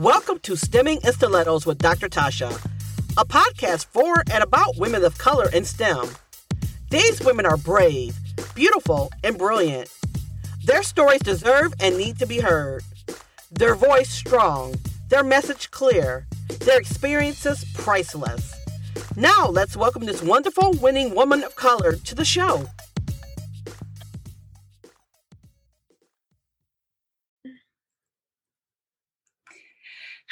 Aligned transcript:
Welcome 0.00 0.38
to 0.44 0.56
Stemming 0.56 1.00
in 1.04 1.12
Stilettos 1.12 1.66
with 1.66 1.76
Dr. 1.76 2.08
Tasha, 2.08 2.50
a 3.18 3.24
podcast 3.26 3.84
for 3.84 4.24
and 4.32 4.42
about 4.42 4.78
women 4.78 5.04
of 5.04 5.18
color 5.18 5.50
in 5.50 5.66
STEM. 5.66 6.08
These 6.88 7.20
women 7.20 7.44
are 7.44 7.58
brave, 7.58 8.16
beautiful, 8.54 9.10
and 9.22 9.36
brilliant. 9.36 9.92
Their 10.64 10.82
stories 10.82 11.20
deserve 11.20 11.74
and 11.80 11.98
need 11.98 12.18
to 12.18 12.26
be 12.26 12.40
heard. 12.40 12.82
Their 13.52 13.74
voice 13.74 14.08
strong, 14.08 14.74
their 15.10 15.22
message 15.22 15.70
clear, 15.70 16.26
their 16.60 16.80
experiences 16.80 17.66
priceless. 17.74 18.54
Now, 19.16 19.48
let's 19.48 19.76
welcome 19.76 20.06
this 20.06 20.22
wonderful 20.22 20.72
winning 20.80 21.14
woman 21.14 21.44
of 21.44 21.56
color 21.56 21.92
to 21.92 22.14
the 22.14 22.24
show. 22.24 22.66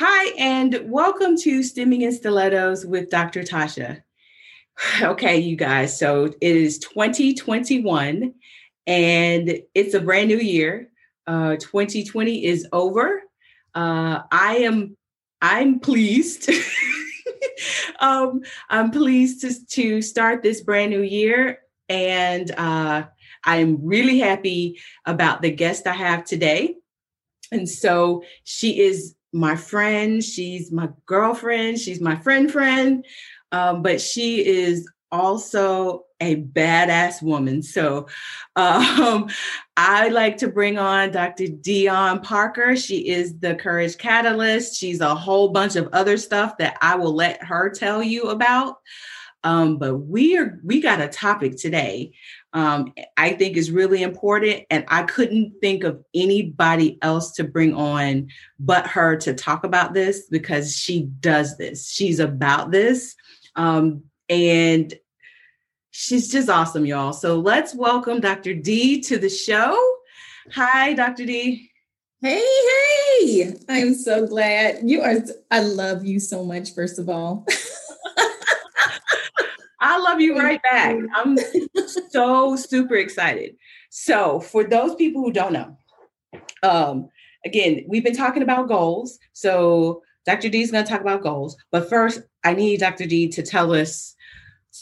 Hi, 0.01 0.33
and 0.39 0.79
welcome 0.85 1.37
to 1.39 1.61
Stemming 1.65 2.03
in 2.03 2.13
Stilettos 2.13 2.87
with 2.87 3.11
Dr. 3.11 3.43
Tasha. 3.43 4.03
Okay, 5.03 5.39
you 5.39 5.57
guys, 5.57 5.99
so 5.99 6.27
it 6.27 6.37
is 6.41 6.79
2021 6.79 8.33
and 8.87 9.59
it's 9.75 9.95
a 9.95 10.01
brand 10.01 10.29
new 10.29 10.39
year. 10.39 10.89
Uh, 11.27 11.57
2020 11.57 12.45
is 12.45 12.65
over. 12.71 13.23
Uh, 13.75 14.21
I 14.31 14.59
am 14.59 14.97
I'm 15.43 15.81
pleased. 15.81 16.49
um, 17.99 18.43
I'm 18.71 18.93
pleased 18.93 19.41
to, 19.41 19.67
to 19.67 20.01
start 20.01 20.45
this 20.45 20.61
brand 20.61 20.93
new 20.93 21.03
year, 21.03 21.59
and 21.89 22.49
uh, 22.53 23.03
I'm 23.43 23.85
really 23.85 24.21
happy 24.21 24.79
about 25.07 25.43
the 25.43 25.51
guest 25.51 25.89
I 25.89 25.95
have 25.95 26.25
today. 26.25 26.77
And 27.51 27.69
so 27.69 28.23
she 28.45 28.79
is 28.79 29.17
my 29.33 29.57
friend, 29.57 30.23
she's 30.23 30.73
my 30.73 30.89
girlfriend, 31.07 31.79
she's 31.79 32.01
my 32.01 32.17
friend 32.17 32.51
friend, 32.51 33.05
um, 33.53 33.83
but 33.83 34.01
she 34.01 34.47
is 34.47 34.89
also 35.11 36.05
a 36.21 36.37
badass 36.37 37.23
woman. 37.23 37.63
So 37.63 38.09
um, 38.57 39.29
I 39.77 40.09
like 40.09 40.39
to 40.39 40.49
bring 40.49 40.79
on 40.79 41.13
Dr. 41.13 41.47
Dion 41.47 42.21
Parker. 42.21 42.77
She 42.77 43.09
is 43.09 43.39
the 43.39 43.55
Courage 43.55 43.97
Catalyst. 43.99 44.77
She's 44.77 45.01
a 45.01 45.15
whole 45.15 45.51
bunch 45.51 45.77
of 45.77 45.89
other 45.93 46.17
stuff 46.17 46.59
that 46.59 46.77
I 46.83 46.97
will 46.97 47.15
let 47.15 47.43
her 47.45 47.71
tell 47.71 48.03
you 48.03 48.25
about. 48.25 48.77
Um, 49.45 49.79
but 49.79 49.97
we 49.97 50.37
are 50.37 50.59
we 50.65 50.81
got 50.81 51.01
a 51.01 51.07
topic 51.07 51.57
today 51.57 52.13
um, 52.53 52.93
I 53.17 53.33
think 53.33 53.57
is 53.57 53.71
really 53.71 54.03
important. 54.03 54.65
And 54.71 54.85
I 54.89 55.03
couldn't 55.03 55.55
think 55.61 55.85
of 55.85 56.03
anybody 56.15 56.99
else 57.03 57.33
to 57.33 57.45
bring 57.45 57.75
on 57.75 58.29
but 58.59 58.87
her 58.87 59.17
to 59.17 59.35
talk 59.35 59.65
about 59.65 59.95
this 59.95 60.27
because 60.31 60.77
she 60.77 61.03
does 61.21 61.57
this. 61.59 61.91
She's 61.91 62.21
about 62.21 62.71
this. 62.71 63.15
Um, 63.57 64.05
and 64.29 64.95
she's 65.91 66.31
just 66.31 66.49
awesome, 66.49 66.87
y'all. 66.87 67.13
So 67.13 67.39
let's 67.39 67.75
welcome 67.75 68.21
Dr. 68.21 68.55
D 68.55 69.01
to 69.03 69.19
the 69.19 69.29
show. 69.29 69.79
Hi, 70.53 70.95
Dr. 70.95 71.27
D. 71.27 71.71
Hey, 72.21 72.43
hey. 73.21 73.55
I'm 73.69 73.95
so 73.95 74.27
glad. 74.27 74.81
You 74.83 75.03
are, 75.03 75.17
I 75.51 75.61
love 75.61 76.05
you 76.05 76.19
so 76.19 76.45
much, 76.45 76.75
first 76.75 76.99
of 76.99 77.09
all. 77.09 77.47
I 79.89 79.97
love 79.97 80.21
you 80.21 80.39
right 80.39 80.63
back. 80.63 80.97
I'm 81.15 81.39
so 82.11 82.57
super 82.57 82.97
excited. 82.97 83.57
So, 83.89 84.39
for 84.39 84.63
those 84.63 84.95
people 84.97 85.23
who 85.23 85.33
don't 85.33 85.55
know, 85.55 85.79
um, 86.63 87.09
again, 87.47 87.87
we've 87.89 88.05
been 88.05 88.15
talking 88.15 88.43
about 88.43 88.69
goals. 88.69 89.19
So, 89.33 90.03
Dr. 90.27 90.51
D 90.51 90.61
is 90.61 90.71
going 90.71 90.85
to 90.85 90.91
talk 90.91 91.01
about 91.01 91.23
goals. 91.23 91.57
But 91.73 91.89
first, 91.89 92.21
I 92.45 92.53
need 92.53 92.81
Dr. 92.81 93.07
D 93.07 93.29
to 93.29 93.43
tell 93.43 93.73
us, 93.73 94.15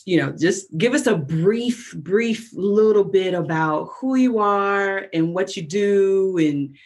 you 0.06 0.16
know, 0.16 0.32
just 0.32 0.76
give 0.76 0.92
us 0.92 1.06
a 1.06 1.14
brief, 1.14 1.94
brief 1.98 2.50
little 2.52 3.04
bit 3.04 3.32
about 3.32 3.90
who 4.00 4.16
you 4.16 4.40
are 4.40 5.06
and 5.12 5.32
what 5.32 5.56
you 5.56 5.62
do 5.62 6.36
and 6.36 6.76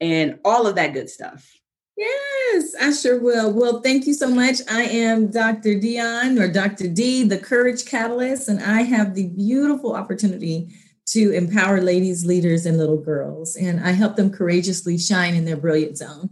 and 0.00 0.38
all 0.44 0.68
of 0.68 0.76
that 0.76 0.92
good 0.92 1.10
stuff. 1.10 1.58
Yes, 1.96 2.74
I 2.80 2.92
sure 2.92 3.20
will. 3.20 3.52
Well, 3.52 3.80
thank 3.80 4.06
you 4.06 4.14
so 4.14 4.28
much. 4.28 4.56
I 4.68 4.82
am 4.82 5.30
Dr. 5.30 5.78
Dion 5.78 6.38
or 6.40 6.48
Dr. 6.48 6.88
D, 6.88 7.22
the 7.22 7.38
Courage 7.38 7.84
Catalyst, 7.84 8.48
and 8.48 8.60
I 8.60 8.82
have 8.82 9.14
the 9.14 9.28
beautiful 9.28 9.94
opportunity 9.94 10.74
to 11.06 11.30
empower 11.30 11.80
ladies, 11.80 12.24
leaders, 12.24 12.66
and 12.66 12.78
little 12.78 12.96
girls. 12.96 13.54
And 13.54 13.80
I 13.80 13.92
help 13.92 14.16
them 14.16 14.30
courageously 14.30 14.98
shine 14.98 15.34
in 15.34 15.44
their 15.44 15.56
brilliant 15.56 15.98
zone. 15.98 16.30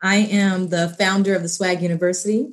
I 0.00 0.16
am 0.16 0.68
the 0.68 0.94
founder 0.98 1.34
of 1.34 1.42
the 1.42 1.48
Swag 1.48 1.82
University. 1.82 2.52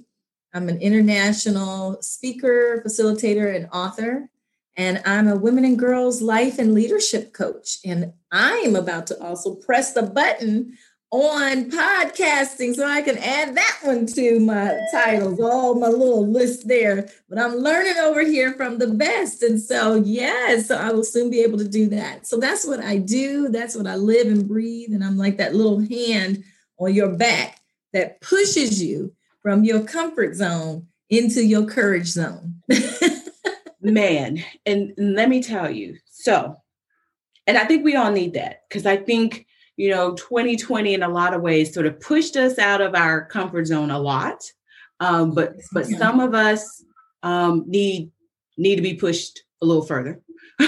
I'm 0.54 0.68
an 0.68 0.82
international 0.82 2.02
speaker, 2.02 2.82
facilitator, 2.84 3.56
and 3.56 3.70
author. 3.72 4.30
And 4.76 5.02
I'm 5.06 5.28
a 5.28 5.36
women 5.36 5.66
and 5.66 5.78
girls 5.78 6.22
life 6.22 6.58
and 6.58 6.74
leadership 6.74 7.34
coach. 7.34 7.78
And 7.86 8.14
I 8.32 8.64
am 8.66 8.76
about 8.76 9.08
to 9.08 9.22
also 9.22 9.56
press 9.56 9.94
the 9.94 10.04
button 10.04 10.78
on 11.10 11.72
podcasting 11.72 12.76
so 12.76 12.86
I 12.86 13.02
can 13.02 13.18
add 13.18 13.56
that 13.56 13.80
one 13.84 14.06
to 14.08 14.40
my 14.42 14.78
titles, 14.92 15.40
all 15.40 15.76
my 15.76 15.88
little 15.88 16.28
list 16.28 16.68
there. 16.68 17.10
But 17.30 17.40
I'm 17.40 17.56
learning 17.56 17.98
over 17.98 18.22
here 18.22 18.54
from 18.54 18.78
the 18.78 18.88
best. 18.88 19.42
And 19.42 19.60
so, 19.60 19.96
yes, 19.96 20.68
so 20.68 20.78
I 20.78 20.92
will 20.92 21.06
soon 21.06 21.30
be 21.30 21.42
able 21.42 21.60
to 21.60 21.68
do 21.68 21.88
that. 21.90 22.28
So 22.28 22.38
that's 22.38 22.66
what 22.66 22.82
I 22.82 22.98
do. 22.98 23.48
That's 23.50 23.76
what 23.76 23.88
I 23.88 23.96
live 23.96 24.28
and 24.28 24.48
breathe. 24.48 24.94
And 24.94 25.04
I'm 25.04 25.18
like 25.18 25.38
that 25.38 25.56
little 25.56 25.80
hand 25.80 26.44
on 26.78 26.94
your 26.94 27.16
back 27.16 27.62
that 27.94 28.20
pushes 28.22 28.84
you 28.84 29.14
from 29.42 29.64
your 29.64 29.84
comfort 29.84 30.36
zone 30.36 30.88
into 31.10 31.44
your 31.44 31.66
courage 31.66 32.08
zone. 32.08 32.62
Man, 33.82 34.44
and 34.66 34.94
let 34.98 35.30
me 35.30 35.42
tell 35.42 35.72
you, 35.72 35.98
so, 36.10 36.58
and 37.46 37.58
I 37.58 37.64
think 37.64 37.86
we 37.86 37.96
all 37.96 38.12
need 38.12 38.34
that 38.34 38.64
because 38.68 38.86
I 38.86 38.98
think 38.98 39.47
you 39.78 39.92
know 39.92 40.14
2020 40.16 40.96
in 40.96 41.04
a 41.04 41.08
lot 41.08 41.34
of 41.34 41.42
ways 41.42 41.74
sort 41.74 41.86
of 41.86 42.00
pushed 42.02 42.36
us 42.36 42.60
out 42.60 42.82
of 42.82 42.96
our 42.96 43.26
comfort 43.26 43.66
zone 43.66 43.92
a 43.92 44.00
lot. 44.00 44.44
Um, 45.00 45.34
but 45.34 45.56
but 45.72 45.86
some 45.86 46.20
of 46.20 46.34
us 46.34 46.84
um, 47.24 47.64
need 47.68 48.12
need 48.58 48.76
to 48.76 48.82
be 48.82 48.96
pushed 48.96 49.44
a 49.62 49.66
little 49.66 49.86
further. 49.86 50.22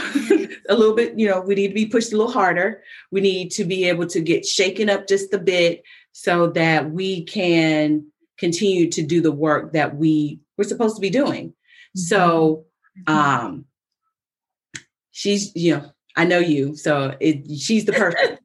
A 0.69 0.75
little 0.75 0.93
bit 0.93 1.17
you 1.17 1.27
know 1.27 1.41
we 1.41 1.55
need 1.55 1.69
to 1.69 1.73
be 1.73 1.87
pushed 1.87 2.13
a 2.13 2.15
little 2.15 2.31
harder. 2.31 2.83
We 3.09 3.21
need 3.21 3.49
to 3.53 3.65
be 3.65 3.85
able 3.85 4.05
to 4.05 4.21
get 4.21 4.45
shaken 4.45 4.87
up 4.87 5.07
just 5.07 5.33
a 5.33 5.39
bit 5.39 5.81
so 6.11 6.51
that 6.51 6.91
we 6.91 7.23
can 7.23 8.05
continue 8.37 8.91
to 8.91 9.01
do 9.01 9.19
the 9.19 9.31
work 9.31 9.73
that 9.73 9.95
we 9.95 10.41
we're 10.59 10.65
supposed 10.65 10.95
to 10.95 11.01
be 11.01 11.09
doing. 11.09 11.55
So 11.95 12.65
mm-hmm. 13.07 13.11
um 13.11 13.65
she's 15.19 15.53
you 15.55 15.75
know 15.75 15.91
i 16.15 16.23
know 16.23 16.39
you 16.39 16.75
so 16.75 17.13
it, 17.19 17.43
she's 17.59 17.83
the 17.83 17.91
person 18.03 18.37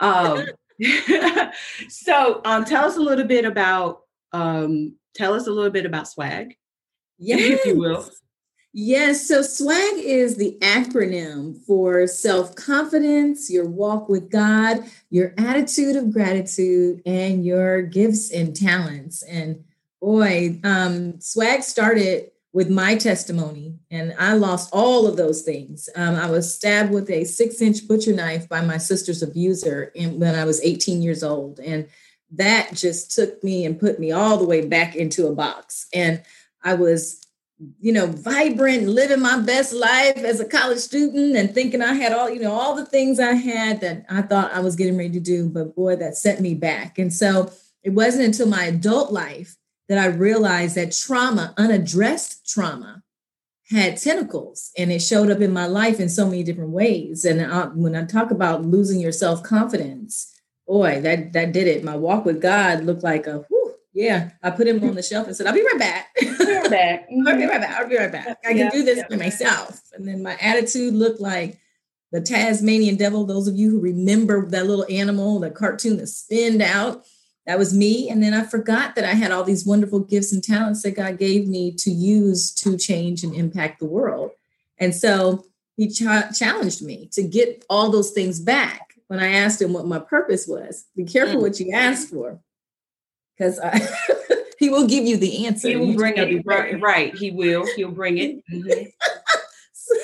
um, 0.00 0.46
so 1.88 2.40
um, 2.44 2.64
tell 2.64 2.84
us 2.84 2.96
a 2.96 3.00
little 3.00 3.26
bit 3.26 3.44
about 3.44 4.02
um, 4.32 4.94
tell 5.14 5.34
us 5.34 5.46
a 5.46 5.50
little 5.50 5.70
bit 5.70 5.86
about 5.86 6.08
swag 6.08 6.56
yes. 7.18 7.40
if 7.40 7.64
you 7.66 7.78
will 7.78 8.08
yes 8.72 9.26
so 9.26 9.42
swag 9.42 9.94
is 9.96 10.36
the 10.36 10.56
acronym 10.60 11.56
for 11.64 12.06
self-confidence 12.06 13.50
your 13.50 13.66
walk 13.66 14.08
with 14.08 14.30
god 14.30 14.84
your 15.10 15.34
attitude 15.38 15.96
of 15.96 16.12
gratitude 16.12 17.00
and 17.06 17.44
your 17.44 17.82
gifts 17.82 18.30
and 18.30 18.54
talents 18.54 19.22
and 19.22 19.64
boy 20.00 20.60
um, 20.64 21.18
swag 21.20 21.62
started 21.62 22.30
with 22.52 22.70
my 22.70 22.96
testimony, 22.96 23.78
and 23.90 24.14
I 24.18 24.32
lost 24.32 24.70
all 24.72 25.06
of 25.06 25.16
those 25.16 25.42
things. 25.42 25.88
Um, 25.94 26.14
I 26.14 26.30
was 26.30 26.54
stabbed 26.54 26.92
with 26.92 27.10
a 27.10 27.24
six 27.24 27.60
inch 27.60 27.86
butcher 27.86 28.14
knife 28.14 28.48
by 28.48 28.62
my 28.62 28.78
sister's 28.78 29.22
abuser 29.22 29.92
in, 29.94 30.18
when 30.18 30.34
I 30.34 30.44
was 30.44 30.62
18 30.62 31.02
years 31.02 31.22
old. 31.22 31.60
And 31.60 31.88
that 32.32 32.70
just 32.74 33.14
took 33.14 33.42
me 33.44 33.64
and 33.64 33.78
put 33.78 33.98
me 33.98 34.12
all 34.12 34.38
the 34.38 34.46
way 34.46 34.66
back 34.66 34.96
into 34.96 35.26
a 35.26 35.34
box. 35.34 35.86
And 35.94 36.22
I 36.64 36.74
was, 36.74 37.20
you 37.80 37.92
know, 37.92 38.06
vibrant, 38.06 38.88
living 38.88 39.20
my 39.20 39.40
best 39.40 39.72
life 39.74 40.18
as 40.18 40.40
a 40.40 40.48
college 40.48 40.78
student 40.78 41.36
and 41.36 41.52
thinking 41.52 41.82
I 41.82 41.94
had 41.94 42.12
all, 42.12 42.30
you 42.30 42.40
know, 42.40 42.52
all 42.52 42.74
the 42.74 42.86
things 42.86 43.20
I 43.20 43.32
had 43.32 43.80
that 43.82 44.06
I 44.08 44.22
thought 44.22 44.52
I 44.52 44.60
was 44.60 44.76
getting 44.76 44.96
ready 44.96 45.10
to 45.10 45.20
do. 45.20 45.48
But 45.48 45.74
boy, 45.74 45.96
that 45.96 46.16
set 46.16 46.40
me 46.40 46.54
back. 46.54 46.98
And 46.98 47.12
so 47.12 47.52
it 47.82 47.90
wasn't 47.90 48.24
until 48.24 48.48
my 48.48 48.64
adult 48.64 49.12
life 49.12 49.56
that 49.88 49.98
I 49.98 50.06
realized 50.06 50.74
that 50.76 50.92
trauma, 50.92 51.54
unaddressed 51.56 52.48
trauma, 52.48 53.02
had 53.70 53.98
tentacles 53.98 54.70
and 54.78 54.90
it 54.90 55.02
showed 55.02 55.30
up 55.30 55.40
in 55.40 55.52
my 55.52 55.66
life 55.66 56.00
in 56.00 56.08
so 56.08 56.24
many 56.24 56.42
different 56.42 56.70
ways. 56.70 57.24
And 57.24 57.40
I, 57.40 57.66
when 57.66 57.94
I 57.94 58.04
talk 58.04 58.30
about 58.30 58.64
losing 58.64 58.98
your 59.00 59.12
self 59.12 59.42
confidence, 59.42 60.34
boy, 60.66 61.00
that 61.02 61.32
that 61.32 61.52
did 61.52 61.66
it. 61.66 61.84
My 61.84 61.96
walk 61.96 62.24
with 62.24 62.40
God 62.40 62.84
looked 62.84 63.02
like 63.02 63.26
a 63.26 63.44
whew, 63.48 63.74
yeah. 63.92 64.30
I 64.42 64.50
put 64.50 64.66
him 64.66 64.82
on 64.84 64.94
the 64.94 65.02
shelf 65.02 65.26
and 65.26 65.36
said, 65.36 65.46
"I'll 65.46 65.54
be 65.54 65.64
right 65.64 65.78
back. 65.78 66.08
I'll 66.20 66.46
be 66.46 66.54
right 66.54 66.70
back. 66.70 67.08
I'll 67.10 67.24
be 67.24 67.30
mm-hmm. 67.30 67.48
right 67.48 67.60
back. 67.60 67.80
I'll 67.80 67.88
be 67.88 67.96
right 67.98 68.12
back. 68.12 68.38
I 68.44 68.48
can 68.48 68.56
yeah, 68.56 68.70
do 68.70 68.84
this 68.84 68.98
yeah. 68.98 69.06
for 69.08 69.16
myself." 69.16 69.80
And 69.92 70.06
then 70.06 70.22
my 70.22 70.36
attitude 70.40 70.94
looked 70.94 71.20
like 71.20 71.58
the 72.12 72.20
Tasmanian 72.20 72.96
devil. 72.96 73.26
Those 73.26 73.48
of 73.48 73.56
you 73.56 73.70
who 73.70 73.80
remember 73.80 74.48
that 74.50 74.66
little 74.66 74.86
animal, 74.88 75.40
the 75.40 75.50
cartoon 75.50 75.96
that 75.98 76.06
spinned 76.06 76.62
out 76.62 77.04
that 77.48 77.58
was 77.58 77.74
me. 77.74 78.10
And 78.10 78.22
then 78.22 78.34
I 78.34 78.44
forgot 78.44 78.94
that 78.94 79.06
I 79.06 79.14
had 79.14 79.32
all 79.32 79.42
these 79.42 79.64
wonderful 79.64 80.00
gifts 80.00 80.34
and 80.34 80.44
talents 80.44 80.82
that 80.82 80.94
God 80.94 81.18
gave 81.18 81.48
me 81.48 81.72
to 81.78 81.90
use 81.90 82.52
to 82.56 82.76
change 82.76 83.24
and 83.24 83.34
impact 83.34 83.80
the 83.80 83.86
world. 83.86 84.32
And 84.76 84.94
so 84.94 85.46
he 85.74 85.88
ch- 85.88 86.38
challenged 86.38 86.82
me 86.82 87.08
to 87.12 87.22
get 87.22 87.64
all 87.70 87.90
those 87.90 88.10
things 88.10 88.38
back 88.38 88.92
when 89.06 89.18
I 89.18 89.28
asked 89.28 89.62
him 89.62 89.72
what 89.72 89.86
my 89.86 89.98
purpose 89.98 90.46
was. 90.46 90.84
Be 90.94 91.04
careful 91.04 91.36
mm. 91.36 91.40
what 91.40 91.58
you 91.58 91.72
ask 91.72 92.10
for, 92.10 92.38
because 93.38 93.58
he 94.58 94.68
will 94.68 94.86
give 94.86 95.06
you 95.06 95.16
the 95.16 95.46
answer. 95.46 95.68
He 95.68 95.76
will 95.76 95.94
bring 95.94 96.18
it 96.18 96.42
right, 96.44 96.78
right. 96.78 97.14
He 97.14 97.30
will. 97.30 97.66
He'll 97.76 97.90
bring 97.90 98.18
it. 98.18 98.44
Mm-hmm. 98.52 98.90
so, 99.72 99.94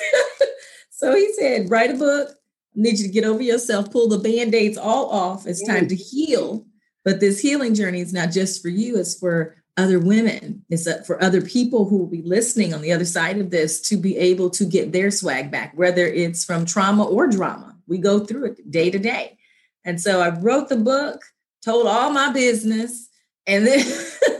so 0.89 1.15
he 1.15 1.31
said, 1.33 1.69
write 1.69 1.91
a 1.91 1.93
book. 1.93 2.29
I 2.29 2.33
need 2.73 2.97
you 2.97 3.05
to 3.05 3.13
get 3.13 3.23
over 3.23 3.43
yourself, 3.43 3.91
pull 3.91 4.09
the 4.09 4.17
band-aids 4.17 4.79
all 4.79 5.11
off. 5.11 5.45
It's 5.45 5.63
time 5.63 5.87
to 5.89 5.95
heal. 5.95 6.65
But 7.05 7.19
this 7.19 7.39
healing 7.39 7.75
journey 7.75 8.01
is 8.01 8.11
not 8.11 8.31
just 8.31 8.61
for 8.61 8.69
you, 8.69 8.97
it's 8.97 9.17
for 9.17 9.55
other 9.77 9.99
women. 9.99 10.65
It's 10.69 10.87
for 11.05 11.21
other 11.21 11.41
people 11.41 11.85
who 11.85 11.97
will 11.97 12.07
be 12.07 12.23
listening 12.23 12.73
on 12.73 12.81
the 12.81 12.91
other 12.91 13.05
side 13.05 13.37
of 13.37 13.51
this 13.51 13.79
to 13.89 13.97
be 13.97 14.17
able 14.17 14.49
to 14.51 14.65
get 14.65 14.91
their 14.91 15.11
swag 15.11 15.51
back, 15.51 15.73
whether 15.77 16.05
it's 16.05 16.43
from 16.43 16.65
trauma 16.65 17.03
or 17.03 17.27
drama. 17.27 17.75
We 17.87 17.99
go 17.99 18.19
through 18.19 18.45
it 18.45 18.71
day 18.71 18.89
to 18.89 18.99
day. 18.99 19.37
And 19.83 20.01
so 20.01 20.19
I 20.19 20.29
wrote 20.29 20.69
the 20.69 20.77
book, 20.77 21.21
told 21.63 21.87
all 21.87 22.09
my 22.09 22.31
business, 22.31 23.09
and 23.45 23.67
then 23.67 23.85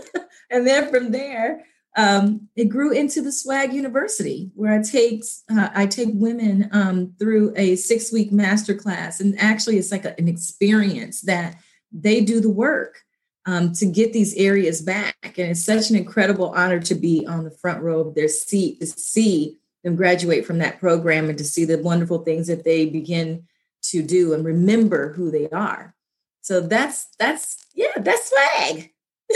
and 0.50 0.66
then 0.66 0.90
from 0.90 1.12
there, 1.12 1.66
um, 1.98 2.50
it 2.56 2.66
grew 2.66 2.92
into 2.92 3.22
the 3.22 3.32
Swag 3.32 3.74
University, 3.74 4.52
where 4.56 4.74
I 4.74 4.82
take 4.82 5.24
uh, 5.52 5.70
I 5.74 5.86
take 5.86 6.10
women 6.14 6.70
um, 6.72 7.14
through 7.20 7.54
a 7.56 7.76
six 7.76 8.12
week 8.12 8.32
masterclass, 8.32 9.20
and 9.20 9.40
actually, 9.40 9.78
it's 9.78 9.92
like 9.92 10.06
a, 10.06 10.18
an 10.20 10.28
experience 10.28 11.22
that 11.22 11.58
they 11.96 12.22
do 12.22 12.40
the 12.40 12.50
work 12.50 13.04
um, 13.46 13.74
to 13.74 13.86
get 13.86 14.14
these 14.14 14.36
areas 14.36 14.82
back, 14.82 15.16
and 15.24 15.52
it's 15.52 15.64
such 15.64 15.90
an 15.90 15.96
incredible 15.96 16.50
honor 16.50 16.80
to 16.82 16.96
be 16.96 17.26
on 17.28 17.44
the 17.44 17.52
front 17.52 17.82
row 17.82 18.02
of 18.02 18.16
their 18.16 18.28
seat 18.28 18.80
to 18.80 18.88
see 18.88 19.58
them 19.84 19.96
graduate 19.96 20.46
from 20.46 20.58
that 20.58 20.80
program 20.80 21.30
and 21.30 21.38
to 21.38 21.44
see 21.44 21.64
the 21.64 21.78
wonderful 21.78 22.20
things 22.20 22.48
that 22.48 22.64
they 22.64 22.86
begin 22.86 23.48
to 23.84 24.02
do 24.02 24.34
and 24.34 24.44
remember 24.44 25.14
who 25.14 25.30
they 25.30 25.48
are. 25.50 25.96
So 26.42 26.60
that's 26.60 27.08
that's 27.18 27.66
yeah, 27.74 27.92
that's 27.98 28.30
swag. 28.30 28.92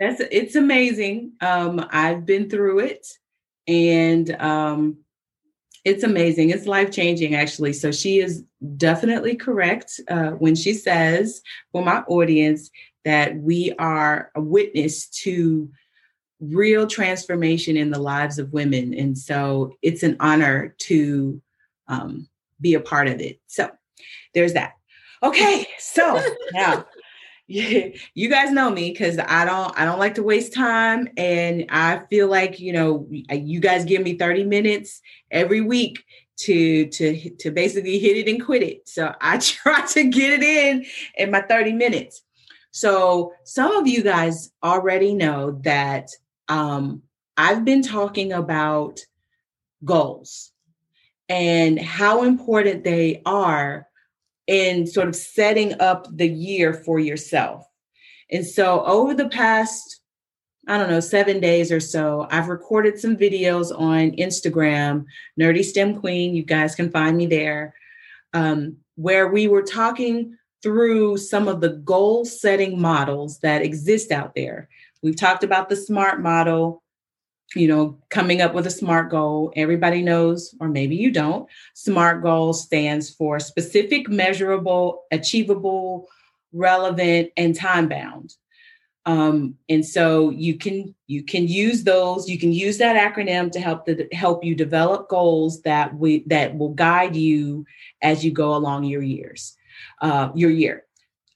That's 0.00 0.20
it's 0.30 0.54
amazing. 0.54 1.32
Um, 1.42 1.86
I've 1.90 2.24
been 2.24 2.48
through 2.48 2.80
it, 2.80 3.06
and 3.68 4.30
um, 4.40 4.98
it's 5.84 6.04
amazing. 6.04 6.50
It's 6.50 6.66
life 6.66 6.90
changing, 6.90 7.34
actually. 7.34 7.72
So 7.72 7.90
she 7.90 8.20
is 8.20 8.44
definitely 8.76 9.36
correct 9.36 10.00
uh, 10.08 10.30
when 10.32 10.54
she 10.54 10.74
says, 10.74 11.42
for 11.72 11.84
my 11.84 12.00
audience, 12.02 12.70
that 13.04 13.36
we 13.36 13.72
are 13.78 14.30
a 14.34 14.40
witness 14.40 15.08
to 15.08 15.70
real 16.40 16.86
transformation 16.86 17.76
in 17.76 17.90
the 17.90 18.00
lives 18.00 18.38
of 18.38 18.52
women, 18.52 18.94
and 18.94 19.16
so 19.16 19.76
it's 19.82 20.02
an 20.02 20.16
honor 20.20 20.74
to 20.78 21.40
um, 21.88 22.28
be 22.60 22.74
a 22.74 22.80
part 22.80 23.08
of 23.08 23.20
it. 23.20 23.40
So 23.46 23.70
there's 24.34 24.54
that. 24.54 24.72
Okay, 25.22 25.66
so 25.78 26.22
now 26.52 26.86
you 28.14 28.28
guys 28.28 28.52
know 28.52 28.70
me 28.70 28.92
because 28.92 29.18
I 29.18 29.44
don't 29.44 29.76
I 29.76 29.84
don't 29.84 29.98
like 29.98 30.14
to 30.14 30.22
waste 30.22 30.54
time 30.54 31.08
and 31.16 31.66
I 31.68 32.00
feel 32.08 32.28
like 32.28 32.60
you 32.60 32.72
know 32.72 33.08
you 33.10 33.58
guys 33.58 33.84
give 33.84 34.02
me 34.02 34.16
30 34.16 34.44
minutes 34.44 35.00
every 35.32 35.60
week 35.60 36.04
to 36.42 36.86
to 36.86 37.30
to 37.38 37.50
basically 37.50 37.98
hit 37.98 38.16
it 38.18 38.30
and 38.30 38.44
quit 38.44 38.62
it. 38.62 38.88
So 38.88 39.12
I 39.20 39.38
try 39.38 39.84
to 39.84 40.04
get 40.04 40.40
it 40.40 40.42
in 40.44 40.86
in 41.16 41.32
my 41.32 41.40
30 41.40 41.72
minutes. 41.72 42.22
So 42.70 43.32
some 43.42 43.72
of 43.72 43.88
you 43.88 44.04
guys 44.04 44.52
already 44.62 45.12
know 45.12 45.58
that 45.64 46.08
um, 46.48 47.02
I've 47.36 47.64
been 47.64 47.82
talking 47.82 48.32
about 48.32 49.00
goals 49.84 50.52
and 51.28 51.80
how 51.80 52.22
important 52.22 52.84
they 52.84 53.22
are 53.26 53.88
in 54.50 54.84
sort 54.84 55.06
of 55.06 55.14
setting 55.14 55.80
up 55.80 56.08
the 56.10 56.26
year 56.26 56.74
for 56.74 56.98
yourself. 56.98 57.64
And 58.32 58.44
so 58.44 58.84
over 58.84 59.14
the 59.14 59.28
past, 59.28 60.00
I 60.66 60.76
don't 60.76 60.90
know, 60.90 60.98
seven 60.98 61.38
days 61.38 61.70
or 61.70 61.78
so, 61.78 62.26
I've 62.32 62.48
recorded 62.48 62.98
some 62.98 63.16
videos 63.16 63.70
on 63.72 64.10
Instagram, 64.16 65.04
Nerdy 65.40 65.64
STEM 65.64 66.00
Queen. 66.00 66.34
You 66.34 66.42
guys 66.42 66.74
can 66.74 66.90
find 66.90 67.16
me 67.16 67.26
there, 67.26 67.74
um, 68.34 68.76
where 68.96 69.28
we 69.28 69.46
were 69.46 69.62
talking 69.62 70.36
through 70.64 71.16
some 71.16 71.46
of 71.46 71.60
the 71.60 71.70
goal 71.70 72.24
setting 72.24 72.80
models 72.80 73.38
that 73.38 73.62
exist 73.62 74.10
out 74.10 74.34
there. 74.34 74.68
We've 75.00 75.16
talked 75.16 75.44
about 75.44 75.68
the 75.68 75.76
SMART 75.76 76.20
model, 76.20 76.82
you 77.54 77.66
know, 77.66 77.98
coming 78.10 78.40
up 78.40 78.54
with 78.54 78.66
a 78.66 78.70
SMART 78.70 79.10
goal. 79.10 79.52
Everybody 79.56 80.02
knows, 80.02 80.54
or 80.60 80.68
maybe 80.68 80.96
you 80.96 81.10
don't. 81.10 81.48
SMART 81.74 82.22
goal 82.22 82.52
stands 82.52 83.10
for 83.10 83.40
specific, 83.40 84.08
measurable, 84.08 85.04
achievable, 85.10 86.08
relevant, 86.52 87.30
and 87.36 87.54
time 87.54 87.88
bound. 87.88 88.34
Um, 89.06 89.56
and 89.68 89.84
so 89.84 90.30
you 90.30 90.58
can 90.58 90.94
you 91.06 91.24
can 91.24 91.48
use 91.48 91.84
those. 91.84 92.28
You 92.28 92.38
can 92.38 92.52
use 92.52 92.78
that 92.78 92.96
acronym 92.96 93.50
to 93.52 93.60
help 93.60 93.86
the, 93.86 94.06
help 94.12 94.44
you 94.44 94.54
develop 94.54 95.08
goals 95.08 95.62
that 95.62 95.94
we 95.94 96.22
that 96.26 96.56
will 96.56 96.74
guide 96.74 97.16
you 97.16 97.64
as 98.02 98.24
you 98.24 98.30
go 98.30 98.54
along 98.54 98.84
your 98.84 99.02
years, 99.02 99.56
uh, 100.02 100.30
your 100.34 100.50
year. 100.50 100.84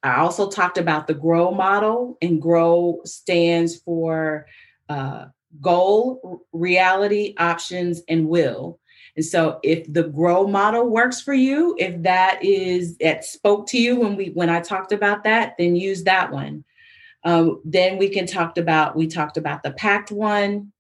I 0.03 0.17
also 0.17 0.51
talked 0.51 0.77
about 0.77 1.07
the 1.07 1.15
GROW 1.15 1.53
model, 1.53 2.19
and 2.21 2.41
GROW 2.41 3.01
stands 3.07 3.79
for 3.79 4.47
uh, 4.91 5.27
goal, 5.61 6.43
reality, 6.53 7.35
options, 7.39 8.03
and 8.09 8.29
will. 8.29 8.79
And 9.17 9.25
so 9.25 9.61
if 9.63 9.91
the 9.93 10.05
grow 10.05 10.47
model 10.47 10.89
works 10.89 11.21
for 11.21 11.35
you, 11.35 11.77
if 11.79 12.03
that 12.03 12.43
is 12.43 12.97
that 12.99 13.25
spoke 13.25 13.67
to 13.69 13.79
you 13.79 13.97
when 13.97 14.17
we 14.17 14.27
when 14.31 14.51
I 14.51 14.61
talked 14.61 14.93
about 14.93 15.25
that, 15.25 15.55
then 15.59 15.77
use 15.77 16.05
that 16.05 16.33
one. 16.33 16.65
Um, 17.25 17.61
then 17.65 17.97
we 17.97 18.09
can 18.09 18.27
talk 18.27 18.59
about 18.59 18.97
we 18.97 19.07
talked 19.07 19.37
about 19.37 19.63
the 19.63 19.73
PACT 19.73 20.11
one 20.11 20.73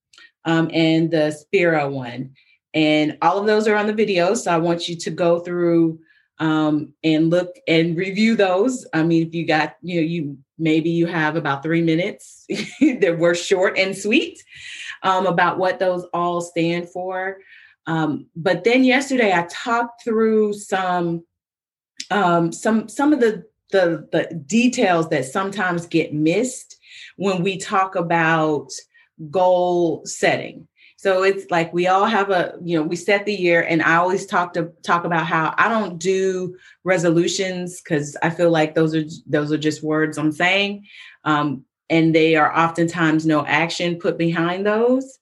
um, 0.44 0.69
and 0.73 1.11
the 1.11 1.31
Spiro 1.31 1.88
one. 1.91 2.32
And 2.75 3.19
all 3.23 3.38
of 3.38 3.47
those 3.47 3.69
are 3.69 3.77
on 3.77 3.87
the 3.87 3.93
video. 3.93 4.35
So 4.35 4.53
I 4.53 4.59
want 4.59 4.88
you 4.88 4.97
to 4.97 5.11
go 5.11 5.38
through 5.38 6.00
um, 6.39 6.93
and 7.03 7.31
look 7.31 7.57
and 7.69 7.97
review 7.97 8.37
those. 8.37 8.87
I 8.93 9.03
mean, 9.03 9.27
if 9.27 9.35
you 9.35 9.47
got, 9.47 9.77
you 9.83 9.97
know, 9.97 10.07
you 10.07 10.39
maybe 10.59 10.91
you 10.91 11.07
have 11.07 11.37
about 11.37 11.63
three 11.63 11.83
minutes 11.83 12.47
that 12.81 13.17
were 13.19 13.35
short 13.35 13.79
and 13.79 13.97
sweet 13.97 14.43
um, 15.03 15.27
about 15.27 15.58
what 15.58 15.79
those 15.79 16.05
all 16.13 16.41
stand 16.41 16.89
for. 16.91 17.39
Um, 17.87 18.27
but 18.35 18.65
then 18.65 18.85
yesterday 18.85 19.32
I 19.32 19.47
talked 19.51 20.05
through 20.05 20.55
some 20.55 21.25
um, 22.11 22.53
some 22.53 22.89
some 22.89 23.13
of 23.13 23.20
the, 23.20 23.44
the 23.70 24.08
the 24.13 24.43
details 24.47 25.08
that 25.11 25.25
sometimes 25.25 25.87
get 25.87 26.15
missed 26.15 26.77
when 27.17 27.43
we 27.43 27.56
talk 27.56 27.94
about 27.94 28.70
goal 29.31 30.03
setting. 30.05 30.67
So 31.05 31.23
it's 31.23 31.51
like 31.51 31.70
we 31.75 31.87
all 31.87 32.06
have 32.06 32.31
a, 32.31 32.55
you 32.63 32.79
know, 32.79 32.82
we 32.82 32.96
set 32.96 33.27
the 33.27 33.34
year 33.34 33.61
and 33.61 33.82
I 33.82 33.96
always 33.96 34.25
talk 34.25 34.55
to 34.55 34.73
talk 34.82 35.05
about 35.05 35.27
how 35.27 35.55
I 35.58 35.69
don't 35.69 35.99
do 35.99 36.56
resolutions 36.82 37.82
because 37.82 38.17
I 38.23 38.31
feel 38.31 38.51
like 38.51 38.75
those 38.75 38.94
are 38.94 39.05
those 39.27 39.53
are 39.53 39.58
just 39.58 39.82
words 39.82 40.17
I'm 40.17 40.32
saying. 40.32 40.87
Um, 41.25 41.67
and 41.91 42.15
they 42.15 42.37
are 42.37 42.58
oftentimes 42.58 43.27
no 43.27 43.44
action 43.44 43.99
put 43.99 44.17
behind 44.17 44.65
those. 44.65 45.19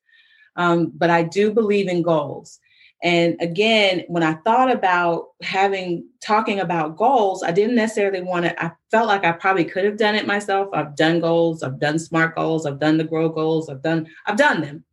Um, 0.55 0.93
but 0.95 1.11
I 1.11 1.25
do 1.25 1.53
believe 1.53 1.89
in 1.89 2.03
goals. 2.03 2.61
And 3.03 3.37
again, 3.41 4.05
when 4.07 4.23
I 4.23 4.35
thought 4.35 4.71
about 4.71 5.31
having 5.43 6.07
talking 6.21 6.61
about 6.61 6.97
goals, 6.97 7.43
I 7.43 7.51
didn't 7.51 7.75
necessarily 7.75 8.23
want 8.23 8.45
to, 8.45 8.65
I 8.65 8.71
felt 8.93 9.09
like 9.09 9.25
I 9.25 9.33
probably 9.33 9.65
could 9.65 9.85
have 9.85 9.97
done 9.97 10.15
it 10.15 10.29
myself. 10.29 10.69
I've 10.73 10.95
done 10.95 11.19
goals, 11.19 11.65
I've 11.65 11.81
done 11.81 11.99
smart 11.99 12.37
goals, 12.37 12.65
I've 12.67 12.79
done 12.79 12.99
the 12.99 13.05
grow 13.05 13.29
goals, 13.29 13.69
I've 13.69 13.83
done, 13.83 14.07
I've 14.27 14.37
done 14.37 14.61
them. 14.61 14.85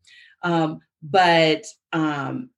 Um, 0.44 0.82
but 1.02 1.66
um, 1.94 2.50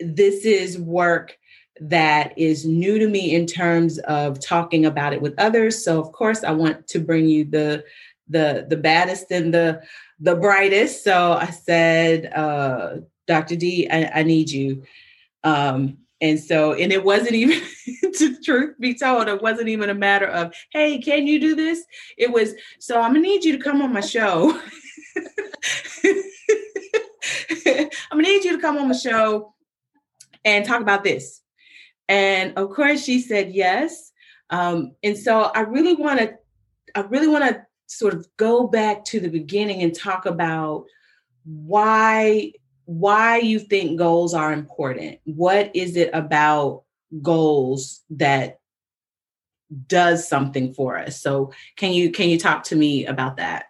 this 0.00 0.44
is 0.44 0.78
work 0.78 1.36
that 1.80 2.38
is 2.38 2.64
new 2.64 2.98
to 2.98 3.08
me 3.08 3.34
in 3.34 3.46
terms 3.46 3.98
of 4.00 4.40
talking 4.40 4.86
about 4.86 5.12
it 5.12 5.20
with 5.20 5.34
others. 5.38 5.84
So 5.84 6.00
of 6.00 6.12
course 6.12 6.44
I 6.44 6.52
want 6.52 6.86
to 6.88 6.98
bring 7.00 7.26
you 7.28 7.44
the 7.44 7.84
the 8.28 8.66
the 8.68 8.76
baddest 8.76 9.30
and 9.30 9.52
the 9.52 9.82
the 10.20 10.36
brightest. 10.36 11.04
So 11.04 11.32
I 11.32 11.50
said, 11.50 12.32
uh, 12.32 12.98
Dr. 13.26 13.56
D, 13.56 13.88
I, 13.90 14.20
I 14.20 14.22
need 14.22 14.50
you. 14.50 14.84
Um, 15.42 15.98
and 16.20 16.38
so, 16.40 16.72
and 16.72 16.92
it 16.92 17.04
wasn't 17.04 17.32
even, 17.34 17.60
to 18.16 18.40
truth 18.42 18.76
be 18.78 18.94
told, 18.94 19.28
it 19.28 19.42
wasn't 19.42 19.68
even 19.68 19.90
a 19.90 19.94
matter 19.94 20.26
of, 20.26 20.54
hey, 20.70 20.98
can 20.98 21.26
you 21.26 21.40
do 21.40 21.54
this? 21.54 21.84
It 22.16 22.32
was, 22.32 22.54
so 22.78 23.00
I'm 23.00 23.12
gonna 23.12 23.20
need 23.20 23.44
you 23.44 23.56
to 23.56 23.62
come 23.62 23.82
on 23.82 23.92
my 23.92 24.00
show. 24.00 24.58
I'm 28.10 28.18
gonna 28.18 28.28
need 28.28 28.44
you 28.44 28.56
to 28.56 28.62
come 28.62 28.78
on 28.78 28.88
the 28.88 28.94
show 28.94 29.54
and 30.44 30.64
talk 30.64 30.80
about 30.80 31.04
this. 31.04 31.40
And 32.08 32.56
of 32.56 32.70
course, 32.70 33.02
she 33.04 33.20
said 33.20 33.52
yes. 33.52 34.12
Um, 34.50 34.92
and 35.02 35.16
so 35.16 35.50
I 35.54 35.60
really 35.60 35.94
want 35.94 36.20
to, 36.20 36.34
I 36.94 37.00
really 37.00 37.28
want 37.28 37.44
to 37.44 37.64
sort 37.86 38.14
of 38.14 38.26
go 38.36 38.66
back 38.66 39.04
to 39.06 39.20
the 39.20 39.28
beginning 39.28 39.82
and 39.82 39.94
talk 39.94 40.26
about 40.26 40.84
why 41.44 42.52
why 42.86 43.38
you 43.38 43.58
think 43.58 43.98
goals 43.98 44.34
are 44.34 44.52
important. 44.52 45.18
What 45.24 45.74
is 45.74 45.96
it 45.96 46.10
about 46.12 46.82
goals 47.22 48.02
that 48.10 48.60
does 49.86 50.28
something 50.28 50.74
for 50.74 50.98
us? 50.98 51.20
So 51.20 51.52
can 51.76 51.92
you 51.92 52.10
can 52.10 52.28
you 52.28 52.38
talk 52.38 52.64
to 52.64 52.76
me 52.76 53.06
about 53.06 53.38
that? 53.38 53.66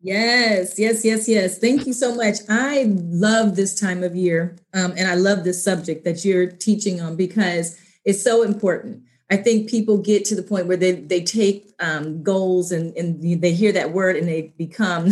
Yes, 0.00 0.78
yes, 0.78 1.04
yes, 1.04 1.28
yes. 1.28 1.58
Thank 1.58 1.86
you 1.86 1.92
so 1.92 2.14
much. 2.14 2.36
I 2.48 2.84
love 2.88 3.56
this 3.56 3.78
time 3.78 4.04
of 4.04 4.14
year, 4.14 4.56
um, 4.72 4.94
and 4.96 5.08
I 5.08 5.14
love 5.14 5.42
this 5.42 5.62
subject 5.62 6.04
that 6.04 6.24
you're 6.24 6.46
teaching 6.46 7.00
on 7.00 7.16
because 7.16 7.80
it's 8.04 8.22
so 8.22 8.42
important. 8.42 9.02
I 9.30 9.36
think 9.36 9.68
people 9.68 9.98
get 9.98 10.24
to 10.26 10.36
the 10.36 10.42
point 10.42 10.68
where 10.68 10.76
they 10.76 10.92
they 10.92 11.22
take 11.22 11.72
um, 11.80 12.22
goals 12.22 12.70
and 12.70 12.96
and 12.96 13.40
they 13.42 13.52
hear 13.52 13.72
that 13.72 13.92
word 13.92 14.16
and 14.16 14.28
they 14.28 14.54
become 14.56 15.10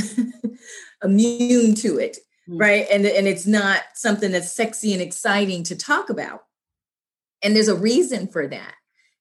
immune 1.03 1.75
to 1.77 1.99
it, 1.99 2.19
mm-hmm. 2.49 2.59
right? 2.59 2.87
And 2.91 3.05
and 3.07 3.27
it's 3.27 3.47
not 3.47 3.83
something 3.95 4.31
that's 4.31 4.53
sexy 4.53 4.93
and 4.93 5.03
exciting 5.03 5.65
to 5.65 5.77
talk 5.77 6.11
about. 6.11 6.45
And 7.43 7.57
there's 7.57 7.69
a 7.69 7.75
reason 7.75 8.29
for 8.29 8.47
that. 8.47 8.75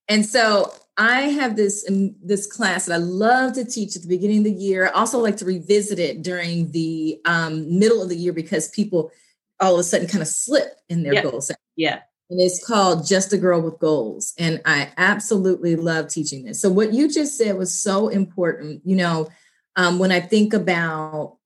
And 0.07 0.25
so 0.25 0.73
I 0.97 1.23
have 1.23 1.55
this 1.55 1.85
um, 1.89 2.15
this 2.23 2.47
class 2.47 2.85
that 2.85 2.93
I 2.93 2.97
love 2.97 3.53
to 3.53 3.65
teach 3.65 3.95
at 3.95 4.01
the 4.01 4.07
beginning 4.07 4.39
of 4.39 4.43
the 4.45 4.51
year. 4.51 4.87
I 4.87 4.91
also 4.91 5.19
like 5.19 5.37
to 5.37 5.45
revisit 5.45 5.99
it 5.99 6.21
during 6.21 6.71
the 6.71 7.19
um, 7.25 7.79
middle 7.79 8.01
of 8.01 8.09
the 8.09 8.15
year 8.15 8.33
because 8.33 8.69
people 8.69 9.11
all 9.59 9.73
of 9.73 9.79
a 9.79 9.83
sudden 9.83 10.07
kind 10.07 10.21
of 10.21 10.27
slip 10.27 10.77
in 10.89 11.03
their 11.03 11.15
yeah. 11.15 11.21
goals. 11.21 11.51
Yeah. 11.75 12.01
And 12.29 12.41
it's 12.41 12.65
called 12.65 13.05
Just 13.05 13.33
a 13.33 13.37
Girl 13.37 13.61
with 13.61 13.79
Goals. 13.79 14.33
And 14.39 14.61
I 14.65 14.91
absolutely 14.97 15.75
love 15.75 16.07
teaching 16.07 16.43
this. 16.43 16.59
So 16.59 16.69
what 16.69 16.91
you 16.91 17.09
just 17.09 17.37
said 17.37 17.55
was 17.57 17.73
so 17.73 18.07
important. 18.07 18.81
You 18.83 18.95
know, 18.95 19.29
um, 19.75 19.99
when 19.99 20.11
I 20.11 20.21
think 20.21 20.53
about 20.53 21.37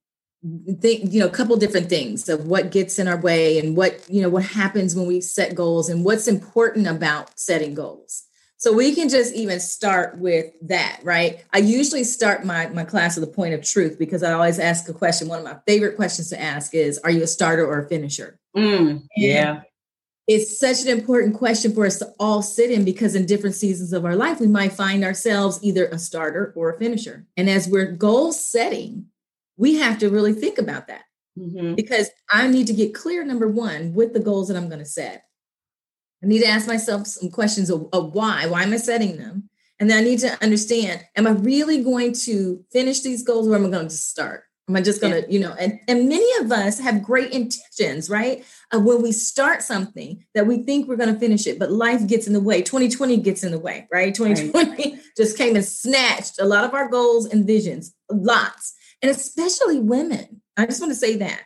think 0.80 1.12
you 1.12 1.20
know 1.20 1.28
a 1.28 1.32
couple 1.32 1.58
different 1.58 1.90
things 1.90 2.30
of 2.30 2.48
what 2.48 2.72
gets 2.72 2.98
in 2.98 3.10
our 3.10 3.18
way 3.18 3.60
and 3.60 3.76
what 3.76 4.02
you 4.10 4.22
know 4.22 4.30
what 4.30 4.46
happens 4.46 4.96
when 4.96 5.06
we 5.06 5.20
set 5.20 5.54
goals 5.54 5.90
and 5.90 6.06
what's 6.06 6.30
important 6.30 6.88
about 6.88 7.38
setting 7.38 7.74
goals 7.74 8.24
so 8.60 8.74
we 8.74 8.94
can 8.94 9.08
just 9.08 9.34
even 9.36 9.62
start 9.62 10.18
with 10.18 10.52
that, 10.64 11.00
right? 11.02 11.46
I 11.54 11.60
usually 11.60 12.04
start 12.04 12.46
my, 12.46 12.68
my 12.68 12.84
class 12.84 13.18
with 13.18 13.28
a 13.28 13.32
point 13.32 13.54
of 13.54 13.64
truth 13.64 13.98
because 13.98 14.22
I 14.22 14.34
always 14.34 14.60
ask 14.60 14.90
a 14.90 14.94
question. 14.94 15.30
One 15.30 15.40
of 15.40 15.46
my 15.46 15.56
favorite 15.66 15.96
questions 15.96 16.30
to 16.32 16.42
ask 16.42 16.76
is 16.76 17.00
Are 17.00 17.10
you 17.10 17.24
a 17.24 17.28
starter 17.28 17.66
or 17.66 17.80
a 17.80 17.88
finisher? 17.88 18.38
Mm, 18.56 19.08
yeah. 19.16 19.62
It's 20.28 20.60
such 20.60 20.82
an 20.82 20.90
important 20.90 21.36
question 21.36 21.74
for 21.74 21.86
us 21.86 22.00
to 22.00 22.14
all 22.20 22.42
sit 22.42 22.70
in 22.70 22.84
because 22.84 23.16
in 23.16 23.26
different 23.26 23.56
seasons 23.56 23.94
of 23.94 24.04
our 24.04 24.18
life, 24.18 24.42
we 24.42 24.48
might 24.48 24.74
find 24.74 25.06
ourselves 25.06 25.60
either 25.64 25.86
a 25.86 25.98
starter 25.98 26.52
or 26.54 26.70
a 26.70 26.78
finisher. 26.78 27.26
And 27.38 27.50
as 27.50 27.66
we're 27.66 27.94
goal 27.94 28.34
setting, 28.34 29.06
we 29.56 29.76
have 29.76 30.00
to 30.00 30.10
really 30.10 30.34
think 30.34 30.58
about 30.58 30.88
that 30.88 31.04
mm-hmm. 31.38 31.76
because 31.76 32.10
I 32.30 32.48
need 32.48 32.68
to 32.68 32.74
get 32.74 32.94
clear, 32.94 33.24
number 33.24 33.48
one, 33.48 33.94
with 33.94 34.12
the 34.12 34.20
goals 34.20 34.50
that 34.50 34.58
I'm 34.58 34.68
going 34.68 34.80
to 34.80 34.86
set. 34.86 35.24
I 36.24 36.28
need 36.28 36.40
to 36.40 36.48
ask 36.48 36.68
myself 36.68 37.08
some 37.08 37.30
questions 37.30 37.70
of, 37.70 37.88
of 37.94 38.14
why. 38.14 38.46
Why 38.48 38.64
am 38.64 38.74
I 38.74 38.78
setting 38.78 39.18
them? 39.18 39.50
And 39.80 39.90
then 39.90 40.00
I 40.00 40.04
need 40.04 40.20
to 40.20 40.44
understand, 40.44 41.06
am 41.16 41.26
I 41.26 41.32
really 41.32 41.84
going 41.84 42.14
to 42.26 42.64
finish 42.72 43.02
these 43.02 43.24
goals 43.24 43.48
or 43.48 43.56
am 43.56 43.66
I 43.66 43.70
going 43.70 43.88
to 43.88 43.96
start? 43.96 44.44
Am 44.68 44.76
I 44.76 44.82
just 44.82 45.02
going 45.02 45.14
to, 45.14 45.32
you 45.32 45.40
know, 45.40 45.54
and, 45.54 45.80
and 45.88 46.10
many 46.10 46.28
of 46.44 46.52
us 46.52 46.80
have 46.80 47.02
great 47.02 47.32
intentions, 47.32 48.10
right? 48.10 48.46
Uh, 48.72 48.80
when 48.80 49.02
we 49.02 49.12
start 49.12 49.64
something 49.64 50.24
that 50.36 50.46
we 50.46 50.64
think 50.64 50.88
we're 50.88 50.98
going 50.98 51.12
to 51.12 51.20
finish 51.20 51.48
it, 51.48 51.58
but 51.58 51.72
life 51.72 52.06
gets 52.06 52.28
in 52.28 52.34
the 52.34 52.40
way. 52.40 52.62
2020 52.62 53.18
gets 53.18 53.44
in 53.44 53.52
the 53.52 53.58
way, 53.58 53.88
right? 53.92 54.14
2020 54.14 54.70
right. 54.70 55.02
just 55.18 55.38
came 55.38 55.56
and 55.56 55.66
snatched 55.66 56.40
a 56.40 56.46
lot 56.46 56.66
of 56.66 56.74
our 56.76 56.88
goals 56.88 57.26
and 57.26 57.48
visions, 57.48 57.96
lots. 58.12 58.76
And 59.02 59.10
especially 59.10 59.80
women. 59.80 60.42
I 60.56 60.66
just 60.66 60.82
want 60.82 60.92
to 60.92 61.00
say 61.00 61.16
that 61.16 61.42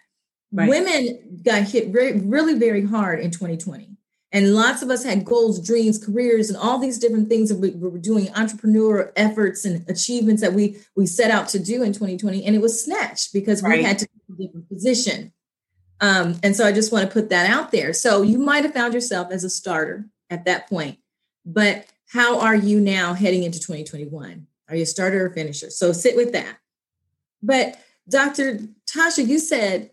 right. 0.51 0.67
women 0.67 1.39
got 1.45 1.63
hit 1.63 1.89
very, 1.89 2.19
really 2.19 2.55
very 2.55 2.85
hard 2.85 3.19
in 3.19 3.31
2020 3.31 3.93
and 4.33 4.55
lots 4.55 4.81
of 4.81 4.89
us 4.89 5.03
had 5.03 5.23
goals, 5.23 5.63
dreams, 5.63 6.03
careers, 6.03 6.49
and 6.49 6.57
all 6.57 6.79
these 6.79 6.97
different 6.97 7.29
things 7.29 7.49
that 7.49 7.59
we, 7.59 7.69
were 7.69 7.99
doing, 7.99 8.33
entrepreneur 8.35 9.13
efforts 9.15 9.63
and 9.63 9.87
achievements 9.87 10.41
that 10.41 10.53
we 10.53 10.79
we 10.95 11.05
set 11.05 11.29
out 11.29 11.47
to 11.49 11.59
do 11.59 11.83
in 11.83 11.93
2020, 11.93 12.43
and 12.43 12.55
it 12.55 12.61
was 12.61 12.83
snatched 12.83 13.31
because 13.31 13.61
right. 13.61 13.77
we 13.77 13.83
had 13.83 13.99
to 13.99 14.07
be 14.07 14.15
in 14.25 14.33
a 14.33 14.47
different 14.47 14.69
position. 14.69 15.31
Um, 16.01 16.39
and 16.41 16.55
so 16.55 16.65
I 16.65 16.71
just 16.71 16.91
want 16.91 17.07
to 17.07 17.13
put 17.13 17.29
that 17.29 17.47
out 17.49 17.71
there. 17.71 17.93
So 17.93 18.23
you 18.23 18.39
might 18.39 18.63
have 18.63 18.73
found 18.73 18.95
yourself 18.95 19.31
as 19.31 19.43
a 19.43 19.49
starter 19.49 20.05
at 20.31 20.45
that 20.45 20.67
point, 20.67 20.97
but 21.45 21.85
how 22.09 22.39
are 22.39 22.55
you 22.55 22.79
now 22.79 23.13
heading 23.13 23.43
into 23.43 23.59
2021? 23.59 24.47
Are 24.67 24.75
you 24.75 24.83
a 24.83 24.87
starter 24.87 25.27
or 25.27 25.29
finisher? 25.29 25.69
So 25.69 25.93
sit 25.93 26.15
with 26.15 26.33
that. 26.33 26.57
But 27.43 27.79
Dr. 28.09 28.59
Tasha, 28.85 29.25
you 29.27 29.37
said 29.37 29.91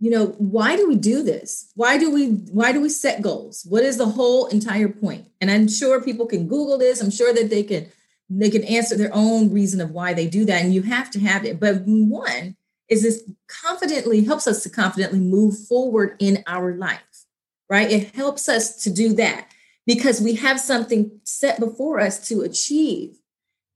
you 0.00 0.10
know 0.10 0.26
why 0.38 0.76
do 0.76 0.88
we 0.88 0.96
do 0.96 1.22
this? 1.22 1.72
Why 1.74 1.98
do 1.98 2.10
we 2.10 2.28
why 2.28 2.72
do 2.72 2.80
we 2.80 2.88
set 2.88 3.22
goals? 3.22 3.66
What 3.68 3.82
is 3.82 3.96
the 3.96 4.06
whole 4.06 4.46
entire 4.46 4.88
point? 4.88 5.26
and 5.40 5.52
i'm 5.52 5.68
sure 5.68 6.02
people 6.02 6.26
can 6.26 6.48
google 6.48 6.78
this. 6.78 7.00
I'm 7.00 7.10
sure 7.10 7.32
that 7.32 7.50
they 7.50 7.62
can 7.62 7.90
they 8.28 8.50
can 8.50 8.64
answer 8.64 8.96
their 8.96 9.14
own 9.14 9.52
reason 9.52 9.80
of 9.80 9.92
why 9.92 10.12
they 10.12 10.28
do 10.28 10.44
that 10.44 10.62
and 10.62 10.74
you 10.74 10.82
have 10.82 11.10
to 11.12 11.20
have 11.20 11.44
it. 11.44 11.58
But 11.60 11.82
one 11.86 12.56
is 12.88 13.02
this 13.02 13.22
confidently 13.46 14.24
helps 14.24 14.46
us 14.46 14.62
to 14.62 14.70
confidently 14.70 15.20
move 15.20 15.58
forward 15.66 16.16
in 16.18 16.42
our 16.46 16.74
life 16.74 17.02
right? 17.68 17.90
It 17.90 18.14
helps 18.14 18.48
us 18.48 18.82
to 18.84 18.90
do 18.90 19.12
that 19.14 19.48
because 19.86 20.20
we 20.20 20.34
have 20.36 20.60
something 20.60 21.20
set 21.24 21.60
before 21.60 22.00
us 22.00 22.26
to 22.28 22.42
achieve 22.42 23.16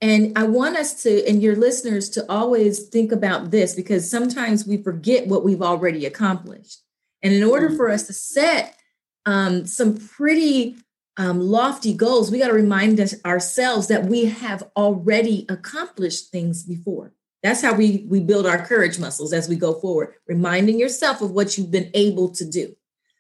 and 0.02 0.36
I 0.36 0.42
want 0.42 0.76
us 0.76 1.04
to, 1.04 1.26
and 1.28 1.40
your 1.40 1.54
listeners, 1.54 2.10
to 2.10 2.30
always 2.30 2.88
think 2.88 3.12
about 3.12 3.52
this 3.52 3.72
because 3.72 4.10
sometimes 4.10 4.66
we 4.66 4.82
forget 4.82 5.28
what 5.28 5.44
we've 5.44 5.62
already 5.62 6.04
accomplished. 6.06 6.82
And 7.22 7.32
in 7.32 7.44
order 7.44 7.70
for 7.70 7.88
us 7.88 8.08
to 8.08 8.12
set 8.12 8.76
um, 9.26 9.64
some 9.64 9.96
pretty 9.96 10.76
um, 11.16 11.40
lofty 11.40 11.94
goals, 11.94 12.32
we 12.32 12.40
got 12.40 12.48
to 12.48 12.52
remind 12.52 12.98
us, 12.98 13.14
ourselves 13.24 13.86
that 13.86 14.06
we 14.06 14.24
have 14.24 14.64
already 14.76 15.46
accomplished 15.48 16.32
things 16.32 16.64
before. 16.64 17.14
That's 17.44 17.62
how 17.62 17.74
we 17.74 18.04
we 18.08 18.20
build 18.20 18.46
our 18.46 18.64
courage 18.64 18.98
muscles 18.98 19.32
as 19.32 19.48
we 19.48 19.56
go 19.56 19.74
forward, 19.74 20.14
reminding 20.26 20.80
yourself 20.80 21.22
of 21.22 21.30
what 21.30 21.56
you've 21.56 21.70
been 21.70 21.90
able 21.94 22.28
to 22.30 22.44
do, 22.44 22.74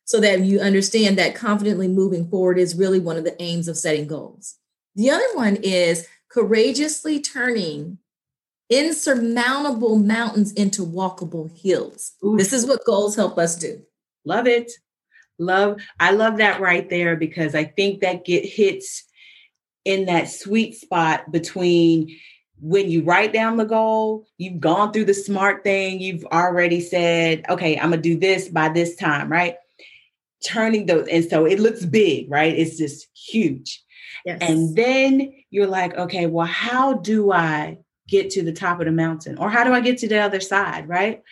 so 0.04 0.20
that 0.20 0.40
you 0.40 0.60
understand 0.60 1.18
that 1.18 1.34
confidently 1.36 1.86
moving 1.86 2.28
forward 2.28 2.58
is 2.58 2.76
really 2.76 3.00
one 3.00 3.16
of 3.16 3.24
the 3.24 3.40
aims 3.40 3.68
of 3.68 3.76
setting 3.76 4.06
goals. 4.06 4.56
The 4.94 5.10
other 5.10 5.26
one 5.34 5.56
is 5.56 6.06
courageously 6.32 7.20
turning 7.20 7.98
insurmountable 8.70 9.96
mountains 9.96 10.52
into 10.54 10.84
walkable 10.84 11.50
hills. 11.60 12.12
Ooh. 12.24 12.36
This 12.36 12.52
is 12.52 12.66
what 12.66 12.84
goals 12.86 13.14
help 13.14 13.38
us 13.38 13.56
do. 13.56 13.82
Love 14.24 14.46
it. 14.46 14.72
Love, 15.38 15.80
I 16.00 16.12
love 16.12 16.38
that 16.38 16.60
right 16.60 16.88
there 16.88 17.16
because 17.16 17.54
I 17.54 17.64
think 17.64 18.00
that 18.00 18.24
get 18.24 18.44
hits 18.44 19.04
in 19.84 20.06
that 20.06 20.30
sweet 20.30 20.76
spot 20.76 21.30
between 21.32 22.16
when 22.60 22.88
you 22.88 23.02
write 23.02 23.32
down 23.32 23.56
the 23.56 23.64
goal, 23.64 24.24
you've 24.38 24.60
gone 24.60 24.92
through 24.92 25.06
the 25.06 25.14
smart 25.14 25.64
thing, 25.64 26.00
you've 26.00 26.24
already 26.26 26.80
said, 26.80 27.44
okay, 27.48 27.76
I'm 27.76 27.90
gonna 27.90 28.00
do 28.00 28.16
this 28.16 28.48
by 28.48 28.68
this 28.68 28.94
time, 28.94 29.30
right? 29.30 29.56
Turning 30.46 30.86
those, 30.86 31.08
and 31.08 31.28
so 31.28 31.44
it 31.44 31.58
looks 31.58 31.84
big, 31.84 32.30
right? 32.30 32.56
It's 32.56 32.78
just 32.78 33.08
huge. 33.16 33.82
Yes. 34.24 34.38
And 34.40 34.76
then 34.76 35.32
you're 35.50 35.66
like, 35.66 35.94
okay, 35.96 36.26
well, 36.26 36.46
how 36.46 36.94
do 36.94 37.32
I 37.32 37.78
get 38.08 38.30
to 38.30 38.42
the 38.42 38.52
top 38.52 38.80
of 38.80 38.86
the 38.86 38.92
mountain? 38.92 39.38
Or 39.38 39.50
how 39.50 39.64
do 39.64 39.72
I 39.72 39.80
get 39.80 39.98
to 39.98 40.08
the 40.08 40.18
other 40.18 40.40
side? 40.40 40.88
Right. 40.88 41.22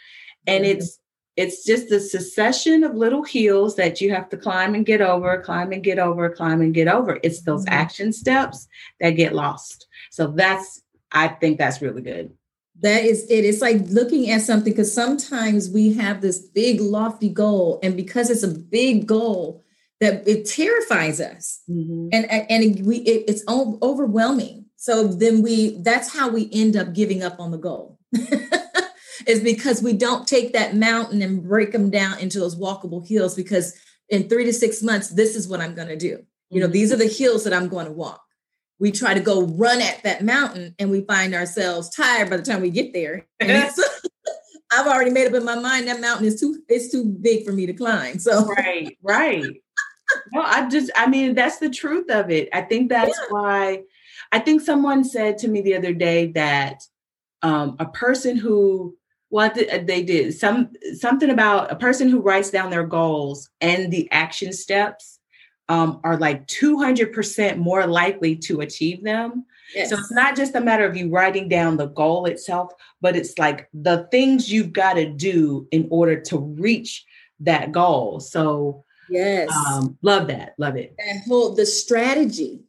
And 0.46 0.64
mm-hmm. 0.64 0.78
it's 0.78 0.98
it's 1.36 1.64
just 1.64 1.90
a 1.90 2.00
succession 2.00 2.84
of 2.84 2.94
little 2.94 3.22
hills 3.22 3.76
that 3.76 4.00
you 4.00 4.12
have 4.12 4.28
to 4.28 4.36
climb 4.36 4.74
and 4.74 4.84
get 4.84 5.00
over, 5.00 5.40
climb 5.40 5.72
and 5.72 5.82
get 5.82 5.98
over, 5.98 6.28
climb 6.28 6.60
and 6.60 6.74
get 6.74 6.88
over. 6.88 7.18
It's 7.22 7.42
those 7.42 7.64
mm-hmm. 7.64 7.74
action 7.74 8.12
steps 8.12 8.68
that 9.00 9.10
get 9.10 9.34
lost. 9.34 9.86
So 10.10 10.26
that's 10.28 10.82
I 11.12 11.28
think 11.28 11.58
that's 11.58 11.82
really 11.82 12.02
good. 12.02 12.32
That 12.80 13.04
is 13.04 13.24
it. 13.30 13.44
It's 13.44 13.60
like 13.60 13.76
looking 13.88 14.30
at 14.30 14.42
something 14.42 14.72
because 14.72 14.92
sometimes 14.92 15.68
we 15.68 15.92
have 15.94 16.20
this 16.20 16.38
big 16.38 16.80
lofty 16.80 17.28
goal, 17.28 17.78
and 17.82 17.96
because 17.96 18.30
it's 18.30 18.42
a 18.42 18.48
big 18.48 19.06
goal, 19.06 19.62
that 20.00 20.26
it 20.26 20.46
terrifies 20.46 21.20
us. 21.20 21.62
Mm-hmm. 21.68 22.08
and 22.12 22.30
and 22.30 22.86
we 22.86 22.98
it, 22.98 23.24
it's 23.28 23.44
overwhelming. 23.48 24.66
So 24.76 25.06
then 25.06 25.42
we 25.42 25.80
that's 25.82 26.12
how 26.12 26.30
we 26.30 26.48
end 26.52 26.76
up 26.76 26.94
giving 26.94 27.22
up 27.22 27.38
on 27.38 27.50
the 27.50 27.58
goal. 27.58 27.98
Is 29.26 29.42
because 29.42 29.82
we 29.82 29.92
don't 29.92 30.26
take 30.26 30.54
that 30.54 30.74
mountain 30.74 31.20
and 31.20 31.46
break 31.46 31.72
them 31.72 31.90
down 31.90 32.18
into 32.20 32.40
those 32.40 32.58
walkable 32.58 33.06
hills 33.06 33.34
because 33.34 33.78
in 34.08 34.28
three 34.28 34.44
to 34.46 34.52
six 34.52 34.82
months 34.82 35.10
this 35.10 35.36
is 35.36 35.46
what 35.46 35.60
i'm 35.60 35.74
going 35.74 35.88
to 35.88 35.96
do. 35.96 36.16
Mm-hmm. 36.16 36.56
you 36.56 36.60
know 36.62 36.66
these 36.66 36.90
are 36.90 36.96
the 36.96 37.06
hills 37.06 37.44
that 37.44 37.52
i'm 37.52 37.68
going 37.68 37.86
to 37.86 37.92
walk. 37.92 38.22
We 38.78 38.90
try 38.90 39.12
to 39.12 39.20
go 39.20 39.42
run 39.42 39.82
at 39.82 40.02
that 40.04 40.24
mountain 40.24 40.74
and 40.78 40.90
we 40.90 41.02
find 41.02 41.34
ourselves 41.34 41.90
tired 41.90 42.30
by 42.30 42.38
the 42.38 42.42
time 42.42 42.62
we 42.62 42.70
get 42.70 42.94
there. 42.94 43.26
I've 43.40 44.86
already 44.86 45.10
made 45.10 45.26
up 45.26 45.34
in 45.34 45.44
my 45.44 45.58
mind 45.58 45.86
that 45.88 46.00
mountain 46.00 46.26
is 46.26 46.40
too 46.40 46.62
it's 46.68 46.90
too 46.90 47.04
big 47.04 47.44
for 47.44 47.52
me 47.52 47.66
to 47.66 47.74
climb. 47.74 48.18
So 48.18 48.46
right, 48.46 48.96
right 49.02 49.44
no, 50.32 50.42
I 50.42 50.68
just, 50.68 50.90
I 50.96 51.08
mean, 51.08 51.34
that's 51.34 51.58
the 51.58 51.70
truth 51.70 52.10
of 52.10 52.30
it. 52.30 52.48
I 52.52 52.62
think 52.62 52.88
that's 52.88 53.18
yeah. 53.18 53.26
why 53.30 53.82
I 54.32 54.38
think 54.38 54.60
someone 54.60 55.04
said 55.04 55.38
to 55.38 55.48
me 55.48 55.60
the 55.60 55.76
other 55.76 55.92
day 55.92 56.32
that 56.32 56.82
um, 57.42 57.76
a 57.78 57.86
person 57.86 58.36
who 58.36 58.96
what 59.30 59.54
they 59.54 60.02
did 60.02 60.34
some 60.34 60.70
something 60.98 61.30
about 61.30 61.70
a 61.70 61.76
person 61.76 62.08
who 62.08 62.20
writes 62.20 62.50
down 62.50 62.68
their 62.68 62.86
goals 62.86 63.48
and 63.60 63.92
the 63.92 64.10
action 64.10 64.52
steps 64.52 65.18
um, 65.68 66.00
are 66.02 66.16
like 66.16 66.48
200% 66.48 67.56
more 67.56 67.86
likely 67.86 68.34
to 68.34 68.60
achieve 68.60 69.04
them 69.04 69.44
yes. 69.72 69.88
so 69.88 69.96
it's 69.96 70.10
not 70.10 70.34
just 70.34 70.56
a 70.56 70.60
matter 70.60 70.84
of 70.84 70.96
you 70.96 71.08
writing 71.08 71.48
down 71.48 71.76
the 71.76 71.86
goal 71.86 72.26
itself 72.26 72.72
but 73.00 73.14
it's 73.14 73.38
like 73.38 73.68
the 73.72 74.08
things 74.10 74.52
you've 74.52 74.72
got 74.72 74.94
to 74.94 75.08
do 75.08 75.66
in 75.70 75.86
order 75.90 76.20
to 76.20 76.36
reach 76.36 77.04
that 77.38 77.70
goal 77.70 78.18
so 78.18 78.84
yes 79.10 79.50
um, 79.66 79.98
love 80.02 80.28
that 80.28 80.54
love 80.58 80.76
it 80.76 80.94
that 80.96 81.22
whole 81.26 81.54
the 81.54 81.66
strategy 81.66 82.60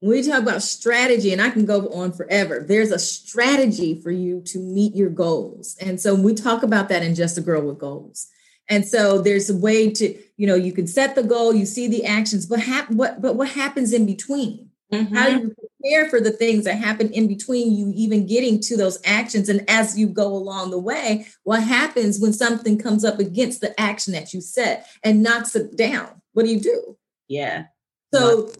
when 0.00 0.12
we 0.12 0.22
talk 0.22 0.42
about 0.42 0.62
strategy, 0.62 1.32
and 1.32 1.42
I 1.42 1.50
can 1.50 1.66
go 1.66 1.88
on 1.88 2.12
forever, 2.12 2.64
there's 2.66 2.92
a 2.92 2.98
strategy 2.98 4.00
for 4.00 4.12
you 4.12 4.40
to 4.42 4.58
meet 4.58 4.94
your 4.94 5.10
goals. 5.10 5.76
And 5.80 6.00
so 6.00 6.14
we 6.14 6.34
talk 6.34 6.62
about 6.62 6.88
that 6.90 7.02
in 7.02 7.14
Just 7.14 7.36
a 7.36 7.40
Girl 7.40 7.62
with 7.62 7.78
Goals. 7.78 8.28
And 8.68 8.86
so 8.86 9.20
there's 9.20 9.50
a 9.50 9.56
way 9.56 9.90
to, 9.90 10.16
you 10.36 10.46
know, 10.46 10.54
you 10.54 10.72
can 10.72 10.86
set 10.86 11.14
the 11.14 11.22
goal, 11.22 11.54
you 11.54 11.66
see 11.66 11.88
the 11.88 12.04
actions, 12.04 12.46
but 12.46 12.60
hap- 12.60 12.90
what 12.90 13.20
but 13.20 13.34
what 13.34 13.48
happens 13.48 13.92
in 13.92 14.06
between? 14.06 14.68
Mm-hmm. 14.92 15.14
How 15.14 15.30
do 15.30 15.38
you 15.38 15.54
prepare 15.80 16.08
for 16.08 16.20
the 16.20 16.30
things 16.30 16.64
that 16.64 16.76
happen 16.76 17.10
in 17.12 17.26
between 17.26 17.74
you 17.74 17.92
even 17.94 18.26
getting 18.26 18.60
to 18.60 18.76
those 18.76 18.98
actions? 19.04 19.48
And 19.48 19.68
as 19.68 19.98
you 19.98 20.06
go 20.08 20.26
along 20.26 20.70
the 20.70 20.78
way, 20.78 21.26
what 21.44 21.62
happens 21.62 22.18
when 22.18 22.32
something 22.32 22.78
comes 22.78 23.04
up 23.04 23.18
against 23.18 23.60
the 23.60 23.78
action 23.80 24.12
that 24.12 24.32
you 24.32 24.40
set 24.40 24.88
and 25.02 25.22
knocks 25.22 25.54
it 25.56 25.76
down? 25.76 26.20
What 26.32 26.44
do 26.44 26.52
you 26.52 26.60
do? 26.60 26.96
Yeah. 27.28 27.64
So 28.12 28.50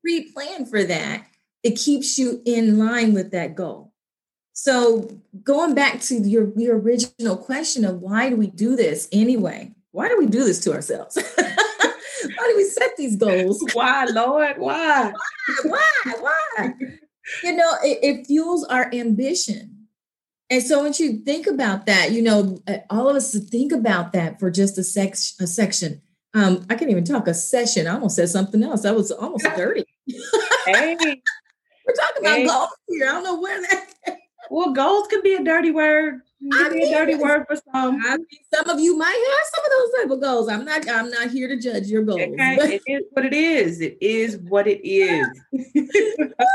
pre-plan 0.00 0.66
for 0.66 0.84
that, 0.84 1.26
it 1.62 1.72
keeps 1.72 2.18
you 2.18 2.42
in 2.44 2.78
line 2.78 3.14
with 3.14 3.30
that 3.32 3.54
goal. 3.54 3.92
So 4.52 5.10
going 5.42 5.74
back 5.74 6.00
to 6.02 6.14
your, 6.14 6.52
your 6.56 6.78
original 6.78 7.36
question 7.36 7.84
of 7.84 8.00
why 8.00 8.30
do 8.30 8.36
we 8.36 8.46
do 8.46 8.76
this 8.76 9.08
anyway? 9.10 9.74
Why 9.90 10.08
do 10.08 10.16
we 10.18 10.26
do 10.26 10.44
this 10.44 10.60
to 10.60 10.72
ourselves? 10.72 11.18
why 12.36 12.48
do 12.48 12.56
we 12.56 12.64
set 12.64 12.96
these 12.96 13.16
goals? 13.16 13.64
Why, 13.74 14.04
Lord? 14.06 14.58
Why? 14.58 15.12
Why? 15.64 15.90
Why? 16.04 16.14
Why? 16.20 16.74
you 17.42 17.56
know, 17.56 17.72
it, 17.82 17.98
it 18.02 18.26
fuels 18.26 18.64
our 18.64 18.92
ambition. 18.92 19.86
And 20.50 20.62
so 20.62 20.82
once 20.82 21.00
you 21.00 21.18
think 21.18 21.46
about 21.46 21.86
that, 21.86 22.12
you 22.12 22.22
know, 22.22 22.58
uh, 22.66 22.78
all 22.90 23.08
of 23.08 23.16
us 23.16 23.32
to 23.32 23.40
think 23.40 23.72
about 23.72 24.12
that 24.12 24.38
for 24.38 24.50
just 24.50 24.78
a, 24.78 24.84
sex, 24.84 25.34
a 25.40 25.46
section. 25.46 26.02
Um, 26.34 26.66
I 26.68 26.74
can't 26.74 26.90
even 26.90 27.04
talk 27.04 27.28
a 27.28 27.34
session. 27.34 27.86
I 27.86 27.94
almost 27.94 28.16
said 28.16 28.28
something 28.28 28.62
else. 28.62 28.82
That 28.82 28.94
was 28.94 29.10
almost 29.10 29.44
dirty 29.56 29.84
hey. 30.66 30.96
We're 31.86 31.94
talking 31.94 32.22
about 32.22 32.36
hey. 32.36 32.46
goals 32.46 32.68
here. 32.88 33.08
I 33.08 33.12
don't 33.12 33.24
know 33.24 33.40
where 33.40 33.60
that. 33.60 34.16
well, 34.50 34.72
goals 34.72 35.06
can 35.08 35.22
be 35.22 35.34
a 35.34 35.44
dirty 35.44 35.70
word. 35.70 36.20
I 36.52 36.68
a 36.68 36.90
dirty 36.90 37.14
word 37.14 37.46
for 37.48 37.56
some. 37.56 38.00
I 38.04 38.16
mean, 38.16 38.26
some 38.52 38.68
of 38.68 38.80
you 38.80 38.96
might 38.96 39.08
have 39.08 39.46
some 39.54 39.64
of 39.64 39.70
those 39.70 39.92
type 40.00 40.10
of 40.10 40.20
goals. 40.20 40.48
I'm 40.48 40.64
not. 40.64 40.88
I'm 40.88 41.10
not 41.10 41.30
here 41.30 41.46
to 41.48 41.56
judge 41.56 41.86
your 41.86 42.02
goals. 42.02 42.20
Okay. 42.20 42.74
it 42.74 42.82
is 42.86 43.04
what 43.12 43.24
it 43.24 43.34
is. 43.34 43.80
It 43.80 43.96
is 44.00 44.38
what 44.38 44.66
it 44.66 44.84
is. 44.86 45.26
but 45.52 46.46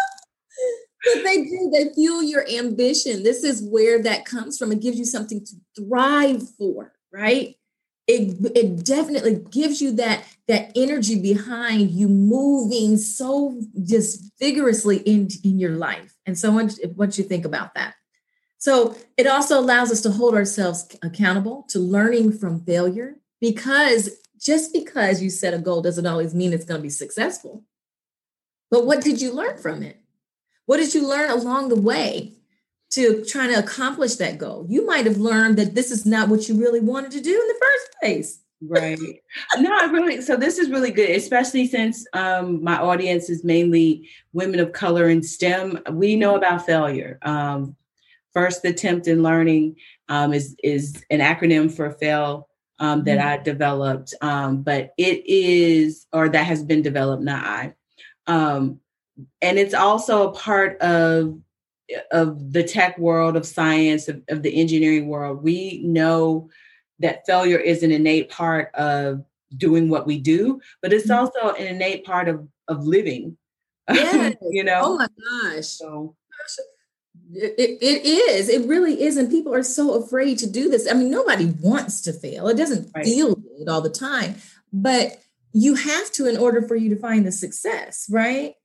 they 1.23 1.43
do. 1.43 1.71
They 1.73 1.93
fuel 1.93 2.23
your 2.23 2.47
ambition. 2.49 3.23
This 3.23 3.43
is 3.43 3.61
where 3.63 4.01
that 4.03 4.25
comes 4.25 4.57
from. 4.57 4.71
It 4.71 4.81
gives 4.81 4.97
you 4.97 5.05
something 5.05 5.45
to 5.45 5.55
thrive 5.75 6.43
for, 6.57 6.93
right? 7.11 7.55
it, 8.09 8.51
it 8.55 8.83
definitely 8.83 9.35
gives 9.51 9.81
you 9.81 9.91
that 9.93 10.23
that 10.47 10.71
energy 10.75 11.21
behind 11.21 11.91
you 11.91 12.07
moving 12.07 12.97
so 12.97 13.61
just 13.83 14.31
vigorously 14.39 14.97
in 14.97 15.29
in 15.43 15.59
your 15.59 15.73
life 15.73 16.15
and 16.25 16.37
so 16.37 16.51
what, 16.51 16.73
what 16.95 17.17
you 17.19 17.23
think 17.23 17.45
about 17.45 17.75
that 17.75 17.93
so 18.59 18.95
it 19.17 19.25
also 19.25 19.59
allows 19.59 19.91
us 19.91 20.01
to 20.01 20.11
hold 20.11 20.35
ourselves 20.35 20.95
accountable 21.01 21.65
to 21.69 21.79
learning 21.79 22.31
from 22.31 22.63
failure 22.63 23.15
because 23.41 24.09
just 24.39 24.71
because 24.71 25.21
you 25.21 25.29
set 25.29 25.53
a 25.53 25.57
goal 25.57 25.81
doesn't 25.81 26.05
always 26.05 26.35
mean 26.35 26.53
it's 26.53 26.65
going 26.65 26.79
to 26.79 26.83
be 26.83 26.89
successful 26.89 27.63
but 28.69 28.85
what 28.85 29.01
did 29.01 29.19
you 29.19 29.33
learn 29.33 29.57
from 29.57 29.81
it 29.81 29.97
what 30.67 30.77
did 30.77 30.93
you 30.93 31.07
learn 31.07 31.31
along 31.31 31.69
the 31.69 31.81
way 31.81 32.35
to 32.91 33.23
trying 33.25 33.49
to 33.49 33.59
accomplish 33.59 34.15
that 34.15 34.37
goal. 34.37 34.65
You 34.67 34.85
might 34.85 35.05
have 35.05 35.17
learned 35.17 35.57
that 35.57 35.75
this 35.75 35.91
is 35.91 36.05
not 36.05 36.29
what 36.29 36.49
you 36.49 36.59
really 36.59 36.79
wanted 36.79 37.11
to 37.11 37.21
do 37.21 37.31
in 37.31 37.47
the 37.47 37.59
first 37.61 37.99
place. 37.99 38.39
right. 38.61 38.99
No, 39.57 39.71
I 39.71 39.85
really 39.85 40.21
so 40.21 40.35
this 40.35 40.57
is 40.57 40.69
really 40.69 40.91
good, 40.91 41.09
especially 41.11 41.67
since 41.67 42.05
um, 42.13 42.63
my 42.63 42.77
audience 42.77 43.29
is 43.29 43.43
mainly 43.43 44.09
women 44.33 44.59
of 44.59 44.73
color 44.73 45.07
in 45.09 45.21
STEM. 45.21 45.79
We 45.91 46.15
know 46.15 46.35
about 46.35 46.65
failure. 46.65 47.19
Um, 47.21 47.75
first 48.33 48.65
attempt 48.65 49.07
in 49.07 49.23
learning 49.23 49.75
um, 50.07 50.33
is 50.33 50.55
is 50.63 51.03
an 51.09 51.19
acronym 51.19 51.71
for 51.71 51.91
fail 51.91 52.49
um, 52.79 53.03
that 53.03 53.19
mm-hmm. 53.19 53.27
I 53.27 53.37
developed, 53.37 54.13
um, 54.21 54.63
but 54.63 54.93
it 54.97 55.23
is 55.25 56.05
or 56.13 56.29
that 56.29 56.45
has 56.45 56.63
been 56.63 56.81
developed, 56.81 57.23
not 57.23 57.45
I. 57.45 57.73
Um, 58.27 58.79
and 59.41 59.57
it's 59.57 59.73
also 59.73 60.29
a 60.29 60.33
part 60.33 60.79
of 60.81 61.39
of 62.11 62.53
the 62.53 62.63
tech 62.63 62.97
world, 62.99 63.35
of 63.35 63.45
science, 63.45 64.07
of, 64.07 64.21
of 64.29 64.43
the 64.43 64.55
engineering 64.55 65.07
world, 65.07 65.43
we 65.43 65.81
know 65.83 66.49
that 66.99 67.25
failure 67.25 67.57
is 67.57 67.81
an 67.81 67.91
innate 67.91 68.29
part 68.29 68.73
of 68.75 69.23
doing 69.57 69.89
what 69.89 70.05
we 70.05 70.19
do, 70.19 70.61
but 70.81 70.93
it's 70.93 71.07
mm-hmm. 71.07 71.19
also 71.19 71.55
an 71.55 71.67
innate 71.67 72.05
part 72.05 72.27
of 72.27 72.47
of 72.67 72.85
living. 72.85 73.37
Yeah, 73.91 74.33
you 74.51 74.63
know. 74.63 74.81
Oh 74.83 74.97
my 74.97 75.07
gosh. 75.55 75.65
So 75.65 76.15
it, 77.33 77.77
it 77.81 78.05
is. 78.05 78.49
It 78.49 78.67
really 78.67 79.03
is. 79.03 79.17
And 79.17 79.29
people 79.29 79.53
are 79.53 79.63
so 79.63 79.93
afraid 79.93 80.39
to 80.39 80.49
do 80.49 80.69
this. 80.69 80.89
I 80.89 80.93
mean, 80.93 81.11
nobody 81.11 81.45
wants 81.45 82.01
to 82.01 82.13
fail. 82.13 82.47
It 82.47 82.57
doesn't 82.57 82.91
right. 82.95 83.05
feel 83.05 83.35
good 83.35 83.69
all 83.69 83.81
the 83.81 83.89
time, 83.89 84.35
but 84.73 85.21
you 85.53 85.75
have 85.75 86.11
to 86.13 86.27
in 86.27 86.37
order 86.37 86.61
for 86.61 86.75
you 86.75 86.89
to 86.89 86.99
find 86.99 87.25
the 87.25 87.31
success, 87.31 88.07
right? 88.09 88.55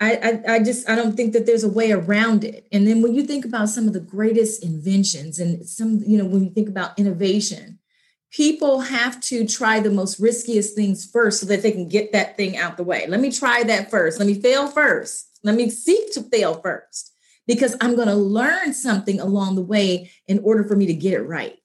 I, 0.00 0.16
I, 0.46 0.54
I 0.54 0.58
just 0.62 0.88
I 0.88 0.96
don't 0.96 1.16
think 1.16 1.32
that 1.32 1.46
there's 1.46 1.64
a 1.64 1.68
way 1.68 1.92
around 1.92 2.44
it. 2.44 2.66
And 2.72 2.86
then 2.86 3.00
when 3.00 3.14
you 3.14 3.22
think 3.22 3.44
about 3.44 3.68
some 3.68 3.86
of 3.86 3.92
the 3.92 4.00
greatest 4.00 4.62
inventions 4.62 5.38
and 5.38 5.66
some, 5.66 6.02
you 6.06 6.18
know, 6.18 6.26
when 6.26 6.44
you 6.44 6.50
think 6.50 6.68
about 6.68 6.98
innovation, 6.98 7.78
people 8.30 8.80
have 8.80 9.20
to 9.20 9.46
try 9.46 9.80
the 9.80 9.90
most 9.90 10.18
riskiest 10.18 10.74
things 10.74 11.08
first 11.08 11.40
so 11.40 11.46
that 11.46 11.62
they 11.62 11.70
can 11.70 11.88
get 11.88 12.12
that 12.12 12.36
thing 12.36 12.56
out 12.56 12.76
the 12.76 12.82
way. 12.82 13.06
Let 13.06 13.20
me 13.20 13.30
try 13.30 13.62
that 13.62 13.90
first. 13.90 14.18
Let 14.18 14.26
me 14.26 14.34
fail 14.34 14.66
first. 14.66 15.28
Let 15.44 15.54
me 15.54 15.70
seek 15.70 16.12
to 16.14 16.22
fail 16.22 16.54
first 16.54 17.13
because 17.46 17.76
I'm 17.80 17.96
going 17.96 18.08
to 18.08 18.14
learn 18.14 18.72
something 18.72 19.20
along 19.20 19.56
the 19.56 19.62
way 19.62 20.10
in 20.26 20.40
order 20.40 20.64
for 20.64 20.76
me 20.76 20.86
to 20.86 20.94
get 20.94 21.14
it 21.14 21.22
right. 21.22 21.56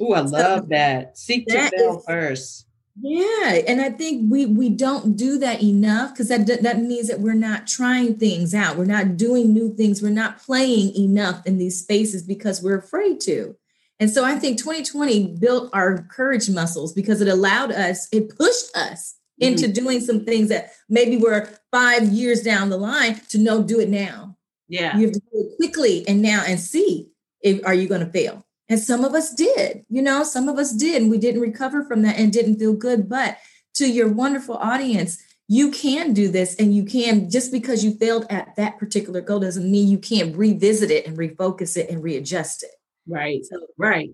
Oh, 0.00 0.12
I 0.12 0.20
love 0.20 0.62
so 0.62 0.66
that. 0.70 1.16
Seek 1.16 1.46
that 1.48 1.70
to 1.72 1.78
fail 1.78 1.98
is, 1.98 2.04
first. 2.06 2.66
Yeah, 3.00 3.60
and 3.68 3.80
I 3.82 3.90
think 3.90 4.30
we 4.30 4.46
we 4.46 4.70
don't 4.70 5.16
do 5.16 5.38
that 5.38 5.62
enough 5.62 6.12
because 6.12 6.28
that 6.28 6.46
that 6.62 6.80
means 6.80 7.08
that 7.08 7.20
we're 7.20 7.34
not 7.34 7.66
trying 7.66 8.16
things 8.16 8.54
out. 8.54 8.78
We're 8.78 8.86
not 8.86 9.18
doing 9.18 9.52
new 9.52 9.74
things. 9.74 10.00
We're 10.00 10.10
not 10.10 10.38
playing 10.38 10.94
enough 10.96 11.46
in 11.46 11.58
these 11.58 11.78
spaces 11.78 12.22
because 12.22 12.62
we're 12.62 12.78
afraid 12.78 13.20
to. 13.22 13.54
And 13.98 14.10
so 14.10 14.24
I 14.24 14.38
think 14.38 14.58
2020 14.58 15.36
built 15.38 15.70
our 15.72 16.02
courage 16.10 16.50
muscles 16.50 16.92
because 16.92 17.20
it 17.20 17.28
allowed 17.28 17.72
us, 17.72 18.08
it 18.12 18.36
pushed 18.36 18.76
us 18.76 19.14
mm-hmm. 19.40 19.52
into 19.52 19.68
doing 19.68 20.00
some 20.00 20.24
things 20.24 20.48
that 20.48 20.72
maybe 20.88 21.16
were 21.16 21.48
five 21.70 22.04
years 22.04 22.42
down 22.42 22.68
the 22.68 22.76
line 22.76 23.20
to 23.30 23.38
know 23.38 23.62
do 23.62 23.80
it 23.80 23.88
now. 23.88 24.35
Yeah. 24.68 24.96
You 24.96 25.06
have 25.06 25.14
to 25.14 25.20
do 25.20 25.26
it 25.32 25.56
quickly 25.56 26.06
and 26.08 26.22
now 26.22 26.42
and 26.46 26.58
see 26.58 27.08
if 27.40 27.64
are 27.64 27.74
you 27.74 27.88
going 27.88 28.04
to 28.04 28.12
fail. 28.12 28.44
And 28.68 28.80
some 28.80 29.04
of 29.04 29.14
us 29.14 29.32
did, 29.32 29.84
you 29.88 30.02
know, 30.02 30.24
some 30.24 30.48
of 30.48 30.58
us 30.58 30.72
did, 30.72 31.00
and 31.00 31.10
we 31.10 31.18
didn't 31.18 31.40
recover 31.40 31.84
from 31.84 32.02
that 32.02 32.18
and 32.18 32.32
didn't 32.32 32.58
feel 32.58 32.72
good. 32.72 33.08
But 33.08 33.38
to 33.74 33.86
your 33.86 34.08
wonderful 34.08 34.56
audience, 34.56 35.22
you 35.48 35.70
can 35.70 36.12
do 36.12 36.28
this 36.28 36.56
and 36.56 36.74
you 36.74 36.84
can 36.84 37.30
just 37.30 37.52
because 37.52 37.84
you 37.84 37.94
failed 37.94 38.26
at 38.30 38.56
that 38.56 38.78
particular 38.78 39.20
goal 39.20 39.38
doesn't 39.38 39.70
mean 39.70 39.88
you 39.88 39.98
can't 39.98 40.36
revisit 40.36 40.90
it 40.90 41.06
and 41.06 41.16
refocus 41.16 41.76
it 41.76 41.88
and 41.88 42.02
readjust 42.02 42.64
it. 42.64 42.70
Right. 43.06 43.44
So, 43.44 43.66
right. 43.78 44.10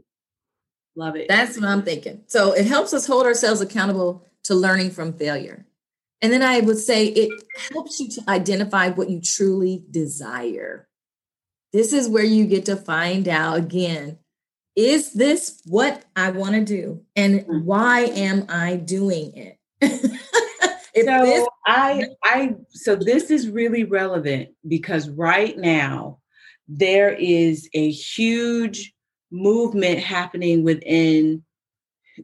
Love 0.95 1.17
it. 1.17 1.29
That's 1.29 1.57
what 1.57 1.65
I'm 1.65 1.83
thinking. 1.83 2.23
So 2.27 2.53
it 2.53 2.67
helps 2.67 2.93
us 2.93 3.07
hold 3.07 3.25
ourselves 3.25 3.62
accountable 3.62 4.29
to 4.45 4.55
learning 4.55 4.91
from 4.91 5.15
failure. 5.15 5.65
And 6.22 6.32
then 6.32 6.42
I 6.42 6.61
would 6.61 6.78
say 6.78 7.06
it 7.08 7.30
helps 7.72 8.00
you 8.00 8.08
to 8.08 8.22
identify 8.28 8.90
what 8.90 9.11
you 9.11 9.20
truly 9.20 9.85
desire. 9.90 10.88
This 11.72 11.92
is 11.92 12.08
where 12.08 12.24
you 12.24 12.46
get 12.46 12.66
to 12.66 12.76
find 12.76 13.28
out 13.28 13.58
again 13.58 14.18
is 14.74 15.12
this 15.12 15.61
what 15.66 16.04
I 16.16 16.30
want 16.30 16.54
to 16.54 16.64
do? 16.64 17.02
And 17.14 17.40
mm. 17.40 17.64
why 17.64 18.02
am 18.02 18.46
I 18.48 18.76
doing 18.76 19.32
it? 19.37 19.58
so 19.82 20.00
this- 20.94 21.48
I 21.66 22.06
I 22.24 22.56
so 22.70 22.96
this 22.96 23.30
is 23.30 23.48
really 23.48 23.85
relevant 23.85 24.50
because 24.66 25.08
right 25.11 25.56
now 25.56 26.20
there 26.68 27.11
is 27.11 27.68
a 27.74 27.90
huge 27.90 28.94
movement 29.30 29.98
happening 29.98 30.64
within 30.64 31.42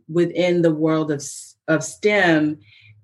within 0.08 0.62
the 0.62 0.74
world 0.74 1.10
of 1.10 1.22
of 1.66 1.84
STEM 1.84 2.58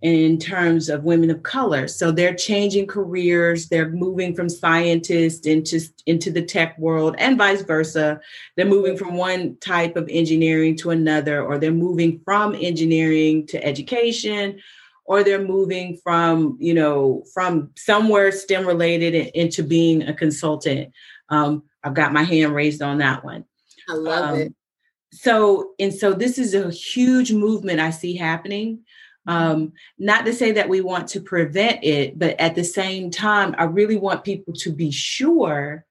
in 0.05 0.39
terms 0.39 0.91
of 0.91 1.05
women 1.05 1.31
of 1.31 1.43
color. 1.43 1.89
So 1.89 2.13
they're 2.13 2.35
changing 2.35 2.87
careers, 2.87 3.69
they're 3.69 3.89
moving 3.89 4.35
from 4.35 4.51
scientists 4.51 5.47
into, 5.47 5.81
into 6.05 6.31
the 6.31 6.43
tech 6.43 6.79
world 6.79 7.15
and 7.19 7.39
vice 7.39 7.63
versa. 7.63 8.21
They're 8.55 8.67
moving 8.67 8.99
from 8.99 9.15
one 9.15 9.57
type 9.63 9.97
of 9.97 10.07
engineering 10.11 10.77
to 10.77 10.91
another, 10.91 11.43
or 11.43 11.57
they're 11.57 11.73
moving 11.73 12.21
from 12.23 12.55
engineering 12.55 13.47
to 13.47 13.65
education, 13.65 14.61
or 15.07 15.25
they're 15.25 15.47
moving 15.47 15.99
from, 16.05 16.59
you 16.61 16.75
know, 16.75 17.25
from 17.33 17.71
somewhere 17.75 18.31
STEM 18.31 18.67
related 18.67 19.15
into 19.35 19.63
being 19.63 20.03
a 20.03 20.13
consultant. 20.13 20.93
Um, 21.31 21.63
I've 21.83 21.95
got 21.95 22.13
my 22.13 22.25
hand 22.25 22.55
raised 22.55 22.83
on 22.83 22.99
that 22.99 23.25
one. 23.25 23.47
I 23.89 23.95
love 23.95 24.35
um, 24.35 24.41
it. 24.41 24.55
So, 25.13 25.71
and 25.79 25.95
so 25.95 26.13
this 26.13 26.37
is 26.37 26.53
a 26.53 26.71
huge 26.71 27.33
movement 27.33 27.81
I 27.81 27.89
see 27.89 28.17
happening. 28.17 28.81
Um, 29.27 29.73
not 29.99 30.27
to 30.27 30.35
say 30.35 30.53
that 30.53 30.69
we 30.69 30.81
want 30.81 31.09
to 31.09 31.21
prevent 31.21 31.83
it, 31.83 32.19
but 32.19 32.39
at 32.39 32.55
the 32.55 32.65
same 32.65 33.11
time, 33.11 33.55
I 33.57 33.65
really 33.65 33.97
want 33.97 34.25
people 34.25 34.53
to 34.55 34.73
be 34.73 34.91
sure 34.91 35.87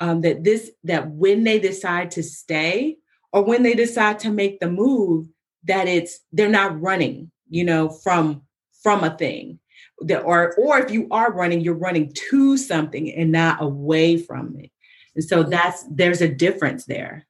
um, 0.00 0.20
that 0.20 0.44
this 0.44 0.70
that 0.84 1.10
when 1.10 1.44
they 1.44 1.58
decide 1.58 2.12
to 2.12 2.22
stay 2.22 2.98
or 3.32 3.42
when 3.42 3.62
they 3.62 3.74
decide 3.74 4.18
to 4.20 4.30
make 4.30 4.60
the 4.60 4.70
move, 4.70 5.26
that 5.64 5.88
it's 5.88 6.20
they're 6.32 6.48
not 6.48 6.80
running, 6.80 7.30
you 7.48 7.64
know, 7.64 7.88
from 7.88 8.42
from 8.82 9.04
a 9.04 9.16
thing. 9.16 9.58
That, 10.02 10.20
or 10.20 10.54
or 10.56 10.78
if 10.78 10.90
you 10.90 11.08
are 11.10 11.32
running, 11.32 11.60
you're 11.60 11.74
running 11.74 12.12
to 12.30 12.56
something 12.56 13.10
and 13.12 13.32
not 13.32 13.62
away 13.62 14.18
from 14.18 14.56
it. 14.58 14.70
And 15.14 15.24
so 15.24 15.42
that's 15.42 15.84
there's 15.90 16.20
a 16.20 16.28
difference 16.28 16.84
there. 16.84 17.26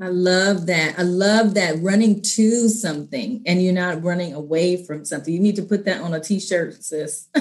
I 0.00 0.08
love 0.08 0.66
that. 0.66 0.98
I 0.98 1.02
love 1.02 1.54
that 1.54 1.80
running 1.80 2.20
to 2.20 2.68
something 2.68 3.42
and 3.46 3.62
you're 3.62 3.72
not 3.72 4.02
running 4.02 4.34
away 4.34 4.84
from 4.84 5.04
something. 5.04 5.32
You 5.32 5.38
need 5.38 5.54
to 5.56 5.62
put 5.62 5.84
that 5.84 6.00
on 6.00 6.12
a 6.14 6.20
t-shirt, 6.20 6.82
sis. 6.82 7.28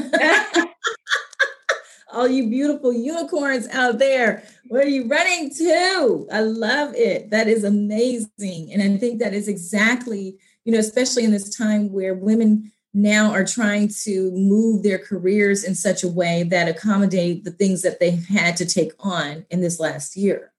All 2.14 2.28
you 2.28 2.48
beautiful 2.48 2.94
unicorns 2.94 3.68
out 3.70 3.98
there, 3.98 4.44
where 4.68 4.84
are 4.84 4.88
you 4.88 5.08
running 5.08 5.50
to? 5.56 6.28
I 6.32 6.42
love 6.42 6.94
it. 6.94 7.32
That 7.32 7.48
is 7.48 7.64
amazing. 7.64 8.72
And 8.72 8.84
I 8.84 8.98
think 8.98 9.20
that 9.20 9.34
is 9.34 9.48
exactly, 9.48 10.38
you 10.64 10.74
know, 10.74 10.80
especially 10.80 11.24
in 11.24 11.32
this 11.32 11.58
time 11.58 11.92
where 11.92 12.14
women 12.14 12.72
now 12.94 13.32
are 13.32 13.44
trying 13.44 13.90
to 14.04 14.30
move 14.30 14.84
their 14.84 15.00
careers 15.00 15.64
in 15.64 15.74
such 15.74 16.04
a 16.04 16.08
way 16.08 16.44
that 16.44 16.70
accommodate 16.70 17.46
the 17.46 17.52
things 17.52 17.82
that 17.82 18.00
they've 18.00 18.28
had 18.28 18.56
to 18.58 18.66
take 18.68 18.92
on 19.00 19.44
in 19.50 19.62
this 19.62 19.80
last 19.80 20.16
year 20.16 20.53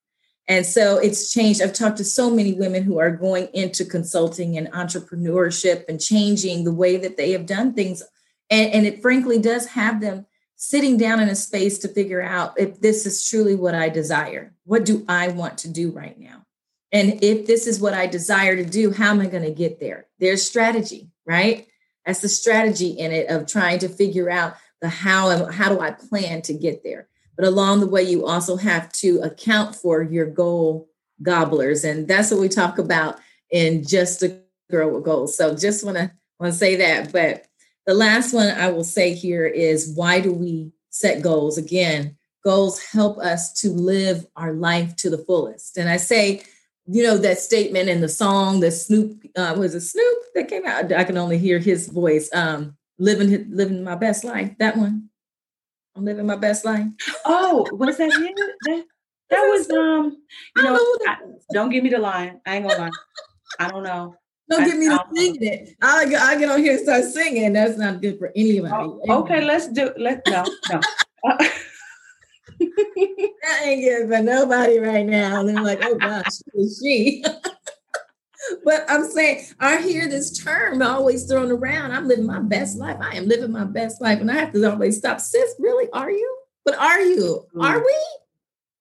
and 0.46 0.66
so 0.66 0.98
it's 0.98 1.32
changed. 1.32 1.62
I've 1.62 1.72
talked 1.72 1.96
to 1.98 2.04
so 2.04 2.30
many 2.30 2.52
women 2.52 2.82
who 2.82 2.98
are 2.98 3.10
going 3.10 3.48
into 3.54 3.84
consulting 3.84 4.58
and 4.58 4.70
entrepreneurship 4.72 5.84
and 5.88 6.00
changing 6.00 6.64
the 6.64 6.74
way 6.74 6.96
that 6.98 7.16
they 7.16 7.32
have 7.32 7.46
done 7.46 7.72
things. 7.72 8.02
And, 8.50 8.70
and 8.72 8.86
it 8.86 9.00
frankly 9.00 9.38
does 9.38 9.66
have 9.68 10.00
them 10.00 10.26
sitting 10.56 10.98
down 10.98 11.20
in 11.20 11.28
a 11.28 11.34
space 11.34 11.78
to 11.78 11.88
figure 11.88 12.22
out 12.22 12.54
if 12.58 12.80
this 12.80 13.06
is 13.06 13.26
truly 13.28 13.54
what 13.54 13.74
I 13.74 13.88
desire. 13.88 14.52
What 14.64 14.84
do 14.84 15.04
I 15.08 15.28
want 15.28 15.58
to 15.58 15.68
do 15.68 15.90
right 15.90 16.18
now? 16.18 16.44
And 16.92 17.24
if 17.24 17.46
this 17.46 17.66
is 17.66 17.80
what 17.80 17.94
I 17.94 18.06
desire 18.06 18.54
to 18.54 18.64
do, 18.64 18.92
how 18.92 19.10
am 19.10 19.20
I 19.20 19.26
going 19.26 19.42
to 19.42 19.50
get 19.50 19.80
there? 19.80 20.06
There's 20.20 20.46
strategy, 20.46 21.08
right? 21.26 21.66
That's 22.06 22.20
the 22.20 22.28
strategy 22.28 22.90
in 22.90 23.12
it 23.12 23.30
of 23.30 23.46
trying 23.46 23.78
to 23.80 23.88
figure 23.88 24.30
out 24.30 24.54
the 24.80 24.90
how 24.90 25.30
and 25.30 25.52
how 25.52 25.70
do 25.70 25.80
I 25.80 25.90
plan 25.90 26.42
to 26.42 26.52
get 26.52 26.84
there. 26.84 27.08
But 27.36 27.46
along 27.46 27.80
the 27.80 27.86
way, 27.86 28.02
you 28.02 28.26
also 28.26 28.56
have 28.56 28.92
to 28.92 29.20
account 29.20 29.74
for 29.74 30.02
your 30.02 30.26
goal 30.26 30.88
gobblers. 31.22 31.84
And 31.84 32.06
that's 32.06 32.30
what 32.30 32.40
we 32.40 32.48
talk 32.48 32.78
about 32.78 33.18
in 33.50 33.84
Just 33.84 34.22
a 34.22 34.40
Girl 34.70 34.90
with 34.90 35.04
Goals. 35.04 35.36
So 35.36 35.54
just 35.54 35.84
want 35.84 35.96
to 35.96 36.10
want 36.38 36.52
to 36.52 36.58
say 36.58 36.76
that. 36.76 37.12
But 37.12 37.46
the 37.86 37.94
last 37.94 38.32
one 38.32 38.48
I 38.48 38.70
will 38.70 38.84
say 38.84 39.14
here 39.14 39.46
is 39.46 39.92
why 39.94 40.20
do 40.20 40.32
we 40.32 40.72
set 40.90 41.22
goals? 41.22 41.58
Again, 41.58 42.16
goals 42.44 42.82
help 42.82 43.18
us 43.18 43.52
to 43.60 43.70
live 43.70 44.26
our 44.36 44.52
life 44.52 44.96
to 44.96 45.10
the 45.10 45.18
fullest. 45.18 45.76
And 45.76 45.88
I 45.88 45.96
say, 45.96 46.42
you 46.86 47.02
know, 47.02 47.16
that 47.18 47.38
statement 47.38 47.88
in 47.88 48.00
the 48.00 48.08
song, 48.08 48.60
the 48.60 48.70
Snoop, 48.70 49.24
uh, 49.36 49.54
was 49.56 49.74
it 49.74 49.80
Snoop 49.80 50.18
that 50.34 50.48
came 50.48 50.66
out? 50.66 50.92
I 50.92 51.04
can 51.04 51.16
only 51.16 51.38
hear 51.38 51.58
his 51.58 51.88
voice. 51.88 52.28
Um, 52.34 52.76
living 52.98 53.50
living 53.50 53.82
my 53.82 53.94
best 53.96 54.24
life. 54.24 54.56
That 54.58 54.76
one. 54.76 55.10
I'm 55.96 56.04
living 56.04 56.26
my 56.26 56.36
best 56.36 56.64
life. 56.64 56.86
Oh, 57.24 57.66
was 57.72 57.98
that 57.98 58.12
him? 58.12 58.34
That, 58.62 58.84
that 59.30 59.42
was 59.42 59.70
um. 59.70 60.16
You 60.56 60.62
know, 60.62 60.74
I, 61.06 61.16
don't 61.52 61.70
give 61.70 61.84
me 61.84 61.90
the 61.90 61.98
line. 61.98 62.40
I 62.46 62.56
ain't 62.56 62.66
gonna 62.66 62.78
lie. 62.78 62.90
I 63.58 63.70
don't 63.70 63.84
know. 63.84 64.16
Don't 64.50 64.62
I, 64.62 64.66
get 64.66 64.78
me 64.78 64.88
to 64.88 65.04
singing 65.14 65.42
it. 65.42 65.76
I 65.80 66.04
get, 66.06 66.20
I 66.20 66.36
get 66.38 66.50
on 66.50 66.62
here 66.62 66.74
and 66.74 66.82
start 66.82 67.04
singing. 67.04 67.52
That's 67.52 67.78
not 67.78 68.02
good 68.02 68.18
for 68.18 68.30
anybody. 68.36 68.72
Oh, 68.74 69.00
okay, 69.20 69.42
let's 69.42 69.68
do. 69.68 69.90
Let 69.96 70.22
no 70.26 70.44
no. 70.70 70.80
Uh, 71.26 71.36
that 72.58 73.60
ain't 73.62 73.82
good 73.82 74.08
for 74.08 74.22
nobody 74.22 74.78
right 74.78 75.06
now. 75.06 75.40
And 75.40 75.48
they're 75.48 75.62
like, 75.62 75.80
oh 75.82 75.94
gosh, 75.96 76.40
who 76.52 76.60
is 76.60 76.80
she? 76.82 77.24
but 78.64 78.84
I'm 78.88 79.08
saying 79.08 79.46
I 79.60 79.80
hear 79.82 80.08
this 80.08 80.42
term 80.42 80.82
always 80.82 81.24
thrown 81.24 81.50
around. 81.50 81.92
I'm 81.92 82.08
living 82.08 82.26
my 82.26 82.40
best 82.40 82.76
life. 82.78 82.98
I 83.00 83.16
am 83.16 83.26
living 83.26 83.52
my 83.52 83.64
best 83.64 84.00
life. 84.00 84.20
And 84.20 84.30
I 84.30 84.34
have 84.34 84.52
to 84.52 84.70
always 84.70 84.98
stop. 84.98 85.20
Sis, 85.20 85.54
really? 85.58 85.88
Are 85.92 86.10
you? 86.10 86.38
But 86.64 86.76
are 86.76 87.00
you? 87.00 87.46
Are 87.60 87.80
mm. 87.80 87.84
we? 87.84 88.06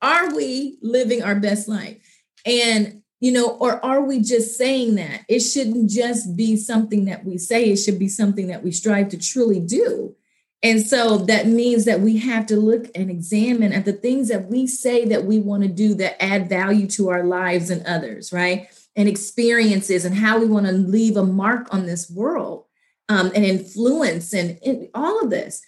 Are 0.02 0.36
we 0.36 0.78
living 0.82 1.23
our 1.23 1.36
best 1.36 1.67
life? 1.67 1.97
And 2.45 3.02
you 3.19 3.32
know, 3.32 3.52
or 3.52 3.84
are 3.86 4.02
we 4.02 4.19
just 4.19 4.58
saying 4.58 4.95
that? 4.95 5.21
It 5.30 5.39
shouldn't 5.39 5.89
just 5.89 6.36
be 6.36 6.58
something 6.58 7.06
that 7.06 7.23
we 7.23 7.38
say, 7.38 7.69
it 7.69 7.78
should 7.78 7.97
be 7.97 8.10
something 8.10 8.47
that 8.47 8.65
we 8.65 8.71
strive 8.71 9.08
to 9.10 9.17
truly 9.17 9.62
do. 9.62 10.13
And 10.62 10.86
so 10.86 11.19
that 11.19 11.47
means 11.47 11.86
that 11.86 12.02
we 12.02 12.17
have 12.17 12.45
to 12.47 12.58
look 12.58 12.89
and 12.95 13.10
examine 13.10 13.71
at 13.71 13.86
the 13.86 13.93
things 13.93 14.28
that 14.28 14.49
we 14.49 14.67
say 14.67 15.06
that 15.06 15.23
we 15.23 15.39
want 15.39 15.63
to 15.63 15.69
do 15.69 15.93
that 15.95 16.21
add 16.21 16.49
value 16.49 16.88
to 16.88 17.12
our 17.12 17.23
lives 17.23 17.69
and 17.69 17.86
others, 17.86 18.34
right? 18.34 18.67
And 18.96 19.10
experiences 19.10 20.06
and 20.06 20.16
how 20.16 20.40
we 20.40 20.46
want 20.46 20.66
to 20.66 20.72
leave 20.72 21.18
a 21.18 21.26
mark 21.26 21.74
on 21.74 21.86
this 21.86 22.10
world 22.10 22.66
um, 23.10 23.32
and 23.36 23.44
influence 23.44 24.34
and, 24.34 24.60
and 24.66 24.88
all 24.94 25.22
of 25.22 25.30
this 25.30 25.62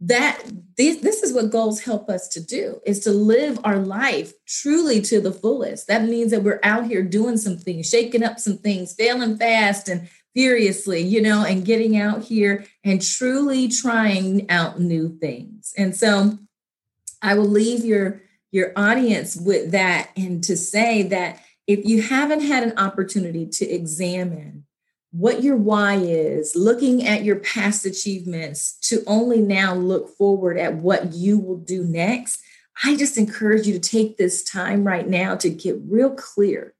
that 0.00 0.42
this, 0.76 0.98
this 0.98 1.22
is 1.22 1.32
what 1.32 1.50
goals 1.50 1.80
help 1.80 2.10
us 2.10 2.28
to 2.28 2.44
do 2.44 2.80
is 2.84 3.00
to 3.00 3.10
live 3.10 3.58
our 3.64 3.78
life 3.78 4.34
truly 4.46 5.00
to 5.00 5.20
the 5.20 5.32
fullest. 5.32 5.86
That 5.86 6.04
means 6.04 6.32
that 6.32 6.42
we're 6.42 6.60
out 6.62 6.84
here 6.84 7.02
doing 7.02 7.38
some 7.38 7.56
things 7.56 7.88
shaking 7.88 8.22
up 8.22 8.38
some 8.38 8.58
things 8.58 8.94
failing 8.94 9.38
fast 9.38 9.88
and 9.88 10.08
furiously 10.34 11.00
you 11.00 11.22
know 11.22 11.44
and 11.44 11.64
getting 11.64 11.96
out 11.96 12.22
here 12.22 12.66
and 12.84 13.00
truly 13.00 13.68
trying 13.68 14.50
out 14.50 14.78
new 14.80 15.16
things. 15.18 15.72
And 15.76 15.96
so 15.96 16.38
i 17.22 17.32
will 17.32 17.48
leave 17.48 17.84
your 17.84 18.20
your 18.52 18.72
audience 18.76 19.34
with 19.36 19.70
that 19.72 20.10
and 20.16 20.44
to 20.44 20.56
say 20.56 21.02
that 21.04 21.40
if 21.66 21.84
you 21.84 22.02
haven't 22.02 22.42
had 22.42 22.62
an 22.62 22.78
opportunity 22.78 23.46
to 23.46 23.68
examine 23.68 24.64
what 25.10 25.42
your 25.42 25.56
why 25.56 25.96
is, 25.96 26.54
looking 26.54 27.06
at 27.06 27.24
your 27.24 27.36
past 27.36 27.86
achievements 27.86 28.76
to 28.80 29.02
only 29.06 29.40
now 29.40 29.74
look 29.74 30.08
forward 30.16 30.58
at 30.58 30.74
what 30.74 31.14
you 31.14 31.38
will 31.38 31.56
do 31.56 31.84
next, 31.84 32.40
I 32.84 32.96
just 32.96 33.16
encourage 33.16 33.66
you 33.66 33.72
to 33.72 33.80
take 33.88 34.16
this 34.16 34.44
time 34.44 34.84
right 34.84 35.08
now 35.08 35.34
to 35.36 35.48
get 35.48 35.80
real 35.88 36.10
clear 36.10 36.74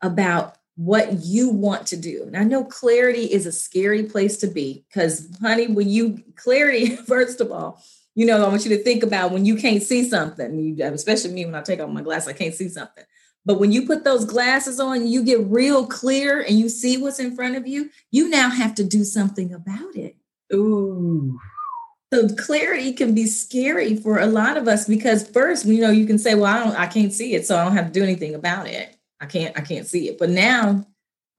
about 0.00 0.56
what 0.76 1.24
you 1.24 1.50
want 1.50 1.86
to 1.88 1.96
do. 1.96 2.24
And 2.26 2.36
I 2.36 2.44
know 2.44 2.64
clarity 2.64 3.24
is 3.24 3.46
a 3.46 3.52
scary 3.52 4.04
place 4.04 4.36
to 4.38 4.46
be 4.46 4.84
because, 4.88 5.28
honey, 5.40 5.66
when 5.66 5.88
you 5.88 6.22
clarity, 6.36 6.96
first 7.06 7.40
of 7.40 7.50
all, 7.50 7.82
you 8.14 8.24
know, 8.24 8.42
I 8.42 8.48
want 8.48 8.64
you 8.64 8.76
to 8.76 8.82
think 8.82 9.02
about 9.02 9.32
when 9.32 9.44
you 9.44 9.56
can't 9.56 9.82
see 9.82 10.08
something, 10.08 10.80
especially 10.80 11.32
me 11.32 11.44
when 11.44 11.54
I 11.54 11.60
take 11.60 11.80
off 11.80 11.90
my 11.90 12.02
glass, 12.02 12.26
I 12.26 12.32
can't 12.32 12.54
see 12.54 12.68
something. 12.68 13.04
But 13.46 13.60
when 13.60 13.70
you 13.70 13.86
put 13.86 14.02
those 14.02 14.24
glasses 14.24 14.80
on, 14.80 15.06
you 15.06 15.22
get 15.22 15.46
real 15.46 15.86
clear 15.86 16.40
and 16.42 16.58
you 16.58 16.68
see 16.68 16.98
what's 16.98 17.20
in 17.20 17.34
front 17.36 17.56
of 17.56 17.66
you, 17.66 17.90
you 18.10 18.28
now 18.28 18.50
have 18.50 18.74
to 18.74 18.84
do 18.84 19.04
something 19.04 19.54
about 19.54 19.94
it. 19.94 20.16
Ooh. 20.52 21.38
So 22.12 22.28
clarity 22.28 22.92
can 22.92 23.14
be 23.14 23.26
scary 23.26 23.96
for 23.96 24.18
a 24.18 24.26
lot 24.26 24.56
of 24.56 24.66
us 24.66 24.86
because 24.88 25.28
first, 25.28 25.64
you 25.64 25.80
know, 25.80 25.90
you 25.90 26.06
can 26.06 26.18
say, 26.18 26.34
well, 26.34 26.46
I 26.46 26.64
don't, 26.64 26.76
I 26.76 26.86
can't 26.86 27.12
see 27.12 27.34
it, 27.34 27.46
so 27.46 27.56
I 27.56 27.64
don't 27.64 27.76
have 27.76 27.86
to 27.86 27.92
do 27.92 28.02
anything 28.02 28.34
about 28.34 28.66
it. 28.66 28.96
I 29.20 29.26
can't, 29.26 29.56
I 29.56 29.60
can't 29.60 29.86
see 29.86 30.08
it. 30.08 30.18
But 30.18 30.30
now, 30.30 30.84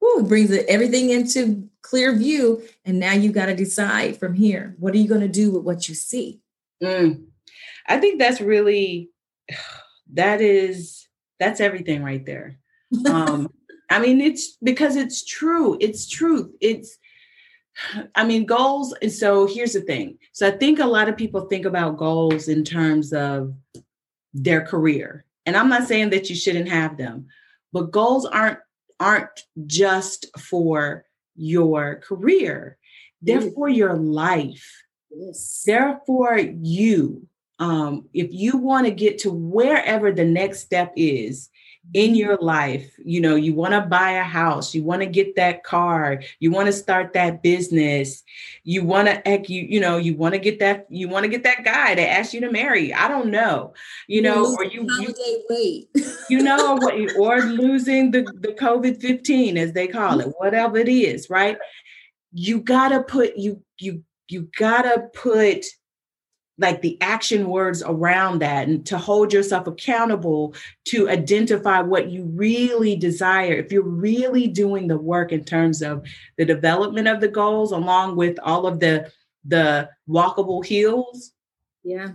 whoo, 0.00 0.20
it 0.20 0.28
brings 0.28 0.50
it, 0.50 0.64
everything 0.66 1.10
into 1.10 1.68
clear 1.82 2.16
view. 2.16 2.62
And 2.86 2.98
now 2.98 3.12
you 3.12 3.32
got 3.32 3.46
to 3.46 3.54
decide 3.54 4.16
from 4.18 4.32
here, 4.32 4.74
what 4.78 4.94
are 4.94 4.98
you 4.98 5.08
going 5.08 5.20
to 5.20 5.28
do 5.28 5.50
with 5.50 5.62
what 5.62 5.88
you 5.88 5.94
see? 5.94 6.40
Mm. 6.82 7.26
I 7.86 7.98
think 7.98 8.18
that's 8.18 8.40
really, 8.40 9.10
that 10.14 10.40
is 10.40 11.07
that's 11.38 11.60
everything 11.60 12.02
right 12.02 12.24
there. 12.24 12.58
Um, 13.06 13.52
I 13.90 14.00
mean, 14.00 14.20
it's 14.20 14.56
because 14.62 14.96
it's 14.96 15.24
true. 15.24 15.76
It's 15.80 16.08
truth. 16.08 16.50
It's, 16.60 16.98
I 18.14 18.24
mean, 18.24 18.44
goals. 18.44 18.94
And 19.02 19.12
so 19.12 19.46
here's 19.46 19.72
the 19.72 19.80
thing. 19.80 20.18
So 20.32 20.48
I 20.48 20.50
think 20.50 20.78
a 20.78 20.86
lot 20.86 21.08
of 21.08 21.16
people 21.16 21.42
think 21.42 21.64
about 21.64 21.96
goals 21.96 22.48
in 22.48 22.64
terms 22.64 23.12
of 23.12 23.54
their 24.34 24.62
career. 24.62 25.24
And 25.46 25.56
I'm 25.56 25.68
not 25.68 25.88
saying 25.88 26.10
that 26.10 26.28
you 26.28 26.36
shouldn't 26.36 26.68
have 26.68 26.96
them, 26.96 27.26
but 27.72 27.90
goals 27.90 28.26
aren't 28.26 28.58
aren't 29.00 29.44
just 29.66 30.26
for 30.38 31.04
your 31.36 31.96
career. 31.96 32.76
they're 33.22 33.50
for 33.52 33.68
your 33.68 33.94
life. 33.94 34.84
Yes. 35.10 35.62
They're 35.64 36.00
for 36.04 36.36
you. 36.36 37.27
Um, 37.58 38.08
if 38.14 38.28
you 38.32 38.56
want 38.56 38.86
to 38.86 38.92
get 38.92 39.18
to 39.20 39.30
wherever 39.30 40.12
the 40.12 40.24
next 40.24 40.60
step 40.60 40.92
is 40.96 41.50
in 41.94 42.14
your 42.14 42.36
life, 42.36 42.94
you 43.02 43.20
know, 43.20 43.34
you 43.34 43.54
want 43.54 43.72
to 43.72 43.80
buy 43.80 44.12
a 44.12 44.22
house, 44.22 44.74
you 44.74 44.84
want 44.84 45.00
to 45.00 45.06
get 45.06 45.36
that 45.36 45.64
car, 45.64 46.22
you 46.38 46.50
want 46.50 46.66
to 46.66 46.72
start 46.72 47.14
that 47.14 47.42
business, 47.42 48.22
you 48.62 48.84
want 48.84 49.08
to, 49.08 49.42
you, 49.48 49.62
you 49.62 49.80
know, 49.80 49.96
you 49.96 50.14
want 50.14 50.34
to 50.34 50.38
get 50.38 50.58
that, 50.58 50.86
you 50.90 51.08
want 51.08 51.24
to 51.24 51.30
get 51.30 51.44
that 51.44 51.64
guy 51.64 51.94
to 51.94 52.06
ask 52.06 52.34
you 52.34 52.40
to 52.40 52.52
marry. 52.52 52.92
I 52.92 53.08
don't 53.08 53.30
know, 53.30 53.72
you 54.06 54.20
know, 54.20 54.54
or 54.54 54.64
you, 54.64 54.86
holiday 54.88 55.42
weight. 55.48 55.88
you 56.28 56.42
know, 56.42 56.74
what, 56.80 56.94
or 57.16 57.40
losing 57.40 58.10
the, 58.10 58.22
the 58.40 58.54
COVID 58.60 59.00
15, 59.00 59.56
as 59.56 59.72
they 59.72 59.88
call 59.88 60.20
it, 60.20 60.34
whatever 60.38 60.76
it 60.76 60.88
is, 60.88 61.30
right? 61.30 61.56
You 62.32 62.60
gotta 62.60 63.02
put, 63.02 63.36
you, 63.36 63.62
you, 63.78 64.04
you 64.28 64.48
gotta 64.58 65.08
put 65.14 65.64
like 66.58 66.82
the 66.82 66.98
action 67.00 67.48
words 67.48 67.82
around 67.86 68.40
that 68.40 68.68
and 68.68 68.84
to 68.86 68.98
hold 68.98 69.32
yourself 69.32 69.66
accountable 69.66 70.54
to 70.86 71.08
identify 71.08 71.80
what 71.80 72.10
you 72.10 72.24
really 72.24 72.96
desire. 72.96 73.54
If 73.54 73.70
you're 73.72 73.82
really 73.82 74.48
doing 74.48 74.88
the 74.88 74.98
work 74.98 75.32
in 75.32 75.44
terms 75.44 75.82
of 75.82 76.04
the 76.36 76.44
development 76.44 77.08
of 77.08 77.20
the 77.20 77.28
goals 77.28 77.72
along 77.72 78.16
with 78.16 78.38
all 78.42 78.66
of 78.66 78.80
the 78.80 79.10
the 79.44 79.88
walkable 80.08 80.66
hills 80.66 81.32
yeah. 81.84 82.08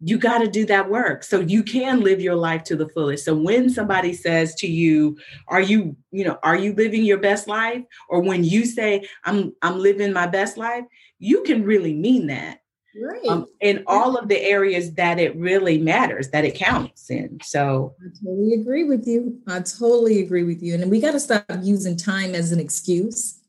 you 0.00 0.18
got 0.18 0.38
to 0.38 0.48
do 0.48 0.64
that 0.66 0.88
work. 0.88 1.24
So 1.24 1.40
you 1.40 1.62
can 1.62 2.00
live 2.00 2.20
your 2.20 2.36
life 2.36 2.62
to 2.64 2.76
the 2.76 2.88
fullest. 2.88 3.24
So 3.24 3.34
when 3.34 3.68
somebody 3.68 4.14
says 4.14 4.54
to 4.56 4.66
you 4.68 5.18
are 5.48 5.60
you 5.60 5.96
you 6.12 6.24
know 6.24 6.38
are 6.42 6.56
you 6.56 6.72
living 6.74 7.04
your 7.04 7.18
best 7.18 7.48
life? 7.48 7.82
or 8.08 8.20
when 8.20 8.44
you 8.44 8.64
say 8.64 9.06
i'm 9.24 9.52
i'm 9.62 9.78
living 9.78 10.12
my 10.12 10.26
best 10.26 10.56
life 10.56 10.84
you 11.18 11.42
can 11.42 11.64
really 11.64 11.94
mean 11.94 12.28
that 12.28 12.60
right. 13.00 13.26
um, 13.26 13.46
in 13.60 13.82
all 13.86 14.16
of 14.16 14.28
the 14.28 14.40
areas 14.40 14.94
that 14.94 15.18
it 15.18 15.36
really 15.36 15.78
matters, 15.78 16.30
that 16.30 16.44
it 16.44 16.54
counts 16.54 17.10
in. 17.10 17.38
So 17.42 17.94
I 18.00 18.08
totally 18.24 18.54
agree 18.54 18.84
with 18.84 19.06
you. 19.06 19.40
I 19.46 19.60
totally 19.60 20.20
agree 20.22 20.44
with 20.44 20.62
you. 20.62 20.74
And 20.74 20.90
we 20.90 21.00
got 21.00 21.12
to 21.12 21.20
stop 21.20 21.44
using 21.62 21.96
time 21.96 22.34
as 22.34 22.52
an 22.52 22.60
excuse. 22.60 23.40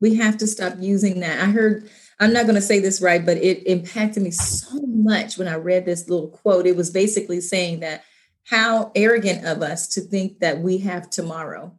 We 0.00 0.14
have 0.16 0.38
to 0.38 0.46
stop 0.46 0.74
using 0.78 1.20
that. 1.20 1.40
I 1.40 1.46
heard, 1.46 1.88
I'm 2.20 2.32
not 2.32 2.44
going 2.44 2.54
to 2.54 2.62
say 2.62 2.80
this 2.80 3.02
right, 3.02 3.24
but 3.24 3.36
it 3.36 3.66
impacted 3.66 4.22
me 4.22 4.30
so 4.30 4.80
much 4.86 5.36
when 5.38 5.48
I 5.48 5.56
read 5.56 5.84
this 5.84 6.08
little 6.08 6.28
quote. 6.28 6.66
It 6.66 6.76
was 6.76 6.90
basically 6.90 7.40
saying 7.40 7.80
that 7.80 8.04
how 8.44 8.90
arrogant 8.94 9.44
of 9.46 9.62
us 9.62 9.88
to 9.88 10.00
think 10.00 10.40
that 10.40 10.60
we 10.60 10.78
have 10.78 11.10
tomorrow. 11.10 11.78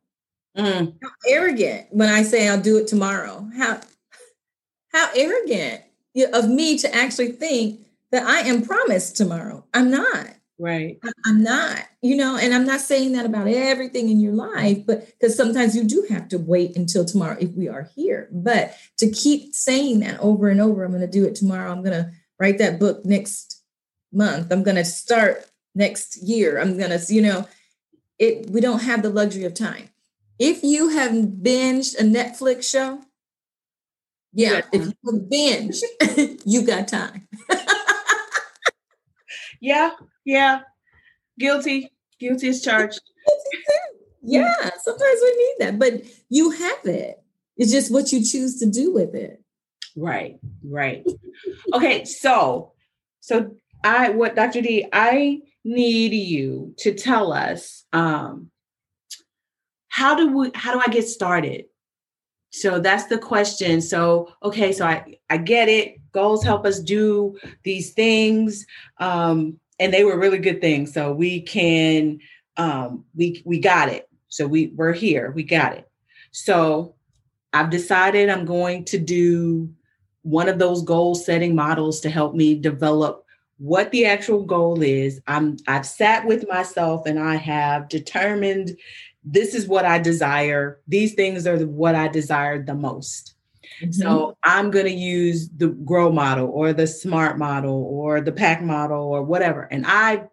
mm, 0.57 0.93
How 1.01 1.10
arrogant 1.27 1.88
when 1.89 2.10
I 2.10 2.23
say 2.23 2.47
I'll 2.47 2.62
do 2.62 2.77
it 2.77 2.88
tomorrow. 2.88 3.47
How 3.57 3.81
how 4.93 5.10
arrogant 5.15 5.81
of 6.34 6.50
me 6.50 6.78
to 6.78 6.93
actually 6.93 7.32
think 7.34 7.82
that 8.12 8.24
I 8.24 8.41
am 8.41 8.62
promised 8.63 9.15
tomorrow. 9.17 9.65
I'm 9.74 9.89
not. 9.89 10.28
right. 10.60 11.00
I'm 11.26 11.41
not, 11.41 11.80
you 12.02 12.15
know, 12.15 12.38
and 12.38 12.54
I'm 12.54 12.65
not 12.65 12.82
saying 12.82 13.13
that 13.13 13.26
about 13.26 13.47
everything 13.47 14.10
in 14.10 14.19
your 14.19 14.34
life, 14.34 14.86
but 14.86 15.08
because 15.08 15.36
sometimes 15.36 15.76
you 15.76 15.84
do 15.84 16.06
have 16.10 16.28
to 16.30 16.38
wait 16.38 16.76
until 16.76 17.04
tomorrow 17.04 17.38
if 17.39 17.52
we 17.54 17.67
are 17.67 17.89
here. 17.95 18.28
But 18.32 18.78
to 18.97 19.10
keep 19.10 19.56
saying 19.56 20.02
that 20.02 20.19
over 20.19 20.50
and 20.50 20.62
over, 20.62 20.84
I'm 20.84 20.91
going 20.91 21.02
to 21.02 21.08
do 21.08 21.26
it 21.26 21.36
tomorrow. 21.36 21.71
I'm 21.71 21.84
going 21.84 22.04
to 22.04 22.12
write 22.39 22.60
that 22.60 22.80
book 22.80 23.06
next 23.06 23.63
month. 24.12 24.52
I'm 24.52 24.63
going 24.63 24.76
to 24.76 24.86
start 24.86 25.50
next 25.74 26.21
year. 26.21 26.60
I'm 26.60 26.78
going 26.78 26.91
to, 26.91 27.13
you 27.13 27.21
know, 27.21 27.47
it. 28.19 28.50
We 28.50 28.62
don't 28.62 28.84
have 28.84 29.02
the 29.02 29.10
luxury 29.10 29.45
of 29.45 29.54
time. 29.54 29.89
If 30.38 30.63
you 30.63 30.89
have 30.89 31.12
binged 31.12 32.00
a 32.00 32.04
Netflix 32.04 32.69
show, 32.69 33.02
yeah, 34.34 34.62
if 34.72 34.86
you 34.86 34.94
have 35.06 35.22
binged, 35.30 36.41
you 36.46 36.65
got 36.65 36.88
time. 36.88 37.28
Yeah. 39.62 39.91
Yeah. 40.26 40.62
Guilty. 41.39 41.94
Guilty 42.20 42.48
is 42.48 42.62
charged. 42.62 43.00
Yeah, 44.24 44.70
sometimes 44.84 45.20
we 45.20 45.36
need 45.36 45.56
that, 45.65 45.80
but 45.80 46.04
you 46.30 46.52
have 46.52 46.86
it. 46.86 47.17
It's 47.58 47.72
just 47.72 47.91
what 47.91 48.12
you 48.12 48.24
choose 48.24 48.60
to 48.60 48.67
do 48.67 48.94
with 48.94 49.15
it. 49.15 49.41
Right. 49.98 50.38
Right. 50.63 51.04
Okay. 51.74 52.06
So, 52.06 52.74
so 53.20 53.56
I, 53.84 54.10
what 54.10 54.36
Dr. 54.36 54.62
D, 54.62 54.88
I 54.94 55.41
need 55.65 56.13
you 56.13 56.76
to 56.78 56.94
tell 56.94 57.34
us, 57.34 57.84
um, 57.94 58.52
how 59.88 60.13
do 60.13 60.38
we, 60.38 60.52
how 60.54 60.74
do 60.74 60.84
I 60.86 60.94
get 60.94 61.08
started? 61.08 61.65
So 62.51 62.79
that's 62.79 63.05
the 63.05 63.17
question. 63.17 63.81
So, 63.81 64.33
okay. 64.43 64.71
So 64.71 64.85
I, 64.85 65.17
I 65.29 65.37
get 65.37 65.69
it. 65.69 65.97
Goals 66.11 66.43
help 66.43 66.65
us 66.65 66.79
do 66.79 67.37
these 67.63 67.91
things. 67.91 68.65
Um, 68.97 69.59
and 69.79 69.93
they 69.93 70.03
were 70.03 70.19
really 70.19 70.37
good 70.37 70.61
things. 70.61 70.93
So 70.93 71.11
we 71.11 71.41
can, 71.41 72.19
um, 72.57 73.05
we, 73.15 73.41
we 73.45 73.59
got 73.59 73.89
it. 73.89 74.07
So 74.27 74.45
we, 74.47 74.67
we're 74.75 74.93
here. 74.93 75.31
We 75.31 75.43
got 75.43 75.73
it. 75.73 75.89
So 76.31 76.95
I've 77.53 77.69
decided 77.69 78.29
I'm 78.29 78.45
going 78.45 78.85
to 78.85 78.97
do 78.97 79.69
one 80.23 80.47
of 80.47 80.59
those 80.59 80.83
goal 80.83 81.15
setting 81.15 81.55
models 81.55 81.99
to 82.01 82.09
help 82.09 82.35
me 82.35 82.55
develop 82.55 83.25
what 83.57 83.91
the 83.91 84.05
actual 84.05 84.43
goal 84.43 84.81
is. 84.81 85.21
I'm 85.27 85.57
I've 85.67 85.85
sat 85.85 86.25
with 86.25 86.47
myself 86.47 87.05
and 87.05 87.19
I 87.19 87.35
have 87.35 87.89
determined 87.89 88.75
this 89.23 89.53
is 89.53 89.67
what 89.67 89.86
I 89.86 89.99
desire. 89.99 90.79
These 90.88 91.13
things 91.13 91.45
are 91.45 91.57
what 91.65 91.95
I 91.95 92.07
desire 92.07 92.62
the 92.62 92.73
most. 92.73 93.36
Mm-hmm. 93.81 93.91
So 93.91 94.38
I'm 94.43 94.71
going 94.71 94.86
to 94.86 94.91
use 94.91 95.49
the 95.49 95.67
grow 95.69 96.12
model 96.12 96.49
or 96.49 96.73
the 96.73 96.88
smart 96.88 97.38
model 97.38 97.84
or 97.84 98.21
the 98.21 98.31
pack 98.31 98.62
model 98.62 99.03
or 99.03 99.23
whatever. 99.23 99.63
And 99.63 99.86
I, 99.88 100.23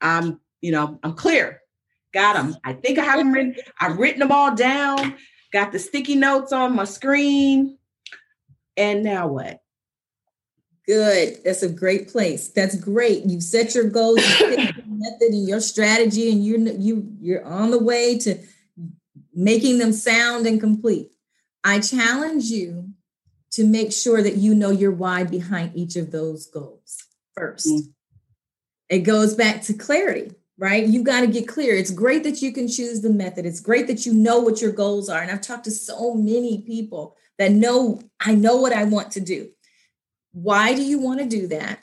I'm, 0.00 0.40
you 0.60 0.72
know, 0.72 0.98
I'm 1.02 1.14
clear. 1.14 1.60
Got 2.12 2.34
them. 2.34 2.56
I 2.64 2.72
think 2.72 2.98
I 2.98 3.04
have 3.04 3.18
them 3.18 3.32
written. 3.32 3.56
I've 3.80 3.98
written 3.98 4.20
them 4.20 4.32
all 4.32 4.54
down. 4.54 5.14
Got 5.52 5.72
the 5.72 5.78
sticky 5.78 6.16
notes 6.16 6.52
on 6.52 6.74
my 6.74 6.84
screen. 6.84 7.78
And 8.76 9.02
now 9.02 9.28
what? 9.28 9.60
Good. 10.86 11.38
That's 11.44 11.62
a 11.62 11.68
great 11.68 12.08
place. 12.08 12.48
That's 12.48 12.76
great. 12.76 13.24
You've 13.24 13.42
set 13.42 13.74
your 13.74 13.88
goals, 13.88 14.18
you 14.18 14.46
your 14.46 14.56
method 14.86 15.30
and 15.30 15.48
your 15.48 15.60
strategy, 15.60 16.30
and 16.30 16.44
you're 16.44 16.58
you 16.58 17.12
you're 17.20 17.44
on 17.44 17.72
the 17.72 17.82
way 17.82 18.18
to 18.20 18.38
making 19.34 19.78
them 19.78 19.92
sound 19.92 20.46
and 20.46 20.60
complete. 20.60 21.10
I 21.64 21.80
challenge 21.80 22.44
you 22.44 22.90
to 23.52 23.64
make 23.64 23.92
sure 23.92 24.22
that 24.22 24.36
you 24.36 24.54
know 24.54 24.70
your 24.70 24.92
why 24.92 25.24
behind 25.24 25.72
each 25.74 25.96
of 25.96 26.12
those 26.12 26.46
goals 26.46 27.02
first. 27.34 27.66
Mm. 27.66 27.92
It 28.88 28.98
goes 29.00 29.34
back 29.34 29.62
to 29.62 29.74
clarity, 29.74 30.32
right? 30.58 30.86
You 30.86 31.02
got 31.02 31.22
to 31.22 31.26
get 31.26 31.48
clear. 31.48 31.74
It's 31.74 31.90
great 31.90 32.22
that 32.22 32.40
you 32.40 32.52
can 32.52 32.68
choose 32.68 33.00
the 33.00 33.10
method. 33.10 33.44
It's 33.44 33.60
great 33.60 33.88
that 33.88 34.06
you 34.06 34.12
know 34.12 34.38
what 34.38 34.60
your 34.60 34.72
goals 34.72 35.08
are. 35.08 35.20
And 35.20 35.30
I've 35.30 35.40
talked 35.40 35.64
to 35.64 35.70
so 35.72 36.14
many 36.14 36.62
people 36.62 37.16
that 37.38 37.50
know 37.50 38.00
I 38.20 38.34
know 38.34 38.56
what 38.56 38.72
I 38.72 38.84
want 38.84 39.10
to 39.12 39.20
do. 39.20 39.50
Why 40.36 40.74
do 40.74 40.82
you 40.82 40.98
want 40.98 41.20
to 41.20 41.26
do 41.26 41.46
that? 41.48 41.78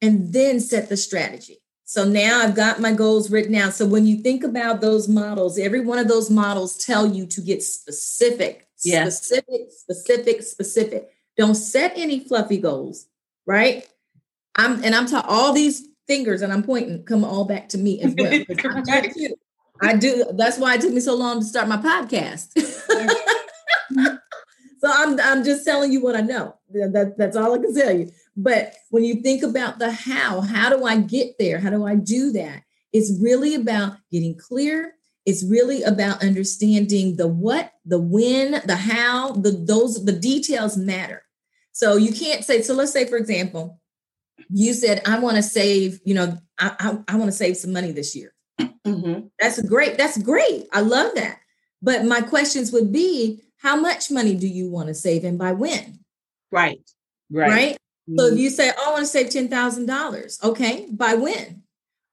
And 0.00 0.32
then 0.32 0.60
set 0.60 0.88
the 0.88 0.96
strategy. 0.96 1.58
So 1.84 2.04
now 2.04 2.40
I've 2.42 2.54
got 2.54 2.80
my 2.80 2.92
goals 2.92 3.30
written 3.30 3.52
down. 3.52 3.72
So 3.72 3.84
when 3.86 4.06
you 4.06 4.22
think 4.22 4.44
about 4.44 4.80
those 4.80 5.08
models, 5.08 5.58
every 5.58 5.80
one 5.80 5.98
of 5.98 6.08
those 6.08 6.30
models 6.30 6.76
tell 6.82 7.06
you 7.06 7.26
to 7.26 7.40
get 7.42 7.62
specific, 7.62 8.66
Yes. 8.84 9.18
specific, 9.18 9.68
specific, 9.72 10.42
specific. 10.42 11.10
Don't 11.36 11.54
set 11.54 11.92
any 11.96 12.20
fluffy 12.20 12.58
goals, 12.58 13.06
right? 13.46 13.86
I'm 14.56 14.82
and 14.84 14.94
I'm 14.94 15.06
talking 15.06 15.28
all 15.30 15.52
these 15.52 15.86
fingers 16.06 16.40
and 16.42 16.52
I'm 16.52 16.62
pointing 16.62 17.04
come 17.04 17.24
all 17.24 17.44
back 17.44 17.68
to 17.70 17.78
me 17.78 18.00
as 18.00 18.14
well. 18.14 18.30
'cause 18.46 18.56
I 18.64 18.80
do 19.02 19.08
it 19.08 19.14
too. 19.14 19.34
I 19.82 19.96
do. 19.96 20.24
That's 20.32 20.58
why 20.58 20.74
it 20.76 20.80
took 20.80 20.92
me 20.92 21.00
so 21.00 21.14
long 21.14 21.40
to 21.40 21.46
start 21.46 21.68
my 21.68 21.76
podcast. 21.76 22.48
So 24.80 24.90
I'm 24.92 25.18
I'm 25.20 25.44
just 25.44 25.64
telling 25.64 25.92
you 25.92 26.00
what 26.00 26.16
I 26.16 26.20
know. 26.20 26.54
That, 26.70 26.92
that- 26.92 27.18
that's 27.18 27.36
all 27.36 27.54
I 27.54 27.58
can 27.58 27.74
tell 27.74 27.92
you. 27.96 28.10
But 28.36 28.74
when 28.90 29.04
you 29.04 29.16
think 29.22 29.42
about 29.42 29.78
the 29.78 29.90
how, 29.90 30.40
how 30.42 30.70
do 30.70 30.84
I 30.84 30.98
get 30.98 31.38
there? 31.38 31.58
How 31.58 31.70
do 31.70 31.84
I 31.84 31.96
do 31.96 32.30
that? 32.32 32.62
It's 32.92 33.12
really 33.20 33.54
about 33.54 33.96
getting 34.12 34.36
clear. 34.38 34.94
It's 35.26 35.44
really 35.44 35.82
about 35.82 36.22
understanding 36.22 37.16
the 37.16 37.26
what, 37.26 37.72
the 37.84 37.98
when, 37.98 38.62
the 38.64 38.76
how, 38.76 39.32
the 39.32 39.50
those 39.50 40.04
the 40.04 40.12
details 40.12 40.76
matter. 40.76 41.22
So 41.72 41.96
you 41.96 42.12
can't 42.12 42.44
say, 42.44 42.62
so 42.62 42.74
let's 42.74 42.92
say, 42.92 43.06
for 43.06 43.16
example, 43.16 43.80
you 44.50 44.72
said, 44.72 45.02
I 45.06 45.18
want 45.18 45.36
to 45.36 45.42
save, 45.42 46.00
you 46.04 46.14
know, 46.14 46.38
I, 46.58 46.74
I, 46.78 46.98
I 47.14 47.16
want 47.16 47.30
to 47.30 47.36
save 47.36 47.56
some 47.56 47.72
money 47.72 47.92
this 47.92 48.14
year. 48.16 48.32
Mhm. 48.86 49.30
That's 49.40 49.60
great. 49.62 49.98
That's 49.98 50.16
great. 50.22 50.66
I 50.72 50.80
love 50.80 51.14
that. 51.16 51.38
But 51.82 52.04
my 52.06 52.20
questions 52.22 52.72
would 52.72 52.90
be, 52.92 53.42
how 53.58 53.76
much 53.76 54.10
money 54.10 54.34
do 54.34 54.46
you 54.48 54.68
want 54.70 54.88
to 54.88 54.94
save 54.94 55.24
and 55.24 55.38
by 55.38 55.52
when? 55.52 56.00
Right. 56.50 56.80
Right. 57.30 57.50
Right. 57.50 57.76
So 58.16 58.24
Mhm. 58.30 58.32
if 58.32 58.38
you 58.38 58.50
say, 58.50 58.70
oh, 58.76 58.84
I 58.88 58.92
want 58.92 59.02
to 59.02 59.06
save 59.06 59.28
$10,000. 59.28 60.38
Okay. 60.42 60.86
By 60.90 61.14
when? 61.14 61.62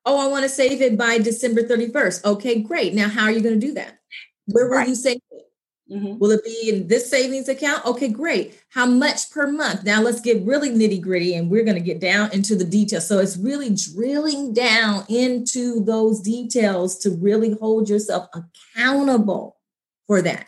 Oh, 0.06 0.18
I 0.20 0.28
want 0.28 0.44
to 0.44 0.50
save 0.50 0.82
it 0.82 0.98
by 0.98 1.18
December 1.18 1.64
31st. 1.64 2.26
Okay, 2.26 2.62
great. 2.62 2.94
Now, 2.94 3.08
how 3.08 3.24
are 3.24 3.32
you 3.32 3.42
going 3.42 3.60
to 3.60 3.68
do 3.68 3.74
that? 3.74 4.00
Where 4.48 4.66
will 4.68 4.78
Right. 4.78 4.90
you 4.90 4.96
save 4.96 5.18
it? 5.32 5.42
Mm-hmm. 5.92 6.18
Will 6.20 6.32
it 6.32 6.44
be 6.44 6.70
in 6.70 6.88
this 6.88 7.10
savings 7.10 7.48
account? 7.48 7.86
Okay, 7.86 8.08
great. 8.08 8.56
How 8.70 8.86
much 8.88 9.30
per 9.32 9.46
month? 9.52 9.84
Now 9.84 10.02
let's 10.02 10.20
get 10.20 10.44
really 10.44 10.70
nitty 10.72 11.00
gritty 11.00 11.36
and 11.36 11.50
we're 11.50 11.64
going 11.64 11.78
to 11.78 11.82
get 11.82 12.00
down 12.00 12.32
into 12.34 12.56
the 12.56 12.64
details. 12.66 13.08
So 13.08 13.20
it's 13.20 13.38
really 13.38 13.70
drilling 13.70 14.52
down 14.54 15.06
into 15.10 15.80
those 15.84 16.20
details 16.22 16.98
to 17.00 17.12
really 17.12 17.52
hold 17.62 17.88
yourself 17.88 18.28
accountable 18.34 19.58
for 20.08 20.22
that. 20.24 20.48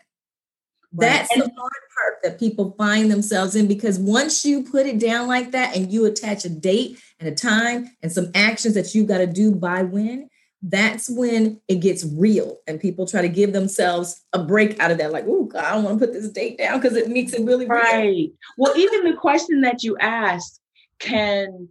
Right. 0.93 1.09
That's 1.09 1.33
and- 1.33 1.43
the 1.43 1.51
hard 1.57 1.71
part 1.95 2.17
that 2.23 2.39
people 2.39 2.75
find 2.77 3.11
themselves 3.11 3.55
in 3.55 3.67
because 3.67 3.99
once 3.99 4.45
you 4.45 4.63
put 4.63 4.85
it 4.85 4.99
down 4.99 5.27
like 5.27 5.51
that 5.51 5.75
and 5.75 5.91
you 5.91 6.05
attach 6.05 6.45
a 6.45 6.49
date 6.49 6.99
and 7.19 7.27
a 7.27 7.35
time 7.35 7.89
and 8.01 8.11
some 8.11 8.31
actions 8.35 8.75
that 8.75 8.93
you've 8.95 9.07
got 9.07 9.17
to 9.19 9.27
do 9.27 9.53
by 9.53 9.83
when, 9.83 10.29
that's 10.61 11.09
when 11.09 11.61
it 11.67 11.75
gets 11.75 12.03
real 12.03 12.57
and 12.67 12.79
people 12.79 13.05
try 13.05 13.21
to 13.21 13.29
give 13.29 13.53
themselves 13.53 14.23
a 14.33 14.43
break 14.43 14.79
out 14.79 14.89
of 14.91 14.97
that 14.97 15.11
like 15.11 15.25
oh 15.27 15.43
god 15.45 15.63
i 15.63 15.71
don't 15.71 15.83
want 15.83 15.99
to 15.99 16.05
put 16.05 16.13
this 16.13 16.29
date 16.29 16.57
down 16.57 16.79
because 16.79 16.97
it 16.97 17.09
makes 17.09 17.31
it 17.33 17.45
really 17.45 17.67
right 17.67 18.01
real. 18.01 18.29
well 18.57 18.75
even 18.75 19.03
the 19.03 19.15
question 19.15 19.61
that 19.61 19.83
you 19.83 19.95
asked 19.99 20.59
can 20.99 21.69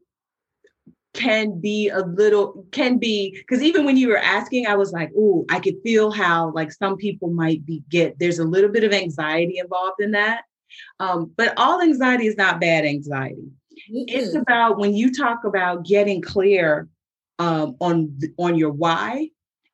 can 1.17 1.59
be 1.59 1.89
a 1.89 2.01
little 2.01 2.67
can 2.71 2.99
be 2.99 3.31
because 3.31 3.63
even 3.63 3.85
when 3.85 3.97
you 3.97 4.09
were 4.09 4.19
asking 4.19 4.67
i 4.67 4.77
was 4.77 4.93
like 4.93 5.11
oh 5.17 5.45
i 5.51 5.59
could 5.59 5.77
feel 5.83 6.11
how 6.11 6.53
like 6.53 6.71
some 6.71 6.97
people 6.97 7.31
might 7.31 7.65
be 7.65 7.83
get 7.89 8.19
there's 8.19 8.39
a 8.39 8.45
little 8.45 8.71
bit 8.71 8.85
of 8.85 8.93
anxiety 8.93 9.59
involved 9.59 10.01
in 10.01 10.13
that. 10.13 10.45
Um, 11.01 11.33
but 11.37 11.55
all 11.57 11.81
anxiety 11.81 12.27
is 12.27 12.37
not 12.37 12.61
bad 12.61 12.85
anxiety. 12.85 13.51
Mm-hmm. 13.91 14.05
it's 14.09 14.35
about 14.35 14.79
when 14.79 14.95
you 14.95 15.13
talk 15.13 15.45
about 15.45 15.85
getting 15.85 16.23
clear 16.23 16.89
um, 17.39 17.77
on 17.81 18.19
on 18.39 18.57
your 18.57 18.73
why 18.73 19.29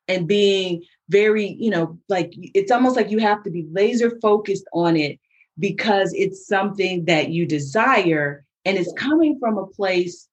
and 0.09 0.26
being 0.26 0.83
very 1.09 1.57
you 1.59 1.70
know 1.70 1.98
like 2.09 2.33
it's 2.37 2.72
almost 2.72 2.96
like 2.96 3.11
you 3.11 3.18
have 3.18 3.44
to 3.44 3.50
be 3.50 3.66
laser 3.70 4.18
focused 4.20 4.64
on 4.72 4.96
it 4.96 5.20
because 5.59 6.12
it's 6.14 6.46
something 6.46 7.05
that 7.05 7.28
you 7.28 7.46
desire 7.46 8.44
and 8.64 8.76
it's 8.76 8.92
coming 8.94 9.38
from 9.38 9.57
a 9.57 9.66
place 9.66 10.28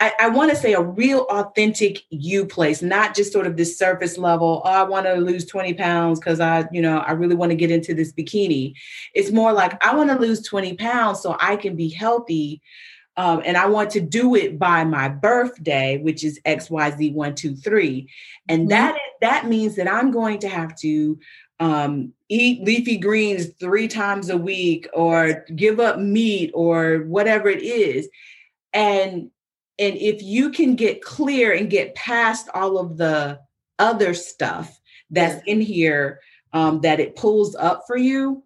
I, 0.00 0.12
I 0.20 0.28
want 0.28 0.50
to 0.50 0.56
say 0.56 0.74
a 0.74 0.80
real 0.80 1.26
authentic 1.28 2.02
you 2.10 2.46
place, 2.46 2.82
not 2.82 3.16
just 3.16 3.32
sort 3.32 3.48
of 3.48 3.56
this 3.56 3.76
surface 3.76 4.16
level. 4.16 4.62
Oh, 4.64 4.70
I 4.70 4.84
want 4.84 5.06
to 5.06 5.14
lose 5.14 5.44
20 5.44 5.74
pounds 5.74 6.20
because 6.20 6.38
I, 6.38 6.68
you 6.70 6.80
know, 6.80 6.98
I 6.98 7.12
really 7.12 7.34
want 7.34 7.50
to 7.50 7.56
get 7.56 7.72
into 7.72 7.94
this 7.94 8.12
bikini. 8.12 8.74
It's 9.14 9.32
more 9.32 9.52
like 9.52 9.82
I 9.84 9.94
want 9.96 10.10
to 10.10 10.18
lose 10.18 10.42
20 10.42 10.74
pounds 10.74 11.20
so 11.20 11.36
I 11.40 11.56
can 11.56 11.74
be 11.74 11.88
healthy 11.88 12.62
um, 13.18 13.42
and 13.44 13.56
I 13.56 13.66
want 13.66 13.90
to 13.90 14.00
do 14.00 14.36
it 14.36 14.60
by 14.60 14.84
my 14.84 15.08
birthday, 15.08 15.98
which 15.98 16.22
is 16.22 16.40
XYZ123. 16.46 18.06
And 18.48 18.60
mm-hmm. 18.60 18.68
that, 18.68 18.98
that 19.20 19.48
means 19.48 19.74
that 19.74 19.92
I'm 19.92 20.12
going 20.12 20.38
to 20.38 20.48
have 20.48 20.76
to 20.76 21.18
um, 21.58 22.12
eat 22.28 22.62
leafy 22.62 22.96
greens 22.96 23.48
three 23.58 23.88
times 23.88 24.30
a 24.30 24.36
week 24.36 24.88
or 24.94 25.44
give 25.56 25.80
up 25.80 25.98
meat 25.98 26.52
or 26.54 26.98
whatever 27.08 27.48
it 27.48 27.60
is. 27.60 28.08
And 28.72 29.32
and 29.78 29.96
if 29.96 30.22
you 30.22 30.50
can 30.50 30.74
get 30.74 31.02
clear 31.02 31.52
and 31.52 31.70
get 31.70 31.94
past 31.94 32.48
all 32.54 32.78
of 32.78 32.96
the 32.96 33.40
other 33.78 34.14
stuff 34.14 34.80
that's 35.10 35.42
in 35.46 35.60
here 35.60 36.20
um, 36.52 36.80
that 36.80 37.00
it 37.00 37.16
pulls 37.16 37.54
up 37.56 37.84
for 37.86 37.96
you, 37.96 38.42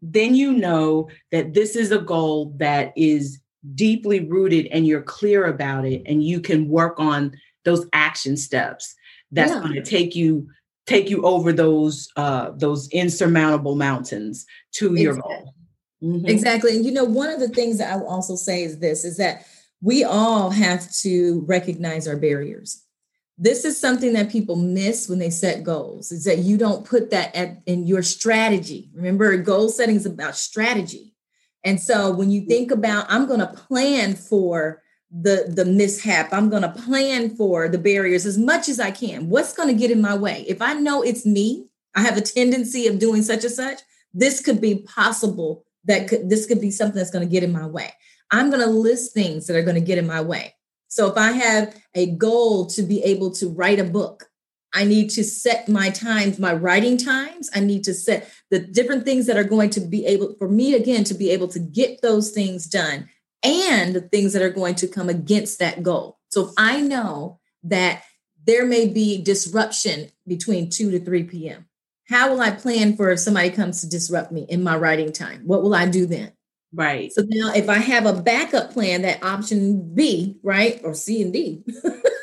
then 0.00 0.34
you 0.34 0.52
know 0.52 1.08
that 1.32 1.54
this 1.54 1.76
is 1.76 1.92
a 1.92 1.98
goal 1.98 2.54
that 2.56 2.92
is 2.96 3.40
deeply 3.74 4.20
rooted 4.20 4.66
and 4.66 4.86
you're 4.86 5.02
clear 5.02 5.46
about 5.46 5.84
it 5.84 6.02
and 6.06 6.22
you 6.22 6.40
can 6.40 6.68
work 6.68 6.98
on 6.98 7.32
those 7.64 7.86
action 7.92 8.36
steps 8.36 8.94
that's 9.32 9.52
yeah. 9.52 9.60
going 9.60 9.74
to 9.74 9.82
take 9.82 10.14
you 10.14 10.48
take 10.86 11.10
you 11.10 11.22
over 11.22 11.52
those 11.52 12.08
uh 12.16 12.50
those 12.56 12.88
insurmountable 12.90 13.74
mountains 13.74 14.46
to 14.72 14.94
exactly. 14.94 15.02
your 15.02 15.14
goal 15.16 15.54
mm-hmm. 16.02 16.26
exactly 16.26 16.76
and 16.76 16.84
you 16.84 16.92
know 16.92 17.04
one 17.04 17.28
of 17.28 17.40
the 17.40 17.48
things 17.48 17.78
that 17.78 17.92
i 17.92 17.96
will 17.96 18.06
also 18.06 18.36
say 18.36 18.62
is 18.62 18.78
this 18.78 19.04
is 19.04 19.16
that 19.16 19.44
we 19.80 20.04
all 20.04 20.50
have 20.50 20.90
to 21.02 21.44
recognize 21.46 22.08
our 22.08 22.16
barriers. 22.16 22.84
This 23.36 23.64
is 23.64 23.80
something 23.80 24.14
that 24.14 24.30
people 24.30 24.56
miss 24.56 25.08
when 25.08 25.20
they 25.20 25.30
set 25.30 25.62
goals 25.62 26.10
is 26.10 26.24
that 26.24 26.38
you 26.38 26.56
don't 26.56 26.84
put 26.84 27.10
that 27.10 27.34
at, 27.36 27.62
in 27.66 27.86
your 27.86 28.02
strategy. 28.02 28.90
Remember 28.94 29.36
goal 29.36 29.68
setting 29.68 29.94
is 29.94 30.06
about 30.06 30.36
strategy. 30.36 31.14
And 31.62 31.80
so 31.80 32.10
when 32.10 32.30
you 32.30 32.46
think 32.46 32.72
about, 32.72 33.06
I'm 33.08 33.26
going 33.26 33.40
to 33.40 33.46
plan 33.46 34.14
for 34.14 34.82
the 35.10 35.46
the 35.48 35.64
mishap 35.64 36.28
i'm 36.32 36.50
going 36.50 36.60
to 36.60 36.68
plan 36.68 37.34
for 37.34 37.66
the 37.66 37.78
barriers 37.78 38.26
as 38.26 38.36
much 38.36 38.68
as 38.68 38.78
i 38.78 38.90
can. 38.90 39.30
What's 39.30 39.54
going 39.54 39.68
to 39.68 39.74
get 39.74 39.90
in 39.90 40.02
my 40.02 40.14
way? 40.14 40.44
If 40.46 40.60
i 40.60 40.74
know 40.74 41.02
it's 41.02 41.24
me 41.24 41.66
i 41.94 42.02
have 42.02 42.18
a 42.18 42.20
tendency 42.20 42.86
of 42.86 42.98
doing 42.98 43.22
such 43.22 43.42
and 43.44 43.52
such 43.52 43.80
this 44.12 44.40
could 44.40 44.60
be 44.60 44.86
possible 44.94 45.64
that 45.84 46.08
could 46.08 46.28
this 46.28 46.44
could 46.44 46.60
be 46.60 46.70
something 46.70 46.98
that's 46.98 47.10
going 47.10 47.26
to 47.26 47.32
get 47.32 47.42
in 47.42 47.52
my 47.52 47.66
way 47.66 47.90
i'm 48.30 48.50
going 48.50 48.62
to 48.62 48.70
list 48.70 49.12
things 49.12 49.46
that 49.46 49.56
are 49.56 49.62
going 49.62 49.74
to 49.74 49.80
get 49.80 49.98
in 49.98 50.06
my 50.06 50.20
way 50.20 50.54
so 50.88 51.10
if 51.10 51.16
i 51.16 51.32
have 51.32 51.74
a 51.94 52.06
goal 52.06 52.66
to 52.66 52.82
be 52.82 53.02
able 53.02 53.30
to 53.30 53.48
write 53.48 53.78
a 53.78 53.84
book 53.84 54.28
I 54.74 54.84
need 54.84 55.10
to 55.10 55.24
set 55.24 55.68
my 55.68 55.90
times, 55.90 56.38
my 56.38 56.52
writing 56.52 56.98
times. 56.98 57.48
I 57.54 57.60
need 57.60 57.84
to 57.84 57.94
set 57.94 58.30
the 58.50 58.58
different 58.58 59.04
things 59.04 59.26
that 59.26 59.38
are 59.38 59.44
going 59.44 59.70
to 59.70 59.80
be 59.80 60.04
able 60.06 60.34
for 60.38 60.48
me 60.48 60.74
again 60.74 61.04
to 61.04 61.14
be 61.14 61.30
able 61.30 61.48
to 61.48 61.58
get 61.58 62.02
those 62.02 62.30
things 62.32 62.66
done 62.66 63.08
and 63.42 63.94
the 63.94 64.00
things 64.00 64.32
that 64.32 64.42
are 64.42 64.50
going 64.50 64.74
to 64.76 64.88
come 64.88 65.08
against 65.08 65.58
that 65.58 65.82
goal. 65.82 66.18
So 66.28 66.48
if 66.48 66.50
I 66.58 66.80
know 66.80 67.40
that 67.64 68.02
there 68.46 68.66
may 68.66 68.88
be 68.88 69.22
disruption 69.22 70.10
between 70.26 70.70
2 70.70 70.90
to 70.92 71.00
3 71.00 71.24
p.m., 71.24 71.66
how 72.08 72.30
will 72.30 72.40
I 72.40 72.50
plan 72.50 72.96
for 72.96 73.10
if 73.10 73.20
somebody 73.20 73.50
comes 73.50 73.80
to 73.80 73.88
disrupt 73.88 74.32
me 74.32 74.46
in 74.48 74.62
my 74.62 74.76
writing 74.76 75.12
time? 75.12 75.42
What 75.44 75.62
will 75.62 75.74
I 75.74 75.86
do 75.86 76.06
then? 76.06 76.32
Right. 76.72 77.12
So 77.12 77.22
now 77.26 77.52
if 77.54 77.68
I 77.68 77.78
have 77.78 78.06
a 78.06 78.20
backup 78.20 78.72
plan, 78.72 79.02
that 79.02 79.22
option 79.22 79.94
B, 79.94 80.38
right, 80.42 80.80
or 80.84 80.94
C 80.94 81.22
and 81.22 81.32
D, 81.32 81.62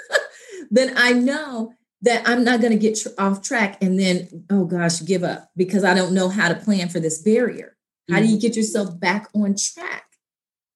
then 0.72 0.94
I 0.96 1.14
know 1.14 1.74
that 2.04 2.28
I'm 2.28 2.44
not 2.44 2.62
going 2.62 2.74
to 2.74 2.78
get 2.78 3.00
tr- 3.00 3.10
off 3.18 3.42
track 3.42 3.82
and 3.82 4.00
then, 4.00 4.46
oh 4.52 4.66
gosh, 4.66 5.04
give 5.04 5.24
up 5.24 5.50
because 5.56 5.84
I 5.84 5.94
don't 5.94 6.14
know 6.14 6.30
how 6.30 6.50
to 6.50 6.56
plan 6.56 6.90
for 6.90 7.00
this 7.00 7.22
barrier. 7.22 7.76
How 8.12 8.20
do 8.20 8.26
you 8.26 8.34
mm-hmm. 8.34 8.42
get 8.42 8.56
yourself 8.56 9.00
back 9.00 9.28
on 9.34 9.56
track? 9.58 10.04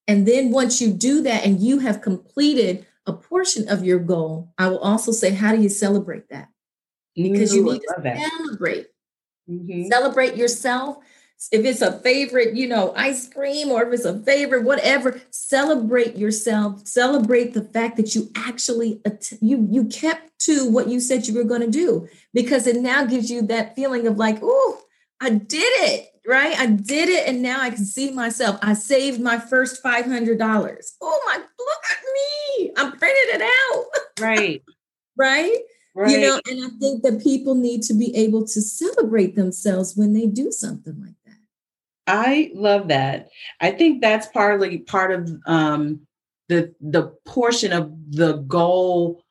And 0.08 0.28
then 0.28 0.50
once 0.50 0.82
you 0.82 0.92
do 0.92 1.22
that 1.22 1.46
and 1.46 1.62
you 1.62 1.78
have 1.80 2.02
completed 2.02 2.88
a 3.06 3.14
portion 3.14 3.70
of 3.70 3.86
your 3.86 4.00
goal, 4.00 4.52
I 4.58 4.70
will 4.70 4.80
also 4.80 5.12
say, 5.12 5.32
how 5.32 5.56
do 5.56 5.62
you 5.62 5.70
celebrate 5.70 6.30
that? 6.30 6.48
Because 7.16 7.54
Ooh, 7.54 7.58
you 7.58 7.64
need 7.64 7.82
to 7.82 8.20
celebrate. 8.40 8.88
Mm-hmm. 9.48 9.88
Celebrate 9.90 10.36
yourself 10.36 10.98
if 11.52 11.66
it's 11.66 11.82
a 11.82 12.00
favorite, 12.00 12.56
you 12.56 12.68
know, 12.68 12.94
ice 12.96 13.28
cream 13.28 13.70
or 13.70 13.84
if 13.84 13.94
it's 13.94 14.06
a 14.06 14.20
favorite, 14.20 14.64
whatever, 14.64 15.22
celebrate 15.32 16.18
yourself. 16.18 16.86
Celebrate 16.86 17.54
the 17.54 17.64
fact 17.64 17.96
that 17.98 18.14
you 18.14 18.30
actually 18.36 19.02
you 19.42 19.66
you 19.72 19.86
kept 19.86 20.38
to 20.40 20.70
what 20.70 20.90
you 20.90 21.00
said 21.00 21.28
you 21.28 21.34
were 21.34 21.46
going 21.46 21.62
to 21.62 21.72
do 21.72 22.08
because 22.34 22.68
it 22.68 22.76
now 22.78 23.06
gives 23.06 23.32
you 23.32 23.42
that 23.44 23.76
feeling 23.76 24.06
of 24.06 24.18
like, 24.18 24.40
oh, 24.44 24.82
I 25.22 25.30
did 25.30 25.62
it, 25.62 26.10
right? 26.28 26.58
I 26.60 26.68
did 26.68 27.10
it, 27.10 27.28
and 27.28 27.42
now 27.42 27.62
I 27.62 27.70
can 27.70 27.86
see 27.86 28.12
myself. 28.12 28.60
I 28.62 28.74
saved 28.74 29.22
my 29.22 29.40
first 29.40 29.82
five 29.82 30.06
hundred 30.06 30.40
dollars. 30.40 30.96
Oh 31.02 31.22
my, 31.26 31.38
look 31.38 31.84
at 31.92 32.04
me! 32.14 32.72
I'm 32.78 32.92
printing 32.98 33.36
it 33.36 33.42
out. 33.42 33.86
Right. 34.20 34.64
right. 35.18 35.58
Right. 35.96 36.12
You 36.12 36.22
know, 36.22 36.40
and 36.48 36.64
I 36.64 36.70
think 36.80 37.04
that 37.04 37.22
people 37.22 37.56
need 37.56 37.82
to 37.84 37.94
be 37.94 38.16
able 38.16 38.46
to 38.46 38.62
celebrate 38.62 39.36
themselves 39.36 39.98
when 39.98 40.14
they 40.14 40.28
do 40.28 40.50
something 40.50 40.96
like 41.02 41.16
I 42.10 42.52
love 42.56 42.88
that. 42.88 43.30
I 43.62 43.70
think 43.70 44.02
that's 44.02 44.28
partly 44.28 44.80
part 44.80 45.12
of 45.12 45.32
um, 45.46 46.02
the 46.48 46.74
the 46.82 47.14
portion 47.26 47.72
of 47.72 47.94
the 48.10 48.38
goal 48.48 49.24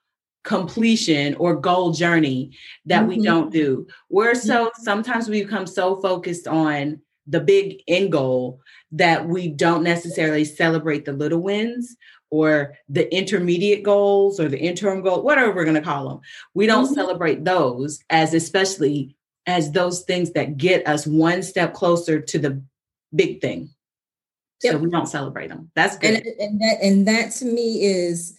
completion 0.44 1.34
or 1.34 1.56
goal 1.56 1.92
journey 1.92 2.56
that 2.86 3.00
mm-hmm. 3.00 3.08
we 3.08 3.22
don't 3.22 3.52
do. 3.52 3.86
We're 4.08 4.36
so 4.36 4.70
sometimes 4.76 5.28
we 5.28 5.42
become 5.42 5.66
so 5.66 6.00
focused 6.00 6.46
on 6.46 7.00
the 7.26 7.40
big 7.40 7.82
end 7.88 8.12
goal 8.12 8.60
that 8.92 9.26
we 9.26 9.48
don't 9.48 9.82
necessarily 9.82 10.44
celebrate 10.44 11.04
the 11.04 11.12
little 11.12 11.40
wins 11.40 11.96
or 12.30 12.74
the 12.88 13.12
intermediate 13.14 13.82
goals 13.82 14.38
or 14.38 14.48
the 14.48 14.58
interim 14.58 15.02
goal, 15.02 15.22
whatever 15.22 15.52
we're 15.52 15.64
going 15.64 15.74
to 15.74 15.82
call 15.82 16.08
them. 16.08 16.20
We 16.54 16.66
don't 16.66 16.84
mm-hmm. 16.84 16.94
celebrate 16.94 17.44
those 17.44 17.98
as 18.08 18.34
especially 18.34 19.16
as 19.48 19.72
those 19.72 20.02
things 20.02 20.32
that 20.32 20.58
get 20.58 20.86
us 20.86 21.06
one 21.06 21.42
step 21.42 21.72
closer 21.72 22.20
to 22.20 22.38
the 22.38 22.62
big 23.14 23.40
thing. 23.40 23.70
Yep. 24.62 24.72
So 24.72 24.78
we 24.78 24.90
don't 24.90 25.06
celebrate 25.06 25.48
them. 25.48 25.70
That's 25.74 25.96
good. 25.96 26.14
And, 26.14 26.26
and, 26.40 26.60
that 26.60 26.78
and 26.82 27.08
that 27.08 27.30
to 27.32 27.44
me 27.44 27.84
is 27.84 28.38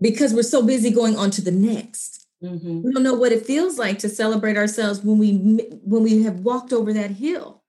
because 0.00 0.32
we're 0.32 0.42
so 0.42 0.62
busy 0.62 0.90
going 0.90 1.16
on 1.16 1.30
to 1.32 1.42
the 1.42 1.50
next. 1.50 2.26
Mm-hmm. 2.42 2.82
We 2.82 2.92
don't 2.92 3.02
know 3.02 3.14
what 3.14 3.32
it 3.32 3.46
feels 3.46 3.78
like 3.78 3.98
to 4.00 4.08
celebrate 4.08 4.56
ourselves 4.56 5.02
when 5.02 5.18
we 5.18 5.34
when 5.82 6.02
we 6.02 6.22
have 6.22 6.40
walked 6.40 6.72
over 6.72 6.92
that 6.92 7.10
hill, 7.10 7.62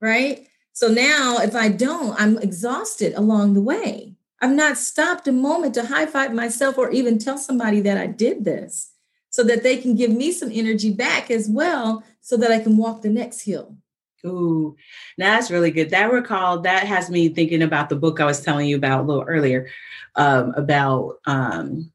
right? 0.00 0.46
So 0.72 0.88
now 0.88 1.38
if 1.38 1.54
I 1.54 1.68
don't, 1.68 2.18
I'm 2.20 2.38
exhausted 2.38 3.14
along 3.14 3.54
the 3.54 3.62
way. 3.62 4.14
I've 4.40 4.52
not 4.52 4.76
stopped 4.76 5.28
a 5.28 5.32
moment 5.32 5.74
to 5.74 5.86
high 5.86 6.06
five 6.06 6.32
myself 6.34 6.78
or 6.78 6.90
even 6.90 7.18
tell 7.18 7.38
somebody 7.38 7.80
that 7.82 7.98
I 7.98 8.06
did 8.06 8.44
this. 8.44 8.90
so 9.32 9.42
that 9.42 9.62
they 9.62 9.78
can 9.78 9.96
give 9.96 10.10
me 10.10 10.30
some 10.30 10.50
energy 10.52 10.92
back 10.92 11.30
as 11.30 11.48
well 11.48 12.04
so 12.20 12.36
that 12.36 12.52
I 12.52 12.60
can 12.60 12.76
walk 12.76 13.02
the 13.02 13.08
next 13.08 13.40
hill. 13.40 13.76
Ooh, 14.24 14.76
now 15.18 15.34
that's 15.34 15.50
really 15.50 15.70
good. 15.70 15.90
That 15.90 16.12
recall 16.12 16.60
that 16.60 16.86
has 16.86 17.10
me 17.10 17.28
thinking 17.28 17.62
about 17.62 17.88
the 17.88 17.96
book 17.96 18.20
I 18.20 18.24
was 18.24 18.40
telling 18.40 18.68
you 18.68 18.76
about 18.76 19.00
a 19.00 19.06
little 19.06 19.24
earlier, 19.24 19.68
um, 20.14 20.52
about 20.56 21.16
um, 21.26 21.90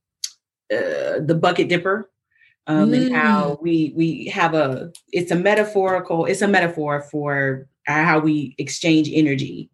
uh, 0.72 1.20
the 1.22 1.38
bucket 1.40 1.70
dipper, 1.70 2.10
um, 2.68 2.92
mm. 2.92 2.98
and 2.98 3.16
how 3.16 3.52
mm. 3.52 3.62
we 3.62 3.94
we 3.96 4.26
have 4.26 4.54
a 4.54 4.92
it's 5.14 5.32
a 5.32 5.36
metaphorical 5.36 6.26
it's 6.26 6.42
a 6.42 6.48
metaphor 6.48 7.02
for 7.02 7.68
how 7.86 8.20
we 8.20 8.56
exchange 8.58 9.10
energy 9.12 9.70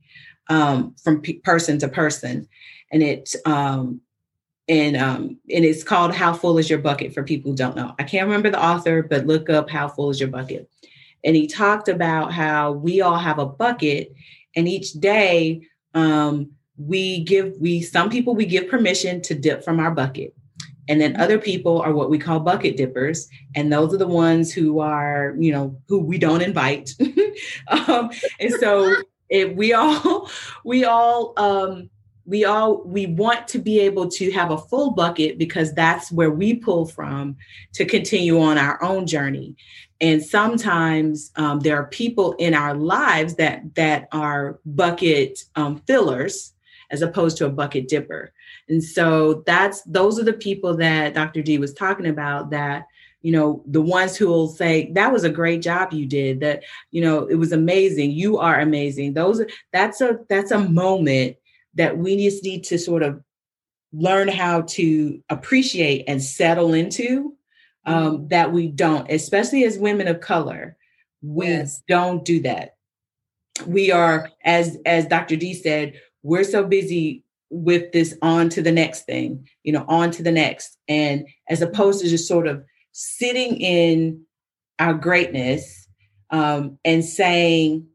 um, 0.49 0.95
from 1.03 1.21
pe- 1.21 1.39
person 1.39 1.79
to 1.79 1.87
person, 1.87 2.47
and 2.91 3.01
it 3.01 3.35
um, 3.45 4.01
and 4.67 4.95
um, 4.95 5.39
and 5.53 5.65
it's 5.65 5.83
called 5.83 6.13
"How 6.13 6.33
Full 6.33 6.57
Is 6.57 6.69
Your 6.69 6.79
Bucket" 6.79 7.13
for 7.13 7.23
people 7.23 7.51
who 7.51 7.57
don't 7.57 7.75
know. 7.75 7.95
I 7.99 8.03
can't 8.03 8.27
remember 8.27 8.49
the 8.49 8.63
author, 8.63 9.03
but 9.03 9.25
look 9.25 9.49
up 9.49 9.69
"How 9.69 9.87
Full 9.87 10.09
Is 10.09 10.19
Your 10.19 10.29
Bucket." 10.29 10.69
And 11.24 11.36
he 11.36 11.47
talked 11.47 11.88
about 11.88 12.34
how 12.34 12.71
we 12.71 13.01
all 13.01 13.17
have 13.17 13.39
a 13.39 13.45
bucket 13.45 14.13
and 14.55 14.67
each 14.67 14.93
day 14.93 15.61
um, 15.93 16.51
we 16.78 17.24
give 17.24 17.53
we 17.59 17.82
some 17.82 18.09
people 18.09 18.36
we 18.36 18.45
give 18.45 18.67
permission 18.69 19.21
to 19.21 19.36
dip 19.36 19.63
from 19.63 19.80
our 19.80 19.91
bucket. 19.91 20.36
And 20.89 20.99
then 20.99 21.15
other 21.15 21.39
people 21.39 21.82
are 21.82 21.93
what 21.93 22.09
we 22.09 22.19
call 22.19 22.41
bucket 22.41 22.76
dippers 22.76 23.30
and 23.55 23.71
those 23.71 23.93
are 23.93 23.97
the 23.97 24.07
ones 24.07 24.51
who 24.51 24.80
are 24.80 25.34
you 25.39 25.51
know 25.51 25.78
who 25.88 25.99
we 25.99 26.17
don't 26.17 26.41
invite. 26.41 26.91
Um, 27.67 28.11
and 28.39 28.53
so 28.59 28.93
it, 29.30 29.55
we 29.55 29.74
all 29.74 30.30
we 30.63 30.86
all 30.86 31.34
um, 31.38 31.89
we 32.26 32.45
all 32.45 32.82
we 32.84 33.07
want 33.07 33.47
to 33.49 33.59
be 33.59 33.80
able 33.80 34.09
to 34.09 34.32
have 34.32 34.51
a 34.51 34.57
full 34.57 34.91
bucket 34.91 35.38
because 35.38 35.74
that's 35.74 36.11
where 36.11 36.32
we 36.32 36.55
pull 36.55 36.86
from 36.86 37.36
to 37.74 37.86
continue 37.86 38.39
on 38.39 38.57
our 38.57 38.82
own 38.84 39.05
journey. 39.05 39.55
And 39.99 40.24
sometimes 40.24 41.32
um, 41.36 41.59
there 41.59 41.78
are 41.78 41.88
people 41.88 42.34
in 42.34 42.53
our 42.53 42.76
lives 42.76 43.36
that 43.36 43.76
that 43.76 44.07
are 44.11 44.59
bucket 44.65 45.39
um, 45.55 45.78
fillers 45.88 46.53
as 46.91 47.01
opposed 47.01 47.38
to 47.38 47.45
a 47.45 47.49
bucket 47.49 47.88
dipper. 47.88 48.34
And 48.69 48.84
so 48.84 49.43
that's 49.45 49.82
those 49.84 50.19
are 50.19 50.24
the 50.24 50.34
people 50.34 50.78
that 50.78 51.13
dr 51.13 51.41
d 51.41 51.57
was 51.57 51.74
talking 51.74 52.07
about 52.07 52.51
that 52.51 52.88
you 53.24 53.32
know 53.32 53.63
the 53.65 53.82
ones 53.82 54.15
who 54.15 54.28
will 54.28 54.47
say 54.47 54.91
that 54.93 55.11
was 55.11 55.24
a 55.24 55.30
great 55.30 55.61
job 55.61 55.91
you 55.91 56.05
did 56.05 56.39
that 56.41 56.63
you 56.91 57.01
know 57.01 57.26
it 57.26 57.36
was 57.36 57.51
amazing. 57.51 58.11
You 58.11 58.38
are 58.38 58.59
amazing. 58.59 59.13
Those 59.13 59.41
that's 59.71 60.01
a 60.01 60.19
that's 60.30 60.51
a 60.51 60.59
moment 60.59 61.38
that 61.76 61.97
we 61.97 62.17
just 62.17 62.43
need 62.43 62.63
to 62.65 62.78
sort 62.78 63.03
of 63.03 63.21
learn 63.91 64.28
how 64.28 64.61
to 64.61 65.21
appreciate 65.30 66.03
and 66.07 66.21
settle 66.21 66.74
into 66.74 67.36
um, 67.86 68.17
mm-hmm. 68.17 68.28
that 68.30 68.51
we 68.51 68.67
don't, 68.67 69.09
especially 69.09 69.63
as 69.63 69.78
women 69.78 70.07
of 70.07 70.21
color, 70.21 70.78
we 71.21 71.47
yes. 71.47 71.82
don't 71.88 72.26
do 72.26 72.41
that. 72.41 72.76
We 73.67 73.91
are, 73.91 74.30
as 74.43 74.78
as 74.86 75.07
Dr. 75.07 75.36
D 75.36 75.53
said, 75.53 75.93
we're 76.24 76.43
so 76.43 76.65
busy 76.65 77.24
with 77.49 77.91
this 77.91 78.17
on 78.21 78.49
to 78.49 78.61
the 78.61 78.71
next 78.71 79.05
thing, 79.05 79.47
you 79.63 79.71
know, 79.71 79.86
on 79.88 80.09
to 80.11 80.24
the 80.24 80.32
next. 80.32 80.78
And 80.88 81.28
as 81.47 81.61
opposed 81.61 82.01
to 82.01 82.09
just 82.09 82.28
sort 82.28 82.47
of 82.47 82.63
sitting 82.93 83.57
in 83.57 84.24
our 84.80 84.95
greatness 84.95 85.88
um, 86.32 86.80
and 86.84 87.05
saying, 87.05 87.88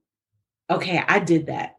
okay, 0.70 1.02
I 1.08 1.18
did 1.18 1.46
that. 1.46 1.76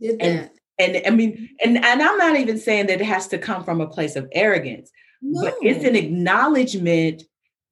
Did 0.00 0.20
that. 0.20 0.24
And, 0.24 0.50
and 0.80 1.06
I 1.06 1.10
mean, 1.10 1.48
and, 1.64 1.76
and 1.76 2.02
I'm 2.02 2.18
not 2.18 2.36
even 2.36 2.58
saying 2.58 2.86
that 2.86 3.00
it 3.00 3.06
has 3.06 3.28
to 3.28 3.38
come 3.38 3.64
from 3.64 3.80
a 3.80 3.86
place 3.86 4.16
of 4.16 4.28
arrogance, 4.32 4.90
no. 5.22 5.42
but 5.42 5.54
it's 5.62 5.84
an 5.84 5.96
acknowledgement 5.96 7.22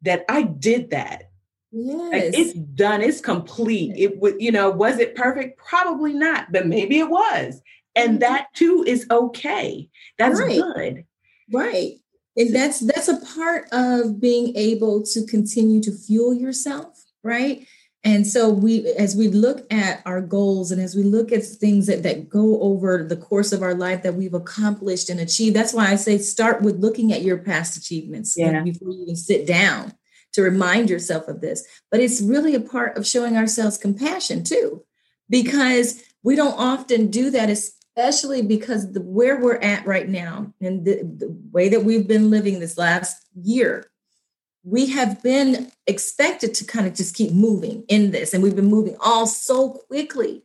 that 0.03 0.25
I 0.29 0.43
did 0.43 0.91
that. 0.91 1.25
Yes. 1.71 2.13
Like 2.13 2.39
it's 2.39 2.53
done, 2.55 3.03
it's 3.03 3.21
complete. 3.21 3.93
It 3.97 4.19
would, 4.21 4.41
you 4.41 4.51
know, 4.51 4.71
was 4.71 4.99
it 4.99 5.15
perfect? 5.15 5.59
Probably 5.59 6.15
not, 6.15 6.51
but 6.51 6.67
maybe 6.67 6.99
it 6.99 7.11
was. 7.11 7.61
And 7.95 8.13
mm-hmm. 8.13 8.19
that 8.21 8.49
too 8.55 8.85
is 8.87 9.07
okay. 9.11 9.89
That's 10.19 10.41
right. 10.41 10.61
good. 10.61 11.05
Right. 11.53 11.95
And 12.37 12.55
that's 12.55 12.81
that's 12.81 13.09
a 13.09 13.21
part 13.35 13.67
of 13.73 14.21
being 14.21 14.57
able 14.57 15.03
to 15.03 15.27
continue 15.27 15.83
to 15.83 15.93
fuel 15.93 16.33
yourself, 16.33 17.05
right? 17.25 17.67
And 18.05 18.27
so 18.27 18.49
we 18.49 18.87
as 18.93 19.17
we 19.17 19.29
look 19.29 19.67
at 19.73 20.03
our 20.07 20.21
goals 20.21 20.71
and 20.71 20.81
as 20.81 20.95
we 20.95 21.03
look 21.03 21.33
at 21.33 21.45
things 21.45 21.87
that, 21.89 22.05
that 22.05 22.29
go 22.29 22.61
over 22.61 23.03
the 23.03 23.17
course 23.17 23.53
of 23.53 23.63
our 23.63 23.75
life 23.75 24.03
that 24.05 24.15
we've 24.15 24.35
accomplished 24.35 25.11
and 25.11 25.19
achieved, 25.19 25.57
that's 25.57 25.75
why 25.75 25.89
I 25.89 25.97
say 25.97 26.19
start 26.19 26.63
with 26.63 26.79
looking 26.79 27.13
at 27.13 27.23
your 27.23 27.39
past 27.39 27.77
achievements 27.77 28.37
yeah. 28.37 28.63
before 28.63 28.93
you 28.93 29.03
even 29.03 29.17
sit 29.17 29.47
down 29.47 29.95
to 30.33 30.43
remind 30.43 30.91
yourself 30.91 31.27
of 31.27 31.41
this. 31.41 31.67
But 31.91 32.01
it's 32.01 32.21
really 32.21 32.55
a 32.55 32.61
part 32.61 32.97
of 32.97 33.07
showing 33.07 33.37
ourselves 33.37 33.77
compassion 33.77 34.45
too, 34.45 34.85
because 35.29 36.03
we 36.23 36.37
don't 36.37 36.59
often 36.59 37.11
do 37.11 37.31
that, 37.31 37.51
especially 37.51 38.43
because 38.43 38.93
the, 38.93 39.01
where 39.01 39.41
we're 39.41 39.57
at 39.57 39.87
right 39.87 40.09
now 40.09 40.53
and 40.61 40.85
the, 40.85 41.03
the 41.03 41.37
way 41.51 41.69
that 41.69 41.85
we've 41.85 42.07
been 42.07 42.31
living 42.31 42.61
this 42.61 42.79
last 42.79 43.27
year 43.43 43.91
we 44.69 44.87
have 44.87 45.23
been 45.23 45.71
expected 45.87 46.55
to 46.55 46.65
kind 46.65 46.87
of 46.87 46.95
just 46.95 47.15
keep 47.15 47.33
moving 47.33 47.85
in 47.89 48.11
this 48.11 48.35
and 48.35 48.43
we've 48.43 48.57
been 48.57 48.67
moving 48.67 48.97
all 49.01 49.27
so 49.27 49.71
quickly 49.71 50.43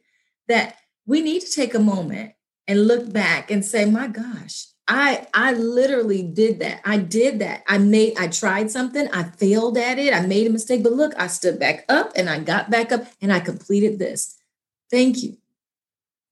that 0.48 0.78
we 1.06 1.22
need 1.22 1.42
to 1.42 1.52
take 1.52 1.74
a 1.74 1.80
moment 1.80 2.34
and 2.68 2.88
look 2.88 3.12
back 3.12 3.52
and 3.52 3.66
say 3.66 3.84
my 3.84 4.08
gosh 4.08 4.68
i 4.88 5.28
i 5.34 5.52
literally 5.54 6.24
did 6.24 6.60
that. 6.60 6.82
I 6.86 6.98
did 6.98 7.40
that. 7.40 7.64
I 7.68 7.78
made 7.78 8.18
i 8.18 8.28
tried 8.28 8.72
something. 8.72 9.08
I 9.14 9.24
failed 9.24 9.78
at 9.78 10.00
it. 10.00 10.14
I 10.14 10.26
made 10.26 10.48
a 10.48 10.50
mistake. 10.50 10.84
But 10.84 10.94
look 10.94 11.14
i 11.18 11.28
stood 11.28 11.60
back 11.60 11.86
up 11.90 12.12
and 12.16 12.30
i 12.30 12.40
got 12.40 12.70
back 12.70 12.92
up 12.92 13.06
and 13.22 13.32
i 13.32 13.40
completed 13.40 14.00
this. 14.00 14.36
Thank 14.92 15.24
you. 15.24 15.38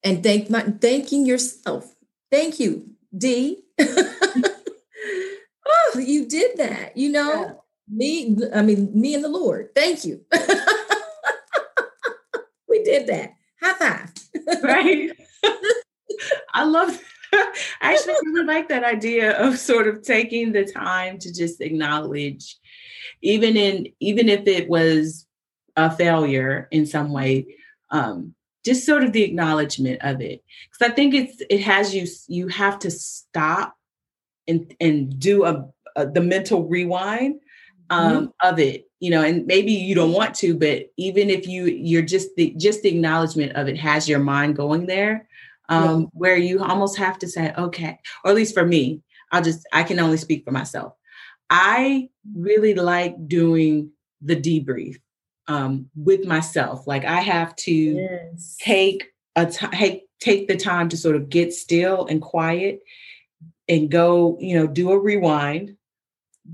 And 0.03 0.23
thank 0.23 0.49
my 0.49 0.61
thanking 0.61 1.25
yourself. 1.25 1.93
Thank 2.29 2.59
you 2.59 2.91
d 3.15 3.63
oh 3.81 4.55
you 5.97 6.25
did 6.25 6.57
that 6.57 6.95
you 6.95 7.11
know 7.11 7.60
me, 7.89 8.37
I 8.53 8.61
mean, 8.61 8.91
me 8.93 9.15
and 9.15 9.23
the 9.23 9.29
Lord. 9.29 9.69
Thank 9.75 10.05
you. 10.05 10.21
we 12.67 12.83
did 12.83 13.07
that. 13.07 13.33
High 13.61 13.73
five. 13.73 14.13
right. 14.63 15.11
I 16.53 16.63
love 16.63 16.99
I 17.33 17.93
actually 17.93 18.15
really 18.25 18.45
like 18.45 18.69
that 18.69 18.83
idea 18.83 19.37
of 19.39 19.57
sort 19.57 19.87
of 19.87 20.01
taking 20.01 20.51
the 20.51 20.65
time 20.65 21.17
to 21.19 21.33
just 21.33 21.61
acknowledge, 21.61 22.57
even 23.21 23.55
in 23.55 23.87
even 23.99 24.29
if 24.29 24.47
it 24.47 24.69
was 24.69 25.25
a 25.75 25.95
failure 25.95 26.67
in 26.71 26.85
some 26.85 27.11
way, 27.11 27.55
um, 27.89 28.35
just 28.65 28.85
sort 28.85 29.03
of 29.03 29.13
the 29.13 29.23
acknowledgement 29.23 29.99
of 30.01 30.21
it. 30.21 30.43
Because 30.69 30.91
I 30.91 30.93
think 30.93 31.13
it's 31.13 31.41
it 31.49 31.61
has 31.61 31.95
you 31.95 32.07
you 32.27 32.47
have 32.49 32.79
to 32.79 32.91
stop 32.91 33.75
and 34.47 34.73
and 34.79 35.17
do 35.19 35.45
a, 35.45 35.69
a 35.95 36.07
the 36.07 36.21
mental 36.21 36.67
rewind. 36.67 37.39
Um, 37.91 38.13
mm-hmm. 38.13 38.49
of 38.49 38.57
it 38.57 38.89
you 38.99 39.11
know 39.11 39.21
and 39.21 39.45
maybe 39.45 39.71
you 39.71 39.93
don't 39.93 40.13
want 40.13 40.33
to 40.33 40.57
but 40.57 40.87
even 40.97 41.29
if 41.29 41.45
you 41.45 41.65
you're 41.65 42.01
just 42.01 42.29
the 42.37 42.55
just 42.57 42.81
the 42.81 42.89
acknowledgement 42.89 43.51
of 43.55 43.67
it 43.67 43.77
has 43.77 44.09
your 44.09 44.19
mind 44.19 44.55
going 44.55 44.87
there 44.87 45.27
um, 45.69 46.01
yeah. 46.01 46.07
where 46.13 46.37
you 46.37 46.63
almost 46.63 46.97
have 46.97 47.19
to 47.19 47.27
say 47.27 47.53
okay 47.57 47.99
or 48.23 48.31
at 48.31 48.35
least 48.35 48.53
for 48.53 48.65
me 48.65 49.01
i'll 49.31 49.43
just 49.43 49.67
i 49.73 49.83
can 49.83 49.99
only 49.99 50.17
speak 50.17 50.43
for 50.45 50.51
myself 50.51 50.93
i 51.49 52.09
really 52.33 52.73
like 52.73 53.15
doing 53.27 53.91
the 54.21 54.35
debrief 54.35 54.95
um, 55.47 55.89
with 55.95 56.25
myself 56.25 56.87
like 56.87 57.03
i 57.03 57.19
have 57.19 57.53
to 57.57 57.73
yes. 57.73 58.57
take 58.59 59.03
a 59.35 59.45
t- 59.45 60.05
take 60.21 60.47
the 60.47 60.55
time 60.55 60.87
to 60.87 60.95
sort 60.95 61.17
of 61.17 61.27
get 61.27 61.51
still 61.53 62.05
and 62.05 62.21
quiet 62.21 62.79
and 63.67 63.91
go 63.91 64.37
you 64.39 64.55
know 64.55 64.67
do 64.67 64.91
a 64.91 64.97
rewind 64.97 65.75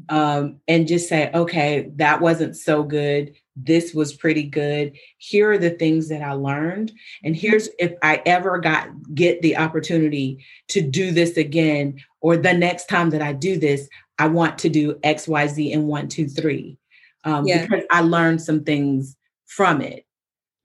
um, 0.10 0.60
and 0.68 0.88
just 0.88 1.10
say, 1.10 1.32
okay, 1.34 1.90
that 1.96 2.22
wasn't 2.22 2.56
so 2.56 2.84
good. 2.84 3.34
This 3.56 3.94
was 3.94 4.14
pretty 4.14 4.44
good. 4.44 4.98
Here 5.18 5.52
are 5.52 5.58
the 5.58 5.72
things 5.72 6.10
that 6.10 6.22
I 6.22 6.34
learned. 6.34 6.92
And 7.24 7.36
here's 7.36 7.70
if 7.80 7.94
I 8.04 8.22
ever 8.26 8.60
got 8.60 8.90
get 9.14 9.42
the 9.42 9.58
opportunity 9.58 10.46
to 10.70 10.82
do 10.82 11.12
this 11.12 11.38
again, 11.38 12.00
or 12.22 12.38
the 12.38 12.54
next 12.54 12.88
time 12.88 13.10
that 13.12 13.22
I 13.22 13.34
do 13.34 13.58
this, 13.58 13.88
I 14.20 14.28
want 14.28 14.58
to 14.60 14.70
do 14.70 15.00
X, 15.04 15.28
Y, 15.28 15.48
Z, 15.48 15.74
and 15.74 15.88
one, 15.88 16.08
two, 16.08 16.28
three. 16.28 16.78
Um, 17.24 17.46
yeah. 17.46 17.64
because 17.64 17.84
I 17.92 18.02
learned 18.02 18.42
some 18.42 18.64
things 18.64 19.16
from 19.46 19.82
it. 19.82 20.06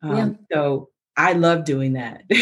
Um, 0.02 0.16
yeah. 0.16 0.28
So 0.52 0.90
I 1.16 1.32
love 1.32 1.64
doing 1.64 1.94
that. 1.94 2.22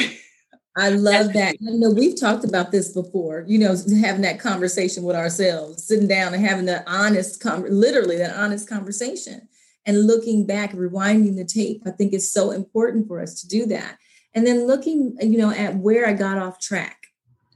I 0.77 0.91
love 0.91 1.33
that. 1.33 1.61
You 1.61 1.79
know, 1.79 1.91
we've 1.91 2.19
talked 2.19 2.45
about 2.45 2.71
this 2.71 2.93
before, 2.93 3.45
you 3.47 3.59
know, 3.59 3.77
having 4.01 4.23
that 4.23 4.39
conversation 4.39 5.03
with 5.03 5.17
ourselves, 5.17 5.85
sitting 5.85 6.07
down 6.07 6.33
and 6.33 6.45
having 6.45 6.67
that 6.67 6.85
honest, 6.87 7.45
literally 7.45 8.17
that 8.19 8.37
honest 8.37 8.69
conversation 8.69 9.49
and 9.85 10.07
looking 10.07 10.47
back, 10.47 10.73
rewinding 10.73 11.37
the 11.37 11.45
tape. 11.45 11.83
I 11.87 11.91
think 11.91 12.13
it's 12.13 12.33
so 12.33 12.53
important 12.53 13.09
for 13.09 13.21
us 13.21 13.41
to 13.41 13.49
do 13.49 13.67
that. 13.67 13.99
And 14.33 14.47
then 14.47 14.67
looking, 14.67 15.17
you 15.21 15.39
know, 15.39 15.51
at 15.51 15.77
where 15.77 16.07
I 16.07 16.13
got 16.13 16.39
off 16.39 16.61
track. 16.61 17.09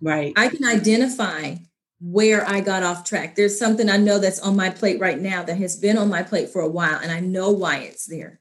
Right. 0.03 0.33
I 0.37 0.49
can 0.49 0.65
identify 0.65 1.57
where 2.01 2.47
I 2.47 2.61
got 2.61 2.83
off 2.83 3.05
track. 3.05 3.37
There's 3.37 3.59
something 3.59 3.89
I 3.89 3.97
know 3.97 4.19
that's 4.19 4.41
on 4.41 4.57
my 4.57 4.71
plate 4.71 5.01
right 5.01 5.19
now 5.19 5.43
that 5.45 5.57
has 5.57 5.77
been 5.77 5.97
on 5.97 6.11
my 6.11 6.23
plate 6.23 6.51
for 6.51 6.61
a 6.61 6.69
while, 6.69 6.99
and 7.03 7.11
I 7.11 7.21
know 7.21 7.51
why 7.51 7.79
it's 7.79 8.07
there. 8.07 8.41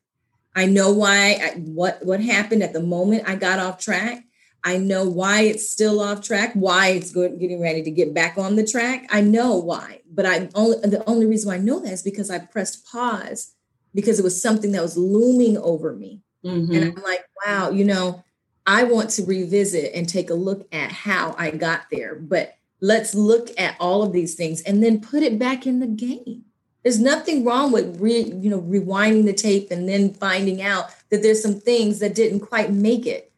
I 0.56 0.66
know 0.66 0.92
why 0.92 1.40
I, 1.42 1.50
what 1.60 2.04
what 2.06 2.20
happened 2.20 2.64
at 2.64 2.74
the 2.74 2.82
moment 2.82 3.24
I 3.28 3.36
got 3.36 3.60
off 3.60 3.80
track. 3.80 4.24
I 4.64 4.78
know 4.78 5.08
why 5.08 5.42
it's 5.42 5.70
still 5.70 6.00
off 6.00 6.22
track, 6.22 6.54
why 6.54 6.90
it's 6.90 7.12
good, 7.12 7.40
getting 7.40 7.62
ready 7.62 7.84
to 7.84 7.92
get 7.92 8.14
back 8.14 8.38
on 8.38 8.56
the 8.56 8.66
track. 8.66 9.08
I 9.10 9.22
know 9.22 9.58
why, 9.58 10.02
but 10.12 10.26
I 10.26 10.50
only 10.56 10.78
the 10.80 11.04
only 11.08 11.26
reason 11.26 11.50
why 11.50 11.56
I 11.56 11.60
know 11.60 11.80
that 11.80 11.92
is 11.92 12.02
because 12.02 12.30
I 12.30 12.40
pressed 12.40 12.86
pause 12.86 13.54
because 13.94 14.20
it 14.20 14.24
was 14.24 14.42
something 14.42 14.72
that 14.72 14.82
was 14.82 14.98
looming 14.98 15.58
over 15.58 15.94
me, 15.94 16.22
mm-hmm. 16.44 16.74
and 16.74 16.84
I'm 16.98 17.04
like, 17.04 17.26
wow, 17.46 17.70
you 17.70 17.86
know, 17.86 18.24
I 18.66 18.84
want 18.84 19.10
to 19.12 19.26
revisit 19.26 19.94
and 19.94 20.08
take 20.08 20.30
a 20.30 20.36
look 20.36 20.68
at 20.72 20.92
how 20.92 21.36
I 21.38 21.52
got 21.52 21.82
there, 21.92 22.16
but 22.16 22.56
let's 22.80 23.14
look 23.14 23.50
at 23.58 23.76
all 23.80 24.04
of 24.04 24.14
these 24.14 24.36
things 24.36 24.62
and 24.62 24.84
then 24.84 25.02
put 25.02 25.24
it 25.24 25.38
back 25.38 25.68
in 25.68 25.80
the 25.80 25.88
game 25.88 26.46
there's 26.84 27.00
nothing 27.00 27.46
wrong 27.46 27.72
with 27.72 28.00
re, 28.00 28.24
you 28.24 28.50
know 28.50 28.62
rewinding 28.62 29.26
the 29.26 29.34
tape 29.34 29.72
and 29.72 29.88
then 29.88 30.14
finding 30.14 30.62
out 30.62 30.88
that 31.10 31.22
there's 31.22 31.42
some 31.42 31.60
things 31.60 32.00
that 32.00 32.14
didn't 32.14 32.42
quite 32.42 32.72
make 32.72 33.06
it 33.08 33.32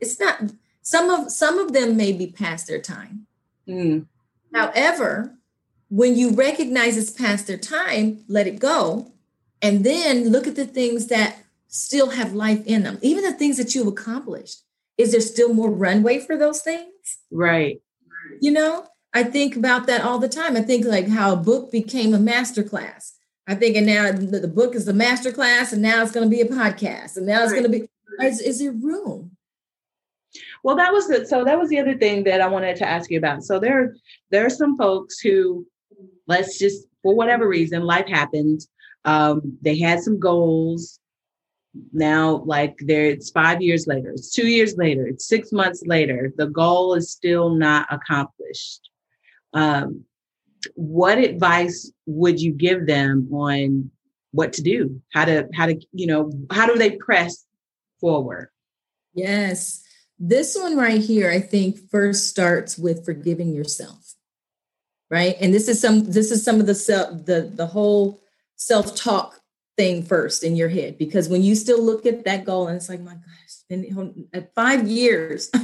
it's 0.00 0.18
not 0.18 0.40
some 0.82 1.10
of 1.10 1.30
some 1.30 1.58
of 1.58 1.72
them 1.72 1.96
may 1.96 2.12
be 2.12 2.26
past 2.26 2.66
their 2.66 2.80
time 2.80 3.26
mm. 3.68 4.04
however 4.54 5.34
when 5.88 6.16
you 6.16 6.30
recognize 6.30 6.96
it's 6.96 7.10
past 7.10 7.46
their 7.46 7.58
time 7.58 8.24
let 8.28 8.46
it 8.46 8.58
go 8.58 9.12
and 9.60 9.84
then 9.84 10.28
look 10.28 10.46
at 10.46 10.56
the 10.56 10.66
things 10.66 11.06
that 11.06 11.36
still 11.68 12.10
have 12.10 12.32
life 12.34 12.64
in 12.66 12.82
them 12.82 12.98
even 13.02 13.24
the 13.24 13.32
things 13.32 13.56
that 13.56 13.74
you've 13.74 13.86
accomplished 13.86 14.62
is 14.98 15.12
there 15.12 15.20
still 15.20 15.54
more 15.54 15.70
runway 15.70 16.18
for 16.18 16.36
those 16.36 16.60
things 16.60 17.18
right 17.30 17.80
you 18.40 18.50
know 18.50 18.86
I 19.14 19.24
think 19.24 19.56
about 19.56 19.86
that 19.86 20.02
all 20.02 20.18
the 20.18 20.28
time. 20.28 20.56
I 20.56 20.62
think 20.62 20.86
like 20.86 21.08
how 21.08 21.32
a 21.32 21.36
book 21.36 21.70
became 21.70 22.14
a 22.14 22.18
master 22.18 22.62
class. 22.62 23.14
I 23.46 23.54
think, 23.54 23.76
and 23.76 23.86
now 23.86 24.12
the 24.12 24.48
book 24.48 24.74
is 24.74 24.84
the 24.84 24.92
master 24.92 25.32
class, 25.32 25.72
and 25.72 25.82
now 25.82 26.02
it's 26.02 26.12
going 26.12 26.28
to 26.28 26.34
be 26.34 26.40
a 26.40 26.46
podcast, 26.46 27.16
and 27.16 27.26
now 27.26 27.42
it's 27.42 27.52
going 27.52 27.64
to 27.64 27.68
be. 27.68 27.88
Is, 28.22 28.40
is 28.40 28.60
there 28.60 28.72
room? 28.72 29.36
Well, 30.62 30.76
that 30.76 30.92
was 30.92 31.08
the 31.08 31.26
so 31.26 31.44
that 31.44 31.58
was 31.58 31.68
the 31.68 31.78
other 31.78 31.96
thing 31.96 32.24
that 32.24 32.40
I 32.40 32.48
wanted 32.48 32.76
to 32.76 32.88
ask 32.88 33.10
you 33.10 33.18
about. 33.18 33.42
So 33.42 33.58
there, 33.58 33.96
there 34.30 34.46
are 34.46 34.50
some 34.50 34.76
folks 34.76 35.18
who, 35.18 35.66
let's 36.26 36.58
just 36.58 36.86
for 37.02 37.14
whatever 37.14 37.48
reason, 37.48 37.82
life 37.82 38.06
happened. 38.06 38.60
Um, 39.04 39.58
they 39.60 39.78
had 39.78 40.00
some 40.00 40.20
goals. 40.20 41.00
Now, 41.92 42.42
like 42.44 42.76
there, 42.80 43.06
it's 43.06 43.30
five 43.30 43.62
years 43.62 43.86
later, 43.86 44.10
it's 44.10 44.30
two 44.30 44.46
years 44.46 44.76
later, 44.76 45.06
it's 45.06 45.26
six 45.26 45.52
months 45.52 45.82
later. 45.86 46.32
The 46.36 46.48
goal 46.48 46.94
is 46.94 47.10
still 47.10 47.48
not 47.48 47.86
accomplished 47.90 48.90
um, 49.54 50.04
what 50.74 51.18
advice 51.18 51.90
would 52.06 52.40
you 52.40 52.52
give 52.52 52.86
them 52.86 53.28
on 53.32 53.90
what 54.30 54.52
to 54.54 54.62
do 54.62 55.00
how 55.12 55.24
to 55.24 55.48
how 55.54 55.66
to 55.66 55.78
you 55.92 56.06
know 56.06 56.30
how 56.50 56.66
do 56.66 56.76
they 56.76 56.92
press 56.92 57.44
forward 58.00 58.48
yes 59.14 59.82
this 60.18 60.56
one 60.56 60.76
right 60.76 61.00
here 61.00 61.30
i 61.30 61.40
think 61.40 61.78
first 61.90 62.28
starts 62.28 62.78
with 62.78 63.04
forgiving 63.04 63.52
yourself 63.52 64.14
right 65.10 65.36
and 65.40 65.52
this 65.52 65.68
is 65.68 65.80
some 65.80 66.04
this 66.04 66.30
is 66.30 66.44
some 66.44 66.60
of 66.60 66.66
the 66.66 66.74
self 66.74 67.24
the 67.26 67.50
the 67.54 67.66
whole 67.66 68.20
self-talk 68.56 69.40
thing 69.76 70.02
first 70.02 70.44
in 70.44 70.54
your 70.54 70.68
head 70.68 70.98
because 70.98 71.28
when 71.28 71.42
you 71.42 71.54
still 71.54 71.82
look 71.82 72.06
at 72.06 72.24
that 72.24 72.44
goal 72.44 72.68
and 72.68 72.76
it's 72.76 72.88
like 72.88 73.00
my 73.00 73.14
gosh 73.14 73.52
and 73.70 74.26
at 74.34 74.54
five 74.54 74.86
years 74.86 75.50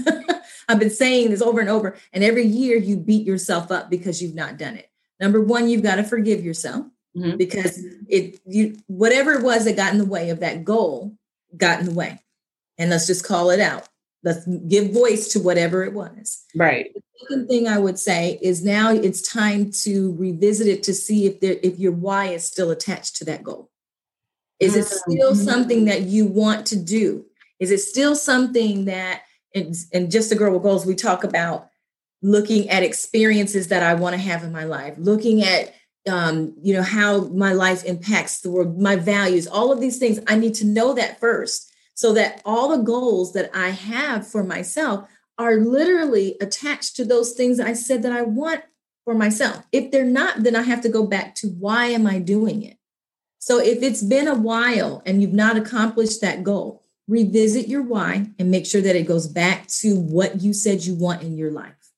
I've 0.69 0.79
been 0.79 0.91
saying 0.91 1.31
this 1.31 1.41
over 1.41 1.61
and 1.61 1.71
over. 1.71 1.97
And 2.13 2.23
every 2.23 2.45
year 2.45 2.77
you 2.77 2.97
beat 2.97 3.27
yourself 3.27 3.73
up 3.73 3.89
because 3.89 4.23
you've 4.23 4.35
not 4.35 4.59
done 4.59 4.77
it. 4.77 4.91
Number 5.19 5.41
one, 5.41 5.69
you've 5.69 5.83
got 5.83 5.97
to 5.97 6.05
forgive 6.05 6.45
yourself 6.45 6.87
mm-hmm. 7.17 7.37
because 7.37 7.83
it 8.07 8.41
you 8.47 8.77
whatever 8.87 9.33
it 9.33 9.43
was 9.43 9.65
that 9.65 9.77
got 9.77 9.93
in 9.93 9.99
the 9.99 10.05
way 10.05 10.31
of 10.31 10.41
that 10.41 10.65
goal 10.65 11.17
got 11.57 11.81
in 11.81 11.87
the 11.87 11.95
way. 11.95 12.21
And 12.77 12.91
let's 12.91 13.07
just 13.07 13.25
call 13.25 13.51
it 13.51 13.61
out. 13.61 13.89
Let's 14.25 14.47
give 14.47 14.93
voice 14.93 15.29
to 15.29 15.41
whatever 15.41 15.85
it 15.85 15.93
was. 15.93 16.45
Right. 16.55 16.93
The 16.93 17.03
second 17.21 17.49
thing 17.49 17.69
I 17.69 17.79
would 17.79 17.99
say 17.99 18.39
is 18.43 18.65
now 18.65 18.93
it's 18.93 19.23
time 19.23 19.71
to 19.83 20.15
revisit 20.17 20.67
it 20.67 20.83
to 20.85 20.95
see 20.95 21.27
if 21.27 21.41
there 21.41 21.57
if 21.63 21.79
your 21.79 21.93
why 21.93 22.27
is 22.27 22.45
still 22.45 22.71
attached 22.71 23.17
to 23.17 23.25
that 23.27 23.45
goal. 23.45 23.71
Is 24.59 24.75
it 24.75 24.87
still 24.87 25.33
mm-hmm. 25.33 25.45
something 25.45 25.85
that 25.85 26.03
you 26.03 26.27
want 26.27 26.67
to 26.67 26.77
do? 26.77 27.27
Is 27.61 27.71
it 27.71 27.79
still 27.79 28.17
something 28.17 28.87
that 28.87 29.23
and, 29.55 29.75
and 29.93 30.11
just 30.11 30.31
the 30.31 30.37
girl 30.37 30.53
with 30.53 30.63
goals, 30.63 30.85
we 30.85 30.95
talk 30.95 31.25
about 31.25 31.69
looking 32.23 32.69
at 32.69 32.83
experiences 32.83 33.69
that 33.69 33.83
I 33.83 33.95
want 33.95 34.15
to 34.15 34.21
have 34.21 34.43
in 34.43 34.53
my 34.53 34.65
life, 34.65 34.95
looking 34.99 35.43
at 35.43 35.75
um, 36.09 36.55
you 36.63 36.75
know 36.75 36.83
how 36.83 37.23
my 37.29 37.53
life 37.53 37.85
impacts 37.85 38.41
the 38.41 38.51
world, 38.51 38.81
my 38.81 38.97
values, 38.97 39.47
all 39.47 39.73
of 39.73 39.81
these 39.81 39.99
things. 39.99 40.19
I 40.27 40.37
need 40.37 40.55
to 40.55 40.67
know 40.67 40.95
that 40.95 41.21
first, 41.21 41.68
so 41.99 42.13
that 42.13 42.41
all 42.45 42.69
the 42.69 42.85
goals 42.85 43.33
that 43.33 43.51
I 43.53 43.71
have 43.71 44.25
for 44.25 44.45
myself 44.45 45.09
are 45.37 45.57
literally 45.57 46.37
attached 46.41 46.95
to 46.95 47.05
those 47.05 47.33
things 47.33 47.59
I 47.59 47.73
said 47.73 48.05
that 48.05 48.13
I 48.13 48.23
want 48.23 48.63
for 49.05 49.15
myself. 49.15 49.67
If 49.73 49.91
they're 49.91 50.05
not, 50.05 50.45
then 50.45 50.55
I 50.55 50.63
have 50.63 50.81
to 50.83 50.89
go 50.89 51.09
back 51.09 51.35
to 51.37 51.49
why 51.49 51.87
am 51.87 52.07
I 52.07 52.21
doing 52.21 52.63
it? 52.63 52.77
So 53.41 53.59
if 53.59 53.83
it's 53.83 54.01
been 54.01 54.29
a 54.29 54.37
while 54.37 55.03
and 55.07 55.21
you've 55.21 55.33
not 55.33 55.57
accomplished 55.57 56.21
that 56.21 56.45
goal, 56.45 56.85
revisit 57.09 57.67
your 57.67 57.83
why 57.83 58.31
and 58.39 58.49
make 58.49 58.65
sure 58.65 58.81
that 58.81 58.95
it 58.95 59.09
goes 59.09 59.27
back 59.27 59.67
to 59.81 59.99
what 59.99 60.41
you 60.41 60.53
said 60.53 60.85
you 60.85 60.95
want 60.95 61.23
in 61.23 61.37
your 61.37 61.51
life. 61.51 61.91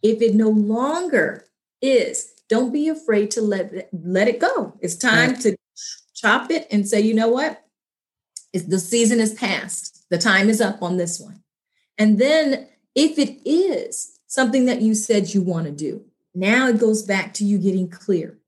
If 0.00 0.22
it 0.22 0.36
no 0.36 0.50
longer 0.50 1.44
is, 1.82 2.34
don't 2.48 2.72
be 2.72 2.88
afraid 2.88 3.32
to 3.32 3.42
let 3.42 3.72
it, 3.72 3.88
let 3.92 4.28
it 4.28 4.38
go. 4.38 4.78
It's 4.80 4.94
time 4.94 5.34
to 5.38 5.56
chop 6.14 6.52
it 6.52 6.68
and 6.70 6.88
say, 6.88 7.00
you 7.00 7.14
know 7.14 7.30
what? 7.30 7.64
It's, 8.52 8.64
the 8.64 8.78
season 8.78 9.20
is 9.20 9.34
past. 9.34 10.06
The 10.10 10.18
time 10.18 10.48
is 10.48 10.60
up 10.60 10.82
on 10.82 10.96
this 10.96 11.20
one. 11.20 11.42
And 11.98 12.18
then 12.18 12.68
if 12.94 13.18
it 13.18 13.48
is 13.48 14.18
something 14.26 14.66
that 14.66 14.80
you 14.80 14.94
said 14.94 15.34
you 15.34 15.42
want 15.42 15.66
to 15.66 15.72
do, 15.72 16.04
now 16.34 16.68
it 16.68 16.80
goes 16.80 17.02
back 17.02 17.34
to 17.34 17.44
you 17.44 17.58
getting 17.58 17.88
clear. 17.88 18.38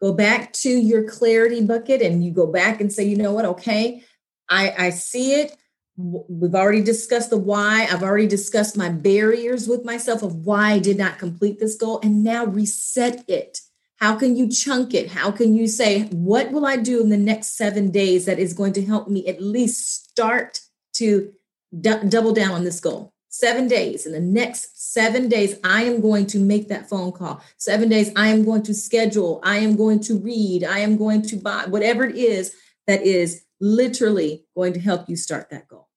Go 0.00 0.12
back 0.12 0.52
to 0.54 0.68
your 0.68 1.08
clarity 1.08 1.62
bucket 1.64 2.02
and 2.02 2.24
you 2.24 2.30
go 2.30 2.46
back 2.46 2.80
and 2.80 2.92
say, 2.92 3.04
you 3.04 3.16
know 3.16 3.32
what? 3.32 3.44
Okay, 3.44 4.04
I, 4.48 4.74
I 4.76 4.90
see 4.90 5.34
it. 5.34 5.56
We've 5.96 6.54
already 6.54 6.82
discussed 6.82 7.30
the 7.30 7.36
why. 7.36 7.86
I've 7.90 8.02
already 8.02 8.26
discussed 8.26 8.76
my 8.76 8.88
barriers 8.88 9.68
with 9.68 9.84
myself 9.84 10.22
of 10.22 10.44
why 10.44 10.72
I 10.72 10.78
did 10.80 10.98
not 10.98 11.18
complete 11.18 11.60
this 11.60 11.76
goal. 11.76 12.00
And 12.02 12.24
now 12.24 12.44
reset 12.44 13.24
it. 13.28 13.60
How 14.04 14.14
can 14.14 14.36
you 14.36 14.50
chunk 14.50 14.92
it? 14.92 15.10
How 15.10 15.30
can 15.30 15.54
you 15.54 15.66
say, 15.66 16.02
what 16.08 16.52
will 16.52 16.66
I 16.66 16.76
do 16.76 17.00
in 17.00 17.08
the 17.08 17.16
next 17.16 17.56
seven 17.56 17.90
days 17.90 18.26
that 18.26 18.38
is 18.38 18.52
going 18.52 18.74
to 18.74 18.84
help 18.84 19.08
me 19.08 19.26
at 19.26 19.40
least 19.40 20.10
start 20.10 20.60
to 20.96 21.32
d- 21.80 22.04
double 22.10 22.34
down 22.34 22.50
on 22.50 22.64
this 22.64 22.80
goal? 22.80 23.14
Seven 23.30 23.66
days. 23.66 24.04
In 24.04 24.12
the 24.12 24.20
next 24.20 24.92
seven 24.92 25.30
days, 25.30 25.58
I 25.64 25.84
am 25.84 26.02
going 26.02 26.26
to 26.26 26.38
make 26.38 26.68
that 26.68 26.86
phone 26.86 27.12
call. 27.12 27.42
Seven 27.56 27.88
days, 27.88 28.12
I 28.14 28.28
am 28.28 28.44
going 28.44 28.62
to 28.64 28.74
schedule. 28.74 29.40
I 29.42 29.56
am 29.60 29.74
going 29.74 30.00
to 30.00 30.18
read. 30.18 30.64
I 30.64 30.80
am 30.80 30.98
going 30.98 31.22
to 31.22 31.36
buy 31.36 31.64
whatever 31.64 32.04
it 32.04 32.16
is 32.16 32.54
that 32.86 33.00
is 33.00 33.42
literally 33.58 34.44
going 34.54 34.74
to 34.74 34.80
help 34.80 35.08
you 35.08 35.16
start 35.16 35.48
that 35.48 35.66
goal. 35.66 35.88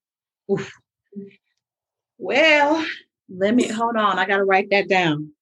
Oof. 0.49 0.71
Well, 2.17 2.85
let 3.27 3.53
me 3.53 3.67
hold 3.67 3.97
on. 3.97 4.17
I 4.17 4.25
got 4.25 4.37
to 4.37 4.45
write 4.45 4.69
that 4.69 4.87
down. 4.87 5.33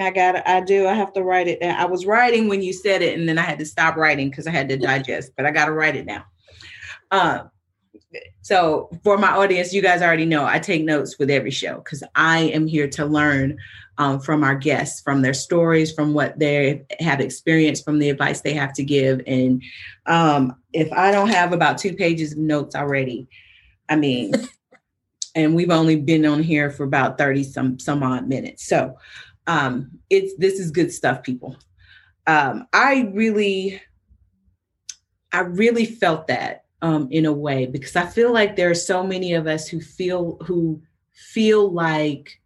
I 0.00 0.10
got 0.10 0.32
to 0.32 0.50
I 0.50 0.60
do. 0.60 0.86
I 0.86 0.94
have 0.94 1.12
to 1.14 1.22
write 1.22 1.48
it 1.48 1.60
down. 1.60 1.78
I 1.78 1.86
was 1.86 2.06
writing 2.06 2.48
when 2.48 2.62
you 2.62 2.72
said 2.72 3.02
it, 3.02 3.18
and 3.18 3.28
then 3.28 3.38
I 3.38 3.42
had 3.42 3.58
to 3.58 3.66
stop 3.66 3.96
writing 3.96 4.30
because 4.30 4.46
I 4.46 4.50
had 4.50 4.68
to 4.68 4.76
digest, 4.76 5.32
but 5.36 5.46
I 5.46 5.50
got 5.50 5.66
to 5.66 5.72
write 5.72 5.96
it 5.96 6.06
down. 6.06 6.24
Uh, 7.10 7.44
so 8.42 8.90
for 9.04 9.18
my 9.18 9.30
audience, 9.30 9.72
you 9.72 9.82
guys 9.82 10.02
already 10.02 10.24
know 10.24 10.46
I 10.46 10.58
take 10.58 10.84
notes 10.84 11.18
with 11.18 11.30
every 11.30 11.50
show 11.50 11.76
because 11.76 12.02
I 12.14 12.40
am 12.40 12.66
here 12.66 12.88
to 12.88 13.04
learn 13.04 13.58
um, 13.98 14.20
from 14.20 14.44
our 14.44 14.54
guests, 14.54 15.00
from 15.00 15.22
their 15.22 15.34
stories, 15.34 15.92
from 15.92 16.14
what 16.14 16.38
they 16.38 16.86
have 17.00 17.20
experienced, 17.20 17.84
from 17.84 17.98
the 17.98 18.10
advice 18.10 18.40
they 18.40 18.54
have 18.54 18.72
to 18.74 18.84
give. 18.84 19.20
And 19.26 19.62
um, 20.06 20.54
if 20.72 20.90
I 20.92 21.10
don't 21.10 21.28
have 21.28 21.52
about 21.52 21.78
two 21.78 21.94
pages 21.94 22.32
of 22.32 22.38
notes 22.38 22.74
already, 22.74 23.28
I 23.88 23.96
mean, 23.96 24.32
and 25.34 25.54
we've 25.54 25.70
only 25.70 25.96
been 25.96 26.24
on 26.24 26.42
here 26.42 26.70
for 26.70 26.84
about 26.84 27.18
30 27.18 27.44
some 27.44 27.78
some 27.78 28.02
odd 28.02 28.28
minutes. 28.28 28.66
So 28.66 28.96
um, 29.48 29.90
it's 30.10 30.34
this 30.36 30.60
is 30.60 30.70
good 30.70 30.92
stuff, 30.92 31.24
people. 31.24 31.56
Um, 32.26 32.68
I 32.72 33.10
really, 33.12 33.80
I 35.32 35.40
really 35.40 35.86
felt 35.86 36.28
that 36.28 36.66
um, 36.82 37.08
in 37.10 37.26
a 37.26 37.32
way 37.32 37.66
because 37.66 37.96
I 37.96 38.06
feel 38.06 38.32
like 38.32 38.54
there 38.54 38.70
are 38.70 38.74
so 38.74 39.02
many 39.02 39.32
of 39.32 39.46
us 39.46 39.66
who 39.66 39.80
feel 39.80 40.36
who 40.44 40.82
feel 41.12 41.72
like 41.72 42.40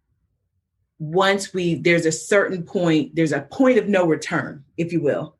once 0.99 1.53
we 1.53 1.75
there's 1.75 2.05
a 2.05 2.11
certain 2.11 2.63
point 2.63 3.13
there's 3.15 3.33
a 3.33 3.41
point 3.51 3.77
of 3.77 3.89
no 3.89 4.05
return 4.05 4.63
if 4.77 4.93
you 4.93 5.01
will 5.01 5.35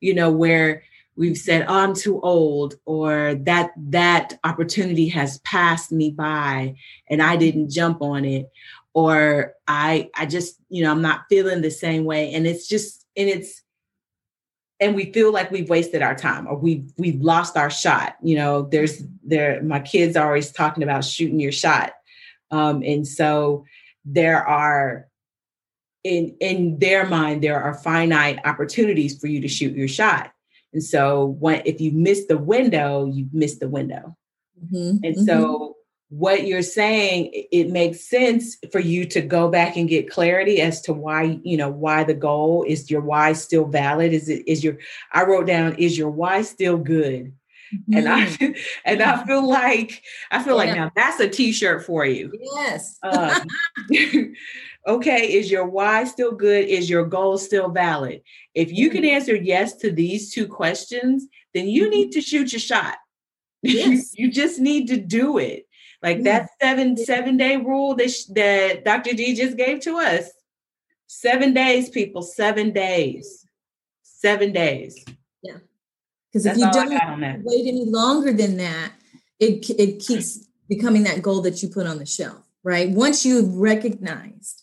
you 0.00 0.14
know 0.14 0.30
where 0.30 0.82
we've 1.16 1.36
said 1.36 1.66
oh, 1.68 1.74
i'm 1.74 1.94
too 1.94 2.20
old 2.22 2.76
or 2.86 3.34
that 3.34 3.72
that 3.76 4.38
opportunity 4.44 5.08
has 5.08 5.38
passed 5.40 5.92
me 5.92 6.10
by 6.10 6.74
and 7.10 7.20
i 7.22 7.36
didn't 7.36 7.70
jump 7.70 8.00
on 8.00 8.24
it 8.24 8.50
or 8.94 9.54
I 9.66 10.10
I 10.14 10.26
just, 10.26 10.56
you 10.68 10.82
know, 10.82 10.90
I'm 10.90 11.02
not 11.02 11.24
feeling 11.28 11.62
the 11.62 11.70
same 11.70 12.04
way. 12.04 12.32
And 12.32 12.46
it's 12.46 12.68
just, 12.68 13.06
and 13.16 13.28
it's, 13.28 13.62
and 14.80 14.96
we 14.96 15.12
feel 15.12 15.32
like 15.32 15.50
we've 15.52 15.70
wasted 15.70 16.02
our 16.02 16.14
time 16.14 16.46
or 16.48 16.56
we've 16.56 16.92
we've 16.98 17.20
lost 17.20 17.56
our 17.56 17.70
shot. 17.70 18.16
You 18.20 18.34
know, 18.34 18.62
there's 18.62 19.02
there 19.22 19.62
my 19.62 19.78
kids 19.78 20.16
are 20.16 20.26
always 20.26 20.50
talking 20.50 20.82
about 20.82 21.04
shooting 21.04 21.38
your 21.38 21.52
shot. 21.52 21.92
Um, 22.50 22.82
and 22.82 23.06
so 23.06 23.64
there 24.04 24.44
are 24.44 25.06
in 26.02 26.36
in 26.40 26.80
their 26.80 27.06
mind, 27.06 27.42
there 27.42 27.62
are 27.62 27.74
finite 27.74 28.40
opportunities 28.44 29.18
for 29.18 29.28
you 29.28 29.40
to 29.40 29.48
shoot 29.48 29.76
your 29.76 29.88
shot. 29.88 30.32
And 30.72 30.82
so 30.82 31.36
when 31.38 31.62
if 31.64 31.80
you 31.80 31.92
miss 31.92 32.26
the 32.26 32.38
window, 32.38 33.06
you 33.06 33.28
miss 33.32 33.58
the 33.58 33.68
window. 33.68 34.16
Mm-hmm. 34.64 35.04
And 35.04 35.16
mm-hmm. 35.16 35.24
so 35.24 35.76
what 36.12 36.46
you're 36.46 36.60
saying 36.60 37.30
it 37.32 37.70
makes 37.70 38.06
sense 38.06 38.58
for 38.70 38.80
you 38.80 39.06
to 39.06 39.22
go 39.22 39.48
back 39.48 39.76
and 39.76 39.88
get 39.88 40.10
clarity 40.10 40.60
as 40.60 40.82
to 40.82 40.92
why 40.92 41.40
you 41.42 41.56
know 41.56 41.70
why 41.70 42.04
the 42.04 42.12
goal 42.12 42.66
is 42.68 42.90
your 42.90 43.00
why 43.00 43.32
still 43.32 43.64
valid 43.64 44.12
is 44.12 44.28
it 44.28 44.46
is 44.46 44.62
your 44.62 44.76
i 45.12 45.24
wrote 45.24 45.46
down 45.46 45.74
is 45.76 45.96
your 45.96 46.10
why 46.10 46.42
still 46.42 46.76
good 46.76 47.32
mm-hmm. 47.74 47.96
and 47.96 48.10
i 48.10 48.26
mm-hmm. 48.26 48.52
and 48.84 49.02
i 49.02 49.24
feel 49.24 49.48
like 49.48 50.02
i 50.30 50.42
feel 50.42 50.62
yeah. 50.62 50.64
like 50.64 50.76
now 50.76 50.90
that's 50.94 51.18
a 51.18 51.26
t-shirt 51.26 51.82
for 51.82 52.04
you 52.04 52.30
yes 52.54 52.98
um, 53.04 53.46
okay 54.86 55.32
is 55.32 55.50
your 55.50 55.66
why 55.66 56.04
still 56.04 56.32
good 56.32 56.66
is 56.68 56.90
your 56.90 57.06
goal 57.06 57.38
still 57.38 57.70
valid 57.70 58.20
if 58.54 58.70
you 58.70 58.90
can 58.90 59.00
mm-hmm. 59.00 59.14
answer 59.14 59.34
yes 59.34 59.76
to 59.76 59.90
these 59.90 60.30
two 60.30 60.46
questions 60.46 61.26
then 61.54 61.66
you 61.66 61.88
need 61.88 62.08
mm-hmm. 62.08 62.18
to 62.18 62.20
shoot 62.20 62.52
your 62.52 62.60
shot 62.60 62.98
yes. 63.62 64.12
you 64.14 64.30
just 64.30 64.60
need 64.60 64.88
to 64.88 64.98
do 64.98 65.38
it 65.38 65.66
like 66.02 66.18
mm. 66.18 66.24
that 66.24 66.50
seven 66.60 66.96
seven 66.96 67.36
day 67.36 67.56
rule 67.56 67.94
that 67.96 68.10
sh- 68.10 68.24
that 68.30 68.84
Dr. 68.84 69.14
D 69.14 69.34
just 69.34 69.56
gave 69.56 69.80
to 69.80 69.98
us. 69.98 70.30
Seven 71.06 71.54
days, 71.54 71.90
people. 71.90 72.22
Seven 72.22 72.72
days. 72.72 73.46
Seven 74.02 74.52
days. 74.52 75.04
Yeah. 75.42 75.58
Because 76.32 76.46
if 76.46 76.56
you 76.56 76.70
don't 76.70 77.44
wait 77.44 77.66
any 77.66 77.84
longer 77.84 78.32
than 78.32 78.56
that, 78.56 78.92
it 79.38 79.68
it 79.70 80.00
keeps 80.00 80.46
becoming 80.68 81.04
that 81.04 81.22
goal 81.22 81.42
that 81.42 81.62
you 81.62 81.68
put 81.68 81.86
on 81.86 81.98
the 81.98 82.06
shelf, 82.06 82.42
right? 82.64 82.90
Once 82.90 83.24
you've 83.24 83.54
recognized 83.56 84.62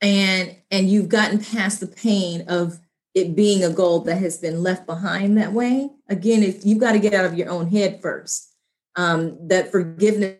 and 0.00 0.54
and 0.70 0.88
you've 0.88 1.08
gotten 1.08 1.42
past 1.42 1.80
the 1.80 1.86
pain 1.86 2.44
of 2.48 2.78
it 3.14 3.34
being 3.34 3.64
a 3.64 3.70
goal 3.70 4.00
that 4.00 4.18
has 4.18 4.38
been 4.38 4.62
left 4.62 4.86
behind 4.86 5.36
that 5.36 5.52
way 5.52 5.90
again 6.08 6.42
if 6.42 6.64
you've 6.64 6.78
got 6.78 6.92
to 6.92 7.00
get 7.00 7.14
out 7.14 7.24
of 7.24 7.34
your 7.34 7.48
own 7.48 7.68
head 7.68 8.00
first 8.00 8.54
um, 8.94 9.36
that 9.48 9.72
forgiveness 9.72 10.36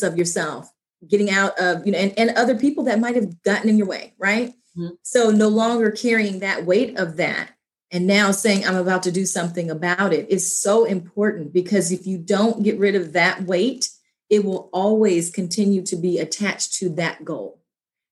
of 0.00 0.16
yourself, 0.16 0.72
getting 1.06 1.30
out 1.30 1.58
of, 1.58 1.84
you 1.84 1.92
know, 1.92 1.98
and, 1.98 2.18
and 2.18 2.30
other 2.30 2.56
people 2.56 2.84
that 2.84 3.00
might 3.00 3.16
have 3.16 3.42
gotten 3.42 3.68
in 3.68 3.76
your 3.76 3.86
way, 3.86 4.14
right? 4.18 4.50
Mm-hmm. 4.76 4.94
So 5.02 5.30
no 5.30 5.48
longer 5.48 5.90
carrying 5.90 6.38
that 6.38 6.64
weight 6.64 6.98
of 6.98 7.16
that 7.16 7.50
and 7.92 8.06
now 8.06 8.30
saying 8.30 8.64
I'm 8.64 8.76
about 8.76 9.02
to 9.02 9.12
do 9.12 9.26
something 9.26 9.70
about 9.70 10.14
it 10.14 10.30
is 10.30 10.56
so 10.56 10.84
important 10.84 11.52
because 11.52 11.92
if 11.92 12.06
you 12.06 12.16
don't 12.16 12.62
get 12.62 12.78
rid 12.78 12.94
of 12.94 13.12
that 13.12 13.42
weight, 13.42 13.90
it 14.30 14.46
will 14.46 14.70
always 14.72 15.30
continue 15.30 15.82
to 15.82 15.96
be 15.96 16.18
attached 16.18 16.72
to 16.78 16.88
that 16.90 17.22
goal. 17.22 17.60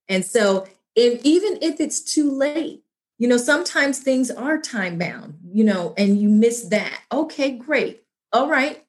And 0.06 0.24
so 0.24 0.66
if 0.94 1.24
even 1.24 1.58
if 1.62 1.80
it's 1.80 2.02
too 2.02 2.30
late, 2.30 2.82
you 3.16 3.26
know, 3.26 3.38
sometimes 3.38 4.00
things 4.00 4.30
are 4.30 4.58
time 4.58 4.98
bound, 4.98 5.38
you 5.50 5.64
know, 5.64 5.94
and 5.96 6.20
you 6.20 6.28
miss 6.28 6.64
that. 6.64 7.00
Okay, 7.10 7.52
great. 7.52 8.02
All 8.32 8.48
right 8.48 8.84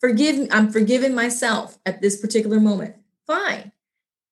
forgive 0.00 0.48
i'm 0.50 0.70
forgiving 0.70 1.14
myself 1.14 1.78
at 1.86 2.00
this 2.00 2.20
particular 2.20 2.60
moment. 2.60 2.96
Fine. 3.26 3.72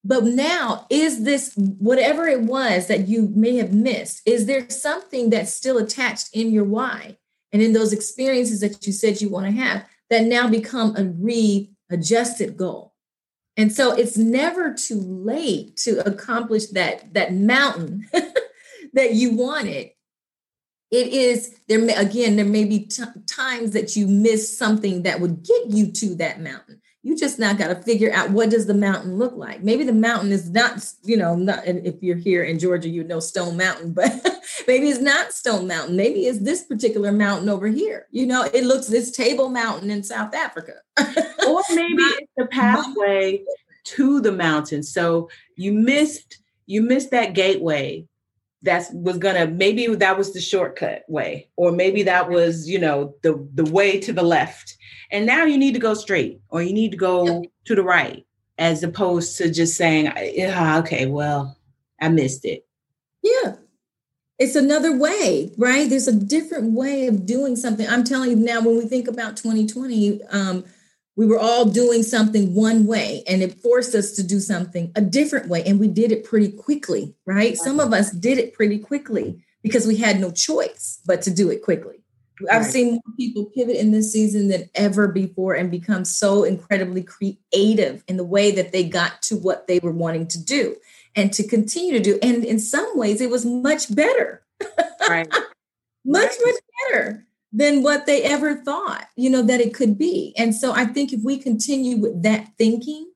But 0.04 0.24
now 0.24 0.86
is 0.90 1.24
this 1.24 1.54
whatever 1.56 2.26
it 2.26 2.42
was 2.42 2.88
that 2.88 3.06
you 3.08 3.32
may 3.34 3.56
have 3.56 3.72
missed 3.72 4.22
is 4.26 4.46
there 4.46 4.68
something 4.68 5.30
that's 5.30 5.52
still 5.52 5.78
attached 5.78 6.30
in 6.34 6.50
your 6.50 6.64
why 6.64 7.18
and 7.52 7.62
in 7.62 7.72
those 7.72 7.92
experiences 7.92 8.60
that 8.60 8.84
you 8.86 8.92
said 8.92 9.20
you 9.20 9.28
want 9.28 9.46
to 9.46 9.52
have 9.52 9.86
that 10.10 10.24
now 10.24 10.48
become 10.48 10.96
a 10.96 11.04
readjusted 11.04 12.56
goal? 12.56 12.94
And 13.56 13.70
so 13.70 13.92
it's 13.92 14.16
never 14.16 14.74
too 14.74 14.98
late 14.98 15.76
to 15.78 16.06
accomplish 16.06 16.66
that 16.68 17.14
that 17.14 17.34
mountain 17.34 18.08
that 18.92 19.14
you 19.14 19.36
wanted 19.36 19.90
it 20.92 21.08
is 21.08 21.58
there 21.68 21.80
may, 21.80 21.94
again 21.94 22.36
there 22.36 22.44
may 22.44 22.64
be 22.64 22.80
t- 22.80 23.02
times 23.26 23.72
that 23.72 23.96
you 23.96 24.06
miss 24.06 24.56
something 24.56 25.02
that 25.02 25.20
would 25.20 25.42
get 25.42 25.66
you 25.66 25.90
to 25.90 26.14
that 26.16 26.40
mountain. 26.40 26.80
You 27.02 27.16
just 27.16 27.40
now 27.40 27.52
got 27.52 27.68
to 27.68 27.74
figure 27.74 28.12
out 28.12 28.30
what 28.30 28.50
does 28.50 28.66
the 28.66 28.74
mountain 28.74 29.16
look 29.16 29.34
like? 29.34 29.64
Maybe 29.64 29.82
the 29.82 29.92
mountain 29.92 30.30
is 30.30 30.50
not 30.50 30.86
you 31.02 31.16
know 31.16 31.34
not 31.34 31.66
if 31.66 32.02
you're 32.02 32.16
here 32.16 32.44
in 32.44 32.58
georgia 32.58 32.88
you 32.88 33.02
know 33.02 33.18
stone 33.18 33.56
mountain 33.56 33.92
but 33.94 34.12
maybe 34.68 34.88
it's 34.88 35.00
not 35.00 35.32
stone 35.32 35.66
mountain. 35.66 35.96
Maybe 35.96 36.26
it's 36.26 36.40
this 36.40 36.62
particular 36.64 37.10
mountain 37.10 37.48
over 37.48 37.66
here. 37.66 38.06
You 38.10 38.26
know 38.26 38.42
it 38.42 38.64
looks 38.64 38.86
this 38.86 39.10
table 39.10 39.48
mountain 39.48 39.90
in 39.90 40.04
south 40.04 40.34
africa. 40.34 40.74
Or 41.44 41.60
maybe 41.70 42.02
it's 42.02 42.32
the 42.36 42.46
pathway 42.46 43.42
to 43.84 44.20
the 44.20 44.30
mountain. 44.30 44.82
So 44.84 45.28
you 45.56 45.72
missed 45.72 46.38
you 46.66 46.82
missed 46.82 47.10
that 47.10 47.34
gateway 47.34 48.06
that 48.62 48.86
was 48.92 49.18
gonna 49.18 49.46
maybe 49.46 49.86
that 49.86 50.16
was 50.16 50.32
the 50.32 50.40
shortcut 50.40 51.04
way 51.08 51.48
or 51.56 51.72
maybe 51.72 52.02
that 52.04 52.28
was 52.30 52.68
you 52.68 52.78
know 52.78 53.14
the 53.22 53.46
the 53.54 53.64
way 53.70 53.98
to 54.00 54.12
the 54.12 54.22
left. 54.22 54.76
And 55.10 55.26
now 55.26 55.44
you 55.44 55.58
need 55.58 55.74
to 55.74 55.80
go 55.80 55.94
straight 55.94 56.40
or 56.48 56.62
you 56.62 56.72
need 56.72 56.92
to 56.92 56.96
go 56.96 57.44
to 57.64 57.74
the 57.74 57.82
right 57.82 58.24
as 58.58 58.82
opposed 58.82 59.36
to 59.38 59.50
just 59.50 59.76
saying 59.76 60.12
yeah 60.34 60.78
okay 60.78 61.06
well 61.06 61.56
i 62.00 62.08
missed 62.08 62.44
it. 62.44 62.66
Yeah. 63.22 63.56
It's 64.38 64.56
another 64.56 64.96
way 64.96 65.52
right? 65.56 65.88
There's 65.88 66.08
a 66.08 66.12
different 66.12 66.72
way 66.72 67.06
of 67.06 67.26
doing 67.26 67.56
something. 67.56 67.86
I'm 67.88 68.04
telling 68.04 68.30
you 68.30 68.36
now 68.36 68.60
when 68.60 68.76
we 68.76 68.86
think 68.86 69.08
about 69.08 69.36
2020 69.36 70.22
um, 70.24 70.64
we 71.16 71.26
were 71.26 71.38
all 71.38 71.66
doing 71.66 72.02
something 72.02 72.54
one 72.54 72.86
way 72.86 73.22
and 73.26 73.42
it 73.42 73.60
forced 73.60 73.94
us 73.94 74.12
to 74.12 74.22
do 74.22 74.40
something 74.40 74.90
a 74.96 75.00
different 75.00 75.48
way 75.48 75.62
and 75.64 75.78
we 75.78 75.88
did 75.88 76.12
it 76.12 76.24
pretty 76.24 76.50
quickly 76.50 77.14
right? 77.26 77.56
Some 77.56 77.80
of 77.80 77.92
us 77.92 78.10
did 78.10 78.38
it 78.38 78.54
pretty 78.54 78.78
quickly 78.78 79.42
because 79.62 79.86
we 79.86 79.96
had 79.96 80.20
no 80.20 80.30
choice 80.30 81.00
but 81.06 81.22
to 81.22 81.30
do 81.30 81.50
it 81.50 81.62
quickly. 81.62 82.02
I've 82.50 82.66
seen 82.66 82.92
more 82.92 83.16
people 83.16 83.44
pivot 83.54 83.76
in 83.76 83.92
this 83.92 84.12
season 84.12 84.48
than 84.48 84.68
ever 84.74 85.06
before 85.06 85.54
and 85.54 85.70
become 85.70 86.04
so 86.04 86.42
incredibly 86.42 87.02
creative 87.02 88.02
in 88.08 88.16
the 88.16 88.24
way 88.24 88.50
that 88.50 88.72
they 88.72 88.84
got 88.84 89.22
to 89.22 89.36
what 89.36 89.68
they 89.68 89.78
were 89.78 89.92
wanting 89.92 90.26
to 90.28 90.42
do 90.42 90.76
and 91.14 91.32
to 91.34 91.46
continue 91.46 91.92
to 91.92 92.00
do. 92.00 92.18
And 92.22 92.44
in 92.44 92.58
some 92.58 92.90
ways 92.98 93.20
it 93.20 93.30
was 93.30 93.44
much 93.44 93.94
better. 93.94 94.42
Right. 95.08 95.28
Much 96.04 96.30
right. 96.30 96.38
much 96.44 96.56
better 96.90 97.26
than 97.52 97.82
what 97.82 98.06
they 98.06 98.22
ever 98.22 98.56
thought, 98.56 99.06
you 99.16 99.28
know, 99.28 99.42
that 99.42 99.60
it 99.60 99.74
could 99.74 99.98
be. 99.98 100.32
And 100.38 100.54
so 100.54 100.72
I 100.72 100.86
think 100.86 101.12
if 101.12 101.22
we 101.22 101.38
continue 101.38 101.98
with 101.98 102.22
that 102.22 102.48
thinking, 102.56 103.10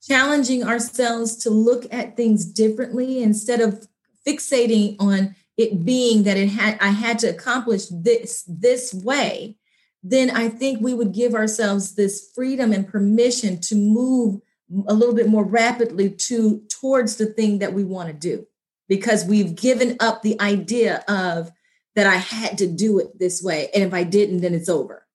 challenging 0.00 0.64
ourselves 0.64 1.36
to 1.36 1.50
look 1.50 1.92
at 1.92 2.16
things 2.16 2.44
differently 2.44 3.22
instead 3.22 3.60
of 3.60 3.86
fixating 4.26 4.96
on 5.00 5.34
it 5.56 5.84
being 5.84 6.22
that 6.22 6.36
it 6.36 6.48
had 6.48 6.78
I 6.80 6.88
had 6.88 7.18
to 7.20 7.28
accomplish 7.28 7.86
this 7.90 8.44
this 8.46 8.94
way, 8.94 9.56
then 10.02 10.30
I 10.30 10.48
think 10.48 10.80
we 10.80 10.94
would 10.94 11.12
give 11.12 11.34
ourselves 11.34 11.94
this 11.94 12.30
freedom 12.34 12.72
and 12.72 12.88
permission 12.88 13.60
to 13.62 13.74
move 13.74 14.40
a 14.86 14.94
little 14.94 15.14
bit 15.14 15.28
more 15.28 15.44
rapidly 15.44 16.10
to 16.10 16.62
towards 16.68 17.16
the 17.16 17.26
thing 17.26 17.58
that 17.58 17.74
we 17.74 17.84
want 17.84 18.08
to 18.08 18.14
do 18.14 18.46
because 18.88 19.24
we've 19.24 19.54
given 19.54 19.96
up 20.00 20.22
the 20.22 20.40
idea 20.40 21.04
of 21.08 21.50
that 21.94 22.06
I 22.06 22.16
had 22.16 22.58
to 22.58 22.66
do 22.66 22.98
it 22.98 23.18
this 23.18 23.42
way. 23.42 23.68
And 23.74 23.84
if 23.84 23.92
I 23.92 24.02
didn't, 24.02 24.40
then 24.40 24.54
it's 24.54 24.68
over. 24.68 25.06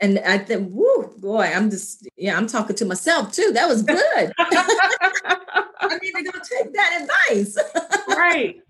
And 0.00 0.18
I 0.18 0.38
think, 0.38 0.68
whoo, 0.72 1.14
boy, 1.18 1.44
I'm 1.44 1.70
just, 1.70 2.08
yeah, 2.16 2.36
I'm 2.36 2.48
talking 2.48 2.76
to 2.76 2.84
myself 2.84 3.32
too. 3.32 3.52
That 3.52 3.68
was 3.68 3.82
good. 3.82 4.32
I 4.38 5.98
need 6.02 6.12
to 6.12 6.22
go 6.24 6.38
take 6.38 6.72
that 6.74 7.08
advice. 7.28 7.56
right. 8.08 8.60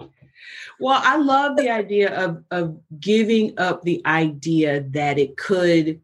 Well, 0.78 1.01
I 1.03 1.16
love 1.16 1.57
the 1.57 1.70
idea 1.70 2.12
of 2.14 2.43
of 2.51 2.80
giving 2.99 3.59
up 3.59 3.82
the 3.82 4.03
idea 4.05 4.80
that 4.90 5.18
it 5.18 5.36
could 5.36 6.01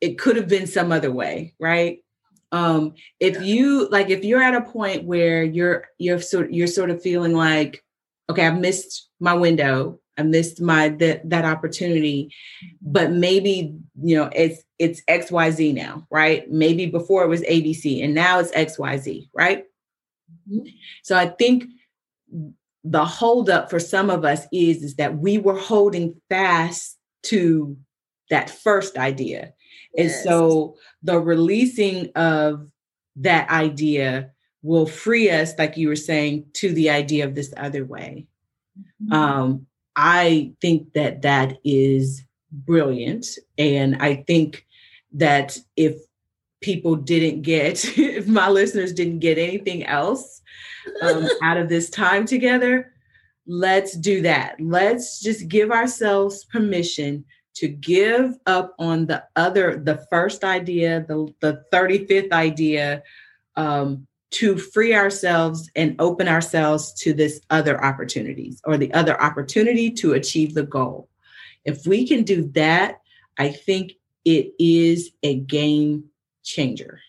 it 0.00 0.18
could 0.18 0.36
have 0.36 0.48
been 0.48 0.66
some 0.66 0.90
other 0.90 1.12
way, 1.12 1.54
right? 1.60 2.00
Um, 2.50 2.94
if 3.20 3.40
you 3.40 3.88
like 3.90 4.10
if 4.10 4.24
you're 4.24 4.42
at 4.42 4.54
a 4.54 4.62
point 4.62 5.04
where 5.04 5.44
you're 5.44 5.86
you're 5.98 6.20
sort 6.20 6.52
you're 6.52 6.66
sort 6.66 6.90
of 6.90 7.02
feeling 7.02 7.34
like, 7.34 7.84
okay, 8.28 8.46
I've 8.46 8.58
missed 8.58 9.08
my 9.20 9.34
window 9.34 10.00
I 10.16 10.22
missed 10.22 10.60
my 10.60 10.90
that 10.90 11.28
that 11.28 11.44
opportunity. 11.44 12.32
But 12.80 13.10
maybe, 13.10 13.74
you 14.00 14.16
know, 14.16 14.30
it's 14.34 14.62
it's 14.78 15.02
XYZ 15.08 15.74
now, 15.74 16.06
right? 16.10 16.50
Maybe 16.50 16.86
before 16.86 17.24
it 17.24 17.28
was 17.28 17.42
ABC 17.42 18.02
and 18.02 18.14
now 18.14 18.38
it's 18.38 18.52
XYZ, 18.52 19.28
right? 19.34 19.64
Mm-hmm. 20.50 20.68
So 21.02 21.16
I 21.16 21.26
think 21.26 21.64
the 22.82 23.04
holdup 23.04 23.70
for 23.70 23.80
some 23.80 24.10
of 24.10 24.24
us 24.24 24.46
is, 24.52 24.82
is 24.82 24.96
that 24.96 25.18
we 25.18 25.38
were 25.38 25.58
holding 25.58 26.20
fast 26.28 26.98
to 27.24 27.76
that 28.30 28.50
first 28.50 28.98
idea. 28.98 29.54
Yes. 29.94 30.16
And 30.16 30.24
so 30.24 30.76
the 31.02 31.18
releasing 31.18 32.10
of 32.14 32.70
that 33.16 33.48
idea 33.48 34.30
will 34.62 34.86
free 34.86 35.30
us, 35.30 35.54
like 35.58 35.76
you 35.76 35.88
were 35.88 35.96
saying, 35.96 36.46
to 36.54 36.72
the 36.72 36.90
idea 36.90 37.24
of 37.24 37.34
this 37.34 37.52
other 37.56 37.84
way. 37.84 38.26
Mm-hmm. 39.02 39.12
Um, 39.12 39.66
I 39.96 40.52
think 40.60 40.92
that 40.94 41.22
that 41.22 41.58
is 41.64 42.24
brilliant. 42.50 43.26
And 43.58 43.96
I 44.00 44.16
think 44.26 44.66
that 45.12 45.58
if 45.76 45.96
people 46.60 46.96
didn't 46.96 47.42
get, 47.42 47.84
if 47.98 48.26
my 48.26 48.48
listeners 48.48 48.92
didn't 48.92 49.20
get 49.20 49.38
anything 49.38 49.84
else 49.84 50.42
um, 51.02 51.28
out 51.42 51.56
of 51.56 51.68
this 51.68 51.90
time 51.90 52.26
together, 52.26 52.92
let's 53.46 53.96
do 53.96 54.22
that. 54.22 54.56
Let's 54.60 55.20
just 55.20 55.48
give 55.48 55.70
ourselves 55.70 56.44
permission 56.44 57.24
to 57.56 57.68
give 57.68 58.36
up 58.46 58.74
on 58.78 59.06
the 59.06 59.24
other, 59.36 59.76
the 59.76 60.04
first 60.10 60.42
idea, 60.42 61.04
the, 61.06 61.32
the 61.40 61.62
35th 61.72 62.32
idea, 62.32 63.02
um, 63.56 64.06
to 64.34 64.58
free 64.58 64.94
ourselves 64.94 65.70
and 65.76 65.94
open 66.00 66.26
ourselves 66.26 66.92
to 66.92 67.12
this 67.12 67.40
other 67.50 67.82
opportunities 67.84 68.60
or 68.64 68.76
the 68.76 68.92
other 68.92 69.20
opportunity 69.22 69.90
to 69.92 70.14
achieve 70.14 70.54
the 70.54 70.64
goal. 70.64 71.08
If 71.64 71.86
we 71.86 72.06
can 72.06 72.24
do 72.24 72.50
that, 72.54 73.00
I 73.38 73.50
think 73.50 73.92
it 74.24 74.52
is 74.58 75.10
a 75.22 75.36
game 75.36 76.04
changer. 76.42 77.00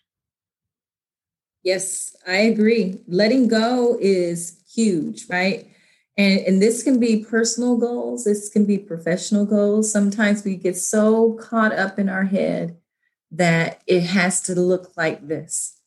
Yes, 1.63 2.15
I 2.27 2.35
agree. 2.35 3.01
Letting 3.07 3.47
go 3.47 3.97
is 3.99 4.61
huge, 4.71 5.25
right? 5.27 5.67
And, 6.17 6.39
and 6.41 6.61
this 6.61 6.83
can 6.83 6.99
be 6.99 7.25
personal 7.25 7.75
goals, 7.77 8.25
this 8.25 8.49
can 8.49 8.65
be 8.65 8.77
professional 8.77 9.45
goals. 9.45 9.91
Sometimes 9.91 10.43
we 10.43 10.57
get 10.57 10.77
so 10.77 11.33
caught 11.33 11.73
up 11.73 11.97
in 11.97 12.07
our 12.07 12.23
head 12.23 12.77
that 13.31 13.81
it 13.87 14.01
has 14.01 14.41
to 14.41 14.53
look 14.53 14.95
like 14.95 15.27
this. 15.27 15.79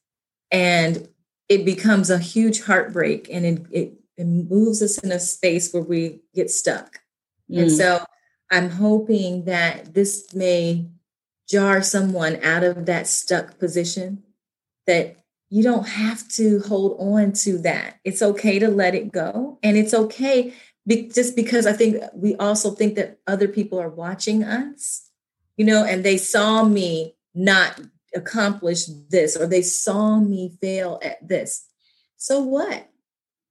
And 0.51 1.09
it 1.49 1.65
becomes 1.65 2.11
a 2.11 2.19
huge 2.19 2.63
heartbreak 2.63 3.29
and 3.31 3.47
it, 3.47 3.67
it, 3.71 3.93
it 4.17 4.27
moves 4.27 4.83
us 4.83 4.99
in 4.99 5.13
a 5.13 5.19
space 5.19 5.73
where 5.73 5.83
we 5.83 6.21
get 6.35 6.51
stuck. 6.51 7.01
Mm. 7.51 7.63
And 7.63 7.73
so 7.73 8.05
I'm 8.51 8.71
hoping 8.71 9.45
that 9.45 9.95
this 9.95 10.35
may 10.35 10.89
jar 11.49 11.83
someone 11.83 12.43
out 12.43 12.65
of 12.65 12.87
that 12.87 13.07
stuck 13.07 13.59
position 13.59 14.23
that 14.87 15.17
you 15.51 15.63
don't 15.63 15.89
have 15.89 16.29
to 16.29 16.61
hold 16.61 16.97
on 17.01 17.33
to 17.33 17.59
that. 17.59 17.99
It's 18.05 18.21
okay 18.21 18.59
to 18.59 18.69
let 18.69 18.95
it 18.95 19.11
go. 19.11 19.59
And 19.63 19.79
it's 19.79 19.95
okay 19.95 20.53
be, 20.87 21.09
just 21.09 21.37
because 21.37 21.67
I 21.67 21.73
think 21.73 22.03
we 22.15 22.35
also 22.37 22.71
think 22.73 22.97
that 22.97 23.19
other 23.27 23.49
people 23.49 23.81
are 23.81 23.89
watching 23.89 24.43
us, 24.43 25.09
you 25.57 25.65
know, 25.65 25.85
and 25.85 26.05
they 26.05 26.17
saw 26.17 26.65
me 26.65 27.15
not 27.35 27.81
accomplish 28.15 28.87
this 29.11 29.37
or 29.37 29.47
they 29.47 29.63
saw 29.63 30.19
me 30.19 30.57
fail 30.61 30.99
at 31.03 31.27
this. 31.27 31.67
So 32.17 32.41
what? 32.41 32.89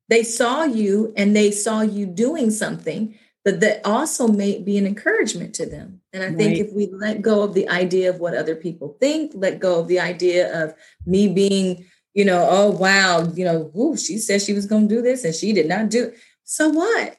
They 0.10 0.24
saw 0.24 0.64
you 0.64 1.14
and 1.18 1.36
they 1.36 1.52
saw 1.52 1.82
you 1.82 2.06
doing 2.06 2.52
something, 2.52 3.18
but 3.44 3.60
that 3.60 3.86
also 3.86 4.28
may 4.28 4.60
be 4.60 4.78
an 4.78 4.86
encouragement 4.86 5.54
to 5.56 5.66
them. 5.66 6.02
And 6.14 6.24
I 6.24 6.28
right. 6.28 6.38
think 6.38 6.60
if 6.60 6.74
we 6.74 6.90
let 6.92 7.22
go 7.22 7.44
of 7.44 7.54
the 7.54 7.68
idea 7.70 8.10
of 8.10 8.20
what 8.20 8.36
other 8.36 8.56
people 8.56 8.98
think, 9.00 9.32
let 9.36 9.60
go 9.60 9.80
of 9.80 9.88
the 9.88 10.00
idea 10.00 10.64
of 10.64 10.74
me 11.06 11.28
being, 11.28 11.86
you 12.14 12.26
know, 12.26 12.48
oh 12.50 12.72
wow, 12.72 13.28
you 13.34 13.46
know, 13.46 13.72
ooh, 13.78 13.98
she 13.98 14.18
said 14.18 14.42
she 14.42 14.54
was 14.54 14.66
going 14.66 14.88
to 14.88 14.96
do 14.96 15.02
this 15.02 15.24
and 15.24 15.36
she 15.36 15.54
did 15.54 15.68
not 15.68 15.90
do. 15.90 16.14
So 16.44 16.70
what? 16.70 17.18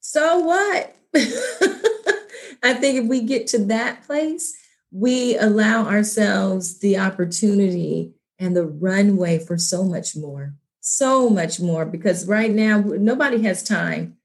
So 0.00 0.38
what? 0.40 0.96
I 2.62 2.74
think 2.74 2.98
if 2.98 3.04
we 3.06 3.22
get 3.22 3.48
to 3.48 3.64
that 3.66 4.04
place, 4.06 4.56
we 4.92 5.36
allow 5.38 5.86
ourselves 5.86 6.78
the 6.78 6.98
opportunity 6.98 8.12
and 8.38 8.54
the 8.54 8.66
runway 8.66 9.38
for 9.38 9.56
so 9.56 9.84
much 9.84 10.14
more, 10.14 10.54
so 10.80 11.30
much 11.30 11.58
more. 11.60 11.86
Because 11.86 12.26
right 12.26 12.50
now, 12.50 12.80
nobody 12.80 13.42
has 13.42 13.62
time 13.62 14.18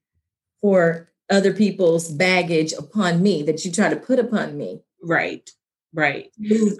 for 0.61 1.09
other 1.29 1.53
people's 1.53 2.09
baggage 2.11 2.73
upon 2.73 3.23
me 3.23 3.43
that 3.43 3.63
you 3.63 3.71
try 3.71 3.89
to 3.89 3.95
put 3.95 4.19
upon 4.19 4.57
me. 4.57 4.81
Right, 5.01 5.49
right. 5.93 6.31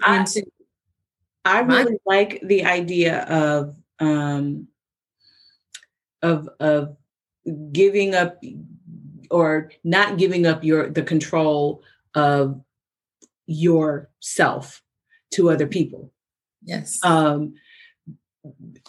I, 0.02 0.26
I 1.44 1.60
really 1.60 1.92
my- 1.92 1.98
like 2.04 2.40
the 2.42 2.64
idea 2.64 3.20
of 3.24 3.76
um, 4.00 4.68
of 6.22 6.48
of 6.60 6.96
giving 7.72 8.14
up 8.14 8.42
or 9.30 9.70
not 9.84 10.18
giving 10.18 10.46
up 10.46 10.64
your 10.64 10.90
the 10.90 11.02
control 11.02 11.82
of 12.14 12.60
yourself 13.48 14.82
to 15.32 15.50
other 15.50 15.66
people. 15.66 16.12
Yes. 16.62 17.00
Um, 17.02 17.54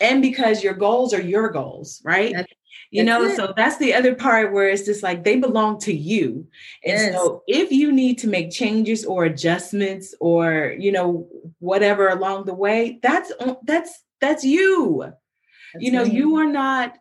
and 0.01 0.21
because 0.21 0.63
your 0.63 0.73
goals 0.73 1.13
are 1.13 1.21
your 1.21 1.49
goals, 1.49 2.01
right? 2.03 2.33
That's, 2.35 2.53
you 2.91 3.03
know, 3.03 3.23
it. 3.23 3.35
so 3.35 3.53
that's 3.55 3.77
the 3.77 3.93
other 3.93 4.15
part 4.15 4.51
where 4.51 4.67
it's 4.67 4.85
just 4.85 5.03
like 5.03 5.23
they 5.23 5.37
belong 5.37 5.79
to 5.81 5.93
you. 5.93 6.47
And 6.83 6.99
yes. 6.99 7.13
so 7.13 7.43
if 7.47 7.71
you 7.71 7.91
need 7.91 8.17
to 8.19 8.27
make 8.27 8.51
changes 8.51 9.05
or 9.05 9.25
adjustments 9.25 10.13
or, 10.19 10.75
you 10.77 10.91
know, 10.91 11.27
whatever 11.59 12.09
along 12.09 12.45
the 12.45 12.53
way, 12.53 12.99
that's 13.01 13.31
that's 13.63 14.03
that's 14.19 14.43
you. 14.43 15.01
That's 15.03 15.85
you 15.85 15.91
know, 15.91 16.05
me. 16.05 16.11
you 16.11 16.35
are 16.37 16.47
not 16.47 16.97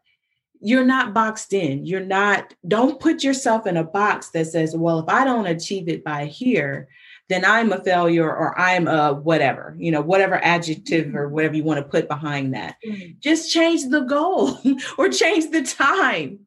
you're 0.60 0.84
not 0.84 1.14
boxed 1.14 1.52
in. 1.52 1.86
You're 1.86 2.00
not 2.04 2.54
don't 2.66 3.00
put 3.00 3.22
yourself 3.22 3.66
in 3.66 3.76
a 3.76 3.84
box 3.84 4.30
that 4.30 4.46
says, 4.46 4.76
well, 4.76 4.98
if 4.98 5.08
I 5.08 5.24
don't 5.24 5.46
achieve 5.46 5.88
it 5.88 6.04
by 6.04 6.26
here, 6.26 6.88
then 7.28 7.44
I'm 7.44 7.72
a 7.72 7.82
failure 7.82 8.30
or 8.30 8.58
I'm 8.58 8.88
a 8.88 9.14
whatever, 9.14 9.74
you 9.78 9.90
know, 9.90 10.00
whatever 10.00 10.42
adjective 10.42 11.14
or 11.14 11.28
whatever 11.28 11.54
you 11.54 11.64
want 11.64 11.78
to 11.78 11.88
put 11.88 12.08
behind 12.08 12.54
that. 12.54 12.76
Mm. 12.86 13.18
Just 13.20 13.52
change 13.52 13.88
the 13.88 14.00
goal 14.00 14.58
or 14.98 15.08
change 15.08 15.50
the 15.50 15.62
time. 15.62 16.40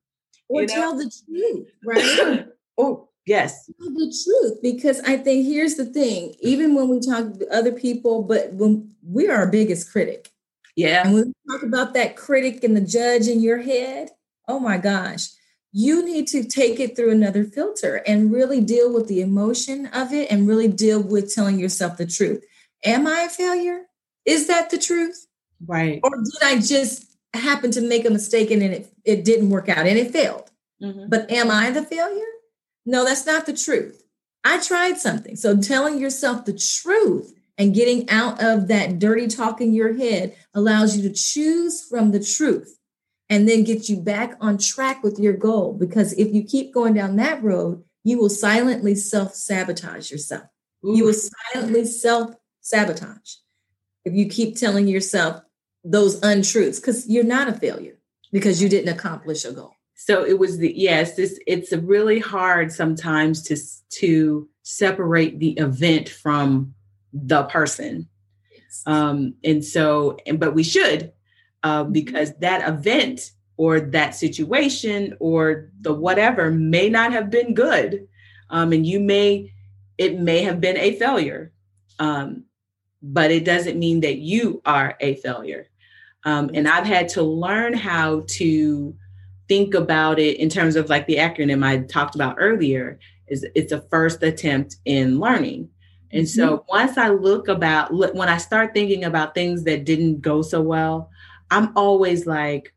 Or 0.50 0.66
tell 0.66 0.96
know? 0.96 1.04
the 1.04 1.12
truth, 1.26 1.72
right? 1.86 2.48
oh, 2.78 3.10
yes. 3.26 3.68
Tell 3.80 3.90
the 3.90 4.24
truth. 4.24 4.62
Because 4.62 5.00
I 5.02 5.18
think 5.18 5.46
here's 5.46 5.76
the 5.76 5.86
thing, 5.86 6.36
even 6.42 6.76
when 6.76 6.90
we 6.90 7.00
talk 7.00 7.40
to 7.40 7.48
other 7.56 7.72
people, 7.72 8.24
but 8.24 8.52
when 8.54 8.92
we 9.08 9.30
are 9.30 9.38
our 9.38 9.48
biggest 9.48 9.92
critic. 9.92 10.30
Yeah. 10.76 11.04
And 11.06 11.14
when 11.14 11.28
we 11.28 11.54
talk 11.54 11.64
about 11.64 11.94
that 11.94 12.18
critic 12.18 12.64
and 12.64 12.76
the 12.76 12.82
judge 12.82 13.28
in 13.28 13.42
your 13.42 13.60
head, 13.60 14.10
oh 14.48 14.60
my 14.60 14.78
gosh 14.78 15.28
you 15.72 16.06
need 16.06 16.28
to 16.28 16.44
take 16.44 16.80
it 16.80 16.96
through 16.96 17.12
another 17.12 17.44
filter 17.44 18.02
and 18.08 18.32
really 18.32 18.60
deal 18.60 18.92
with 18.92 19.08
the 19.08 19.22
emotion 19.22 19.88
of 19.88 20.12
it 20.12 20.30
and 20.32 20.48
really 20.48 20.68
deal 20.68 21.02
with 21.02 21.34
telling 21.34 21.58
yourself 21.58 21.98
the 21.98 22.06
truth. 22.06 22.44
Am 22.84 23.08
I 23.08 23.22
a 23.22 23.30
failure? 23.30 23.84
Is 24.26 24.48
that 24.48 24.70
the 24.70 24.78
truth? 24.78 25.28
Right. 25.66 26.00
Or 26.04 26.10
did 26.10 26.44
I 26.44 26.60
just 26.60 27.16
happen 27.34 27.72
to 27.72 27.82
make 27.82 28.06
a 28.06 28.10
mistake 28.10 28.52
and 28.52 28.62
it, 28.62 28.94
it 29.06 29.24
didn't 29.24 29.50
work 29.50 29.70
out 29.70 29.88
and 29.88 29.98
it 29.98 30.12
failed? 30.12 30.52
Mm-hmm. 30.84 31.10
But 31.10 31.32
am 31.32 31.50
I 31.50 31.72
the 31.72 31.84
failure? 31.84 32.26
No, 32.86 33.06
that's 33.06 33.26
not 33.26 33.46
the 33.46 33.54
truth. 33.54 34.04
I 34.44 34.60
tried 34.60 34.98
something. 34.98 35.36
So 35.36 35.56
telling 35.58 36.00
yourself 36.00 36.46
the 36.46 36.58
truth 36.58 37.34
and 37.58 37.76
getting 37.76 38.10
out 38.10 38.44
of 38.44 38.68
that 38.70 39.00
dirty 39.00 39.28
talk 39.28 39.62
in 39.62 39.74
your 39.74 39.94
head 39.94 40.36
allows 40.54 40.98
you 40.98 41.08
to 41.08 41.16
choose 41.16 41.86
from 41.88 42.12
the 42.12 42.24
truth 42.24 42.78
and 43.32 43.48
then 43.48 43.64
get 43.64 43.88
you 43.88 43.96
back 43.96 44.36
on 44.42 44.58
track 44.58 45.02
with 45.04 45.18
your 45.18 45.34
goal. 45.34 45.74
Because 45.74 46.12
if 46.14 46.34
you 46.34 46.44
keep 46.44 46.74
going 46.74 46.94
down 46.94 47.16
that 47.16 47.42
road, 47.42 47.82
you 48.04 48.20
will 48.20 48.30
silently 48.30 48.94
self 48.94 49.34
sabotage 49.34 50.12
yourself. 50.12 50.44
Ooh. 50.86 50.96
You 50.96 51.06
will 51.06 51.16
silently 51.54 51.86
self 51.86 52.36
sabotage 52.60 53.36
if 54.04 54.14
you 54.14 54.28
keep 54.28 54.58
telling 54.58 54.88
yourself 54.88 55.42
those 55.84 56.22
untruths 56.22 56.80
because 56.80 57.08
you're 57.08 57.24
not 57.24 57.48
a 57.48 57.54
failure 57.54 57.98
because 58.32 58.62
you 58.62 58.68
didn't 58.68 58.94
accomplish 58.94 59.46
a 59.46 59.54
goal. 59.54 59.76
So 59.96 60.26
it 60.26 60.38
was 60.38 60.58
the 60.58 60.74
yes, 60.76 61.16
this 61.16 61.40
it's 61.48 61.72
really 61.72 62.20
hard 62.20 62.74
sometimes 62.74 63.44
to 63.44 63.58
to 64.00 64.50
separate 64.64 65.40
the 65.40 65.52
event 65.52 66.10
from 66.10 66.74
the 67.14 67.44
person. 67.44 68.10
Yes. 68.52 68.84
Um, 68.86 69.36
and 69.44 69.64
so, 69.64 70.18
and 70.26 70.38
but 70.38 70.54
we 70.54 70.64
should 70.64 71.14
uh, 71.64 71.84
mm-hmm. 71.84 71.92
because 71.92 72.34
that 72.40 72.68
event 72.68 73.32
or 73.58 73.80
that 73.80 74.16
situation 74.16 75.16
or 75.20 75.70
the 75.82 75.94
whatever 75.94 76.50
may 76.52 76.90
not 76.90 77.12
have 77.12 77.30
been 77.30 77.54
good. 77.54 78.08
Um, 78.50 78.74
and 78.74 78.86
you 78.86 79.00
may, 79.00 79.54
it 79.98 80.20
may 80.20 80.42
have 80.42 80.60
been 80.60 80.78
a 80.78 80.96
failure. 80.96 81.52
Um, 82.00 82.46
but 83.02 83.32
it 83.32 83.46
doesn't 83.46 83.80
mean 83.80 84.02
that 84.02 84.18
you 84.18 84.62
are 84.66 84.96
a 85.00 85.16
failure. 85.16 85.70
Um, 86.24 86.52
and 86.54 86.68
I've 86.68 86.86
had 86.86 87.10
to 87.10 87.24
learn 87.24 87.74
how 87.74 88.24
to 88.28 88.96
think 89.48 89.74
about 89.74 90.20
it 90.20 90.38
in 90.38 90.50
terms 90.50 90.76
of 90.76 90.90
like 90.90 91.08
the 91.08 91.18
acronym 91.18 91.64
I 91.64 91.80
talked 91.80 92.16
about 92.16 92.38
earlier 92.40 93.00
is 93.28 93.46
it's 93.56 93.72
a 93.72 93.82
first 93.90 94.22
attempt 94.24 94.78
in 94.86 95.20
learning. 95.20 95.70
And 96.12 96.28
so 96.28 96.58
mm-hmm. 96.58 96.66
once 96.70 96.98
I 96.98 97.10
look 97.10 97.48
about 97.48 97.94
when 97.94 98.30
I 98.30 98.38
start 98.38 98.74
thinking 98.74 99.04
about 99.04 99.34
things 99.34 99.64
that 99.64 99.86
didn't 99.86 100.22
go 100.22 100.42
so 100.42 100.62
well, 100.62 101.10
I'm 101.52 101.72
always 101.76 102.26
like, 102.26 102.74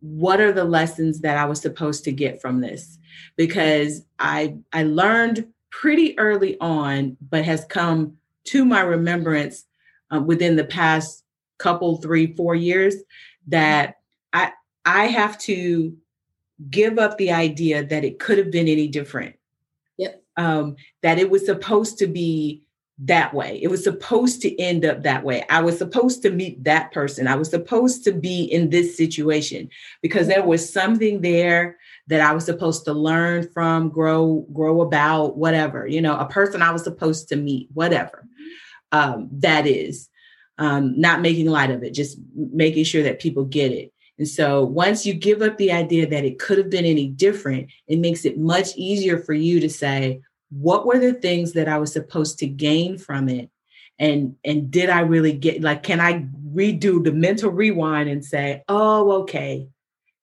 what 0.00 0.40
are 0.40 0.52
the 0.52 0.64
lessons 0.64 1.20
that 1.20 1.36
I 1.36 1.46
was 1.46 1.60
supposed 1.60 2.04
to 2.04 2.12
get 2.12 2.40
from 2.40 2.60
this? 2.60 2.98
Because 3.36 4.04
I 4.18 4.56
I 4.72 4.84
learned 4.84 5.46
pretty 5.70 6.18
early 6.18 6.58
on, 6.60 7.16
but 7.30 7.44
has 7.44 7.64
come 7.64 8.16
to 8.44 8.64
my 8.64 8.82
remembrance 8.82 9.64
uh, 10.14 10.20
within 10.20 10.56
the 10.56 10.64
past 10.64 11.24
couple, 11.58 11.96
three, 11.96 12.34
four 12.34 12.54
years 12.54 12.96
that 13.48 13.96
I 14.32 14.52
I 14.84 15.06
have 15.06 15.38
to 15.38 15.96
give 16.70 16.98
up 16.98 17.16
the 17.16 17.32
idea 17.32 17.84
that 17.84 18.04
it 18.04 18.18
could 18.18 18.38
have 18.38 18.50
been 18.50 18.68
any 18.68 18.88
different. 18.88 19.36
Yep. 19.96 20.22
Um, 20.36 20.76
that 21.02 21.18
it 21.18 21.30
was 21.30 21.46
supposed 21.46 21.98
to 21.98 22.06
be 22.06 22.61
that 22.98 23.34
way. 23.34 23.58
It 23.62 23.68
was 23.68 23.82
supposed 23.82 24.42
to 24.42 24.60
end 24.60 24.84
up 24.84 25.02
that 25.02 25.24
way. 25.24 25.44
I 25.50 25.60
was 25.62 25.78
supposed 25.78 26.22
to 26.22 26.30
meet 26.30 26.62
that 26.64 26.92
person. 26.92 27.26
I 27.26 27.34
was 27.34 27.50
supposed 27.50 28.04
to 28.04 28.12
be 28.12 28.44
in 28.44 28.70
this 28.70 28.96
situation 28.96 29.70
because 30.02 30.28
there 30.28 30.44
was 30.44 30.72
something 30.72 31.20
there 31.20 31.78
that 32.08 32.20
I 32.20 32.32
was 32.32 32.44
supposed 32.44 32.84
to 32.84 32.92
learn 32.92 33.48
from, 33.52 33.88
grow, 33.88 34.46
grow 34.52 34.82
about, 34.82 35.36
whatever, 35.36 35.86
you 35.86 36.00
know, 36.00 36.16
a 36.16 36.26
person 36.26 36.62
I 36.62 36.70
was 36.70 36.84
supposed 36.84 37.28
to 37.28 37.36
meet, 37.36 37.68
whatever 37.72 38.26
um, 38.92 39.28
that 39.32 39.66
is. 39.66 40.08
Um, 40.58 41.00
not 41.00 41.22
making 41.22 41.46
light 41.46 41.70
of 41.70 41.82
it, 41.82 41.94
just 41.94 42.18
making 42.36 42.84
sure 42.84 43.02
that 43.02 43.20
people 43.20 43.46
get 43.46 43.72
it. 43.72 43.92
And 44.18 44.28
so 44.28 44.62
once 44.64 45.04
you 45.04 45.14
give 45.14 45.42
up 45.42 45.56
the 45.56 45.72
idea 45.72 46.06
that 46.06 46.24
it 46.24 46.38
could 46.38 46.58
have 46.58 46.70
been 46.70 46.84
any 46.84 47.08
different, 47.08 47.70
it 47.88 47.98
makes 47.98 48.24
it 48.24 48.38
much 48.38 48.76
easier 48.76 49.18
for 49.18 49.32
you 49.32 49.58
to 49.60 49.70
say, 49.70 50.20
what 50.52 50.86
were 50.86 50.98
the 50.98 51.14
things 51.14 51.52
that 51.52 51.68
I 51.68 51.78
was 51.78 51.92
supposed 51.92 52.38
to 52.40 52.46
gain 52.46 52.98
from 52.98 53.28
it? 53.28 53.50
And 53.98 54.36
and 54.44 54.70
did 54.70 54.90
I 54.90 55.00
really 55.00 55.32
get 55.32 55.62
like 55.62 55.82
can 55.82 56.00
I 56.00 56.26
redo 56.52 57.02
the 57.02 57.12
mental 57.12 57.50
rewind 57.50 58.08
and 58.08 58.24
say, 58.24 58.62
oh, 58.68 59.22
okay, 59.22 59.68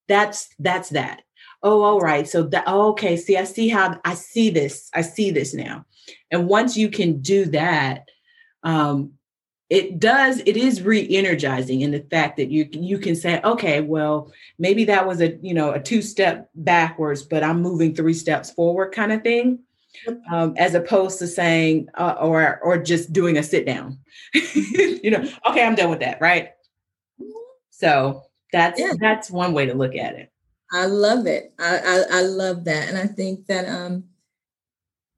that's 0.08 0.50
that's 0.60 0.90
that. 0.90 1.22
Oh, 1.64 1.82
all 1.84 2.00
right. 2.00 2.28
So 2.28 2.44
that 2.44 2.64
oh, 2.68 2.90
okay. 2.92 3.18
See, 3.18 3.38
I 3.38 3.44
see 3.44 3.70
how 3.70 4.00
I 4.06 4.14
see 4.14 4.50
this. 4.50 4.90
I 4.94 5.02
see 5.02 5.32
this 5.32 5.54
now. 5.54 5.86
And 6.32 6.48
once 6.48 6.78
you 6.78 6.90
can 6.90 7.22
do 7.22 7.46
that, 7.46 8.10
um, 8.64 9.14
it 9.70 10.00
does 10.00 10.42
it 10.46 10.58
is 10.58 10.82
re-energizing 10.82 11.82
in 11.82 11.92
the 11.92 12.00
fact 12.00 12.38
that 12.38 12.50
you 12.50 12.68
you 12.72 12.98
can 12.98 13.16
say 13.16 13.40
okay 13.44 13.82
well 13.82 14.32
maybe 14.58 14.86
that 14.86 15.06
was 15.06 15.22
a 15.22 15.38
you 15.42 15.54
know 15.54 15.72
a 15.72 15.80
two 15.80 16.02
step 16.02 16.50
backwards 16.56 17.22
but 17.22 17.44
i'm 17.44 17.62
moving 17.62 17.94
three 17.94 18.14
steps 18.14 18.52
forward 18.52 18.92
kind 18.92 19.12
of 19.12 19.22
thing 19.22 19.60
um, 20.32 20.54
as 20.58 20.74
opposed 20.74 21.20
to 21.20 21.28
saying 21.28 21.88
uh, 21.96 22.16
or 22.20 22.60
or 22.62 22.78
just 22.78 23.14
doing 23.14 23.38
a 23.38 23.44
sit 23.44 23.66
down. 23.66 23.98
You 25.02 25.12
know 25.12 25.30
okay 25.48 25.64
i'm 25.64 25.76
done 25.76 25.90
with 25.90 26.02
that 26.02 26.20
right? 26.20 26.50
So 27.70 28.24
that's 28.52 28.80
yeah. 28.80 28.94
that's 29.00 29.32
one 29.32 29.54
way 29.54 29.66
to 29.66 29.74
look 29.74 29.96
at 29.96 30.16
it. 30.16 30.32
I 30.74 30.86
love 30.86 31.26
it. 31.26 31.54
I, 31.58 31.78
I 31.78 32.20
i 32.20 32.22
love 32.22 32.66
that 32.66 32.90
and 32.90 32.98
i 32.98 33.06
think 33.06 33.48
that 33.48 33.68
um 33.68 34.04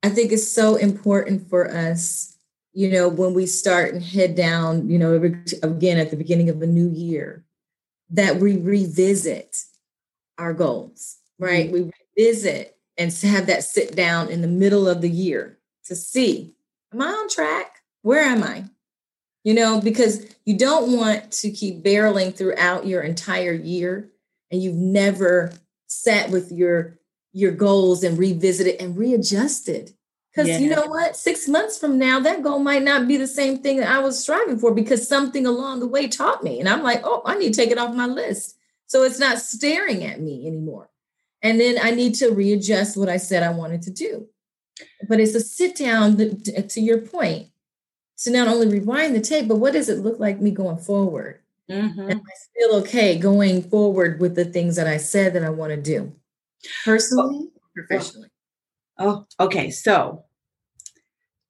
i 0.03 0.09
think 0.09 0.31
it's 0.31 0.47
so 0.47 0.75
important 0.75 1.49
for 1.49 1.69
us 1.69 2.37
you 2.73 2.89
know 2.89 3.09
when 3.09 3.33
we 3.33 3.45
start 3.45 3.93
and 3.93 4.03
head 4.03 4.35
down 4.35 4.87
you 4.87 4.99
know 4.99 5.15
again 5.15 5.97
at 5.97 6.11
the 6.11 6.17
beginning 6.17 6.49
of 6.49 6.61
a 6.61 6.67
new 6.67 6.89
year 6.89 7.43
that 8.11 8.37
we 8.37 8.57
revisit 8.57 9.57
our 10.37 10.53
goals 10.53 11.17
right? 11.41 11.65
Mm-hmm. 11.71 11.73
we 11.73 11.91
revisit 12.17 12.77
and 12.97 13.11
to 13.11 13.27
have 13.27 13.47
that 13.47 13.63
sit 13.63 13.95
down 13.95 14.29
in 14.29 14.41
the 14.41 14.47
middle 14.47 14.87
of 14.87 15.01
the 15.01 15.09
year 15.09 15.57
to 15.85 15.95
see 15.95 16.53
am 16.93 17.01
i 17.01 17.07
on 17.07 17.29
track? 17.29 17.77
Where 18.01 18.23
am 18.23 18.43
i? 18.43 18.65
You 19.43 19.53
know 19.53 19.81
because 19.81 20.25
you 20.45 20.57
don't 20.57 20.95
want 20.95 21.31
to 21.31 21.51
keep 21.51 21.83
barreling 21.83 22.35
throughout 22.35 22.85
your 22.85 23.01
entire 23.01 23.53
year 23.53 24.11
and 24.51 24.61
you've 24.61 24.75
never 24.75 25.53
sat 25.87 26.29
with 26.29 26.51
your 26.51 26.99
your 27.33 27.51
goals 27.51 28.03
and 28.03 28.17
revisited 28.17 28.81
and 28.81 28.97
readjusted. 28.97 29.93
Because 30.31 30.47
yeah. 30.47 30.59
you 30.59 30.69
know 30.69 30.85
what? 30.85 31.17
Six 31.17 31.47
months 31.47 31.77
from 31.77 31.97
now 31.97 32.19
that 32.19 32.43
goal 32.43 32.59
might 32.59 32.83
not 32.83 33.07
be 33.07 33.17
the 33.17 33.27
same 33.27 33.57
thing 33.57 33.77
that 33.77 33.89
i 33.89 33.99
was 33.99 34.21
striving 34.21 34.59
for 34.59 34.73
because 34.73 35.07
something 35.07 35.45
along 35.45 35.79
the 35.79 35.87
way 35.87 36.07
taught 36.07 36.43
me 36.43 36.59
and 36.59 36.69
i'm 36.69 36.83
like 36.83 37.01
oh 37.03 37.21
i 37.25 37.37
need 37.37 37.53
to 37.53 37.59
take 37.61 37.71
it 37.71 37.77
off 37.77 37.95
my 37.95 38.05
list. 38.05 38.57
So 38.85 39.03
it's 39.03 39.19
not 39.19 39.39
staring 39.39 40.03
at 40.03 40.19
me 40.19 40.45
anymore 40.45 40.90
and 41.43 41.59
then 41.59 41.77
I 41.81 41.91
need 41.91 42.15
to 42.15 42.29
readjust 42.29 42.97
what 42.97 43.09
I 43.09 43.17
said 43.17 43.43
I 43.43 43.49
wanted 43.49 43.81
to 43.83 43.91
do. 43.91 44.27
But 45.07 45.19
it's 45.19 45.35
a 45.35 45.39
sit 45.39 45.75
down 45.75 46.17
to 46.17 46.81
your 46.81 46.99
point 46.99 47.49
to 48.19 48.31
not 48.31 48.47
only 48.47 48.67
rewind 48.67 49.15
the 49.15 49.21
tape, 49.21 49.47
but 49.47 49.57
what 49.57 49.73
does 49.73 49.89
it 49.89 49.99
look 49.99 50.19
like 50.19 50.41
me 50.41 50.51
going 50.51 50.77
forward? 50.77 51.39
Mm-hmm. 51.69 52.11
Am 52.11 52.19
I 52.19 52.33
still 52.35 52.75
okay 52.81 53.17
going 53.17 53.63
forward 53.63 54.19
with 54.19 54.35
the 54.35 54.45
things 54.45 54.75
that 54.75 54.87
I 54.87 54.97
said 54.97 55.33
that 55.33 55.43
I 55.43 55.49
want 55.49 55.71
to 55.71 55.81
do 55.81 56.11
personally, 56.83 57.47
oh, 57.47 57.51
professionally? 57.73 58.29
Oh, 58.97 59.25
okay. 59.39 59.71
So 59.71 60.25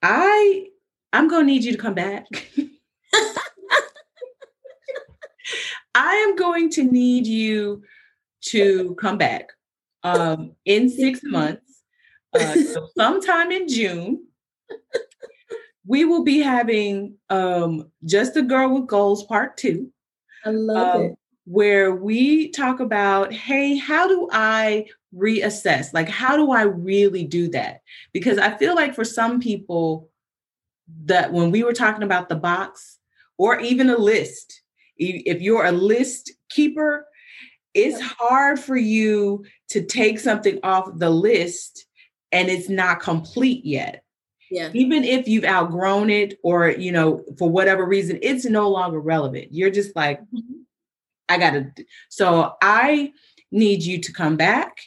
I 0.01 0.67
I'm 1.11 1.27
gonna 1.27 1.45
need 1.45 1.63
you 1.63 1.71
to 1.71 1.77
come 1.77 1.95
back. 1.95 2.27
I 5.95 6.15
am 6.15 6.35
going 6.35 6.69
to 6.71 6.83
need 6.83 7.27
you 7.27 7.83
to 8.43 8.95
come 8.99 9.17
back 9.17 9.51
um, 10.03 10.53
in 10.65 10.89
six 10.89 11.21
months, 11.23 11.83
uh, 12.33 12.55
so 12.55 12.87
sometime 12.97 13.51
in 13.51 13.67
June, 13.67 14.25
we 15.85 16.05
will 16.05 16.23
be 16.23 16.39
having 16.39 17.15
um, 17.29 17.91
Just 18.05 18.35
a 18.37 18.41
Girl 18.41 18.73
with 18.73 18.87
Goals 18.87 19.23
Part 19.23 19.57
Two. 19.57 19.91
I 20.45 20.49
love 20.49 20.95
um, 20.95 21.01
it. 21.03 21.17
Where 21.45 21.95
we 21.95 22.49
talk 22.49 22.79
about, 22.79 23.33
hey, 23.33 23.75
how 23.75 24.07
do 24.07 24.29
I 24.31 24.85
reassess? 25.13 25.93
Like, 25.93 26.07
how 26.07 26.37
do 26.37 26.51
I 26.51 26.61
really 26.63 27.23
do 27.23 27.49
that? 27.49 27.81
Because 28.13 28.37
I 28.37 28.55
feel 28.57 28.75
like 28.75 28.93
for 28.95 29.03
some 29.03 29.39
people, 29.39 30.11
that 31.05 31.31
when 31.31 31.51
we 31.51 31.63
were 31.63 31.73
talking 31.73 32.03
about 32.03 32.29
the 32.29 32.35
box 32.35 32.99
or 33.37 33.59
even 33.59 33.89
a 33.89 33.97
list, 33.97 34.61
if 34.97 35.41
you're 35.41 35.65
a 35.65 35.71
list 35.71 36.31
keeper, 36.49 37.07
it's 37.73 38.01
hard 38.01 38.59
for 38.59 38.75
you 38.75 39.45
to 39.69 39.83
take 39.83 40.19
something 40.19 40.59
off 40.63 40.89
the 40.97 41.09
list 41.09 41.85
and 42.31 42.49
it's 42.49 42.69
not 42.69 43.01
complete 43.01 43.65
yet. 43.65 44.03
Yeah. 44.49 44.69
Even 44.73 45.05
if 45.05 45.27
you've 45.27 45.45
outgrown 45.45 46.09
it 46.09 46.37
or, 46.43 46.69
you 46.69 46.91
know, 46.91 47.23
for 47.37 47.49
whatever 47.49 47.85
reason, 47.85 48.19
it's 48.21 48.45
no 48.45 48.69
longer 48.69 48.99
relevant. 48.99 49.47
You're 49.51 49.69
just 49.69 49.95
like, 49.95 50.21
mm-hmm. 50.21 50.61
I 51.29 51.37
got 51.37 51.51
to. 51.51 51.71
So 52.09 52.55
I 52.61 53.13
need 53.51 53.83
you 53.83 53.99
to 53.99 54.11
come 54.11 54.35
back 54.35 54.77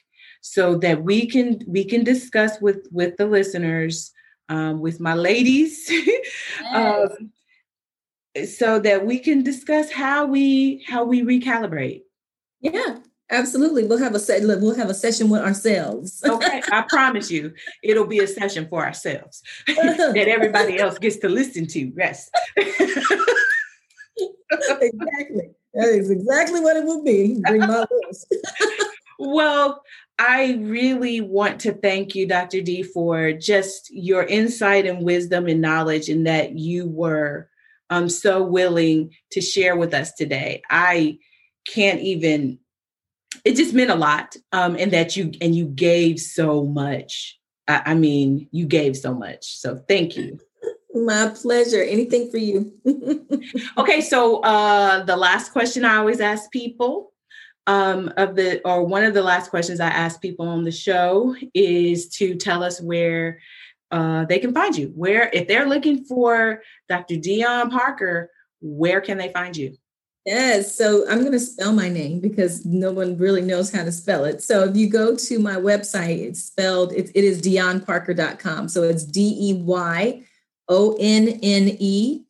so 0.42 0.76
that 0.76 1.02
we 1.02 1.26
can 1.26 1.60
we 1.66 1.84
can 1.84 2.04
discuss 2.04 2.60
with 2.60 2.86
with 2.92 3.16
the 3.16 3.26
listeners 3.26 4.12
um, 4.50 4.80
with 4.80 5.00
my 5.00 5.14
ladies 5.14 5.86
yes. 5.90 6.20
um, 6.74 7.30
so 8.44 8.78
that 8.78 9.06
we 9.06 9.18
can 9.18 9.42
discuss 9.42 9.90
how 9.90 10.26
we 10.26 10.84
how 10.86 11.04
we 11.04 11.22
recalibrate 11.22 12.02
yeah, 12.64 12.96
absolutely. 13.30 13.86
We'll 13.86 13.98
have 13.98 14.14
a 14.14 14.18
se- 14.18 14.44
we'll 14.44 14.74
have 14.74 14.88
a 14.88 14.94
session 14.94 15.28
with 15.28 15.42
ourselves. 15.42 16.22
okay, 16.26 16.62
I 16.72 16.82
promise 16.88 17.30
you, 17.30 17.52
it'll 17.82 18.06
be 18.06 18.20
a 18.20 18.26
session 18.26 18.66
for 18.68 18.84
ourselves 18.84 19.42
that 19.66 20.26
everybody 20.28 20.78
else 20.78 20.98
gets 20.98 21.18
to 21.18 21.28
listen 21.28 21.66
to. 21.68 21.92
Yes. 21.96 22.30
exactly. 22.56 23.18
That 25.74 25.88
is 25.88 26.10
exactly 26.10 26.60
what 26.60 26.76
it 26.76 26.84
will 26.84 27.04
be. 27.04 27.40
Bring 27.42 27.60
my 27.60 27.84
list. 28.06 28.34
well, 29.18 29.82
I 30.18 30.58
really 30.60 31.20
want 31.20 31.60
to 31.62 31.72
thank 31.72 32.14
you, 32.14 32.26
Dr. 32.26 32.62
D, 32.62 32.82
for 32.82 33.32
just 33.32 33.92
your 33.92 34.22
insight 34.22 34.86
and 34.86 35.04
wisdom 35.04 35.48
and 35.48 35.60
knowledge, 35.60 36.08
and 36.08 36.26
that 36.26 36.56
you 36.56 36.86
were 36.86 37.50
um, 37.90 38.08
so 38.08 38.42
willing 38.42 39.10
to 39.32 39.42
share 39.42 39.76
with 39.76 39.92
us 39.92 40.14
today. 40.14 40.62
I 40.70 41.18
can't 41.66 42.00
even 42.00 42.58
it 43.44 43.56
just 43.56 43.74
meant 43.74 43.90
a 43.90 43.94
lot 43.94 44.36
um 44.52 44.76
and 44.78 44.92
that 44.92 45.16
you 45.16 45.32
and 45.40 45.54
you 45.54 45.66
gave 45.66 46.20
so 46.20 46.64
much. 46.64 47.38
I, 47.68 47.82
I 47.86 47.94
mean 47.94 48.48
you 48.52 48.66
gave 48.66 48.96
so 48.96 49.14
much 49.14 49.58
so 49.58 49.82
thank 49.88 50.16
you. 50.16 50.38
My 50.96 51.32
pleasure. 51.34 51.82
Anything 51.82 52.30
for 52.30 52.38
you? 52.38 52.72
Okay 53.76 54.00
so 54.00 54.40
uh 54.40 55.04
the 55.04 55.16
last 55.16 55.52
question 55.52 55.84
i 55.84 55.96
always 55.96 56.20
ask 56.20 56.50
people 56.50 57.12
um 57.66 58.12
of 58.16 58.36
the 58.36 58.62
or 58.64 58.84
one 58.84 59.04
of 59.04 59.14
the 59.14 59.22
last 59.22 59.50
questions 59.50 59.80
i 59.80 59.88
ask 59.88 60.20
people 60.20 60.46
on 60.46 60.64
the 60.64 60.72
show 60.72 61.34
is 61.52 62.08
to 62.08 62.34
tell 62.36 62.62
us 62.62 62.80
where 62.80 63.40
uh 63.90 64.24
they 64.26 64.38
can 64.38 64.54
find 64.54 64.76
you. 64.76 64.92
Where 64.94 65.30
if 65.32 65.46
they're 65.48 65.68
looking 65.68 66.04
for 66.04 66.62
dr 66.88 67.14
Deyonne 67.14 67.70
parker 67.70 68.30
where 68.60 69.00
can 69.00 69.18
they 69.18 69.30
find 69.32 69.56
you 69.56 69.76
Yes. 70.26 70.76
So 70.76 71.08
I'm 71.08 71.20
going 71.20 71.32
to 71.32 71.40
spell 71.40 71.72
my 71.72 71.88
name 71.88 72.20
because 72.20 72.64
no 72.64 72.92
one 72.92 73.18
really 73.18 73.42
knows 73.42 73.70
how 73.70 73.84
to 73.84 73.92
spell 73.92 74.24
it. 74.24 74.42
So 74.42 74.64
if 74.64 74.76
you 74.76 74.88
go 74.88 75.14
to 75.14 75.38
my 75.38 75.56
website, 75.56 76.18
it's 76.18 76.42
spelled, 76.42 76.92
it, 76.92 77.10
it 77.14 77.24
is 77.24 77.42
deyonneparker.com. 77.42 78.68
So 78.68 78.82
it's 78.84 79.04
D 79.04 79.36
E 79.38 79.54
Y 79.54 80.22
O 80.68 80.96
N 80.98 81.28
N 81.42 81.76
E 81.78 82.24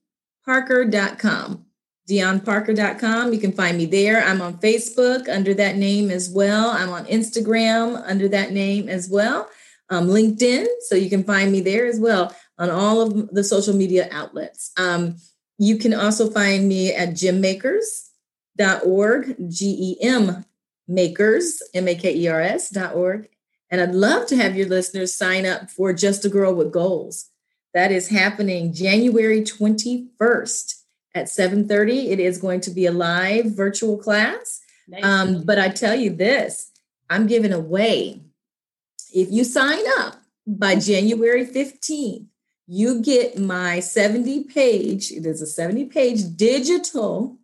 Parker.com. 0.45 1.65
DeyonneParker.com. 2.09 3.33
You 3.33 3.41
can 3.41 3.53
find 3.53 3.79
me 3.79 3.87
there. 3.87 4.23
I'm 4.23 4.43
on 4.43 4.59
Facebook 4.59 5.27
under 5.29 5.55
that 5.55 5.77
name 5.77 6.11
as 6.11 6.29
well. 6.29 6.71
I'm 6.71 6.91
on 6.91 7.07
Instagram 7.07 8.03
under 8.07 8.29
that 8.29 8.53
name 8.53 8.91
as 8.91 9.09
well. 9.09 9.49
Um, 9.89 10.09
LinkedIn. 10.09 10.67
So 10.89 10.97
you 10.97 11.09
can 11.09 11.25
find 11.25 11.51
me 11.51 11.63
there 11.63 11.87
as 11.87 11.99
well 11.99 12.35
on 12.59 12.71
all 12.71 13.01
of 13.01 13.31
the 13.31 13.43
social 13.43 13.75
media 13.75 14.09
outlets. 14.13 14.73
Um, 14.77 15.17
You 15.59 15.79
can 15.79 15.95
also 15.95 16.31
find 16.31 16.69
me 16.69 16.93
at 16.93 17.11
gemmakers.org, 17.11 19.37
G 19.49 19.67
E 19.67 19.97
M 20.03 20.45
makers, 20.89 21.63
M 21.73 21.89
A 21.89 21.95
K 21.95 22.15
E 22.15 22.29
R 22.29 22.41
S.org. 22.41 23.29
And 23.71 23.81
I'd 23.81 23.95
love 23.95 24.27
to 24.29 24.37
have 24.37 24.57
your 24.57 24.69
listeners 24.69 25.15
sign 25.15 25.47
up 25.47 25.71
for 25.71 25.93
Just 25.93 26.25
a 26.25 26.29
Girl 26.29 26.55
with 26.55 26.73
Goals. 26.73 27.31
That 27.73 27.91
is 27.91 28.09
happening 28.09 28.73
January 28.73 29.43
21st 29.43 30.75
at 31.15 31.27
7:30. 31.27 32.11
It 32.11 32.21
is 32.21 32.39
going 32.39 32.61
to 32.63 32.71
be 32.71 32.87
a 32.87 32.93
live 32.93 33.47
virtual 33.47 33.97
class. 33.97 34.61
Nice. 34.87 35.05
Um, 35.05 35.45
but 35.45 35.59
I 35.59 35.71
tell 35.71 35.95
you 35.95 36.11
this, 36.11 36.71
I'm 37.11 37.27
giving 37.27 37.53
away. 37.53 38.21
If 39.13 39.31
you 39.31 39.45
sign 39.45 39.83
up 39.99 40.17
by 40.47 40.77
January 40.77 41.47
15th, 41.47 42.27
you 42.67 43.03
get 43.03 43.39
my 43.39 43.81
70 43.81 44.45
page, 44.45 45.11
it 45.11 45.27
is 45.27 45.43
a 45.43 45.47
70 45.47 45.87
page 45.87 46.37
digital 46.37 47.39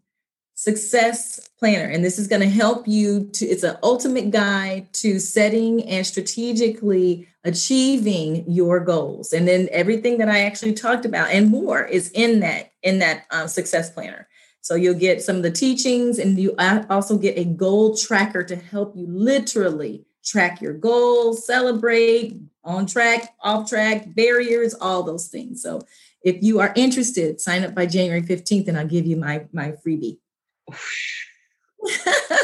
success 0.54 1.48
planner. 1.58 1.86
And 1.86 2.04
this 2.04 2.18
is 2.18 2.28
going 2.28 2.42
to 2.42 2.48
help 2.48 2.86
you 2.86 3.30
to 3.32 3.46
it's 3.46 3.62
an 3.62 3.78
ultimate 3.82 4.30
guide 4.30 4.92
to 4.94 5.18
setting 5.18 5.82
and 5.84 6.06
strategically 6.06 7.28
achieving 7.44 8.44
your 8.46 8.80
goals. 8.80 9.32
And 9.32 9.48
then 9.48 9.68
everything 9.72 10.18
that 10.18 10.28
i 10.28 10.40
actually 10.40 10.74
talked 10.74 11.06
about 11.06 11.30
and 11.30 11.48
more 11.48 11.82
is 11.82 12.10
in 12.10 12.40
that 12.40 12.72
in 12.82 12.98
that 12.98 13.24
um, 13.30 13.48
success 13.48 13.90
planner. 13.90 14.28
So 14.60 14.74
you'll 14.74 14.98
get 14.98 15.22
some 15.22 15.36
of 15.36 15.42
the 15.42 15.50
teachings 15.50 16.18
and 16.18 16.38
you 16.38 16.54
also 16.58 17.16
get 17.16 17.38
a 17.38 17.44
goal 17.44 17.96
tracker 17.96 18.44
to 18.44 18.56
help 18.56 18.94
you 18.94 19.06
literally 19.08 20.04
track 20.30 20.60
your 20.60 20.74
goals 20.74 21.46
celebrate 21.46 22.36
on 22.64 22.86
track 22.86 23.34
off 23.42 23.68
track 23.68 24.14
barriers 24.14 24.74
all 24.74 25.02
those 25.02 25.28
things 25.28 25.62
so 25.62 25.80
if 26.22 26.42
you 26.42 26.60
are 26.60 26.72
interested 26.76 27.40
sign 27.40 27.64
up 27.64 27.74
by 27.74 27.86
january 27.86 28.22
15th 28.22 28.68
and 28.68 28.78
i'll 28.78 28.86
give 28.86 29.06
you 29.06 29.16
my 29.16 29.46
my 29.52 29.72
freebie 29.84 30.18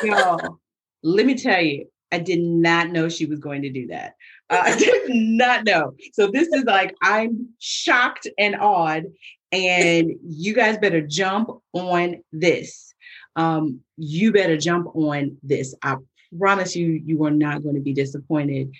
Y'all, 0.02 0.58
let 1.02 1.26
me 1.26 1.34
tell 1.34 1.60
you, 1.60 1.86
I 2.12 2.18
did 2.18 2.40
not 2.40 2.90
know 2.90 3.08
she 3.08 3.26
was 3.26 3.40
going 3.40 3.62
to 3.62 3.70
do 3.70 3.88
that. 3.88 4.14
Uh, 4.48 4.62
I 4.64 4.76
did 4.76 5.02
not 5.08 5.64
know. 5.64 5.94
So 6.12 6.28
this 6.28 6.48
is 6.48 6.64
like 6.64 6.94
I'm 7.02 7.48
shocked 7.58 8.28
and 8.38 8.56
awed, 8.56 9.06
and 9.52 10.12
you 10.24 10.54
guys 10.54 10.78
better 10.78 11.00
jump 11.00 11.50
on 11.72 12.22
this. 12.32 12.94
Um, 13.34 13.80
you 13.96 14.32
better 14.32 14.56
jump 14.56 14.94
on 14.94 15.36
this. 15.42 15.74
I 15.82 15.96
promise 16.38 16.76
you, 16.76 17.00
you 17.04 17.24
are 17.24 17.30
not 17.30 17.62
going 17.62 17.74
to 17.74 17.80
be 17.80 17.92
disappointed. 17.92 18.72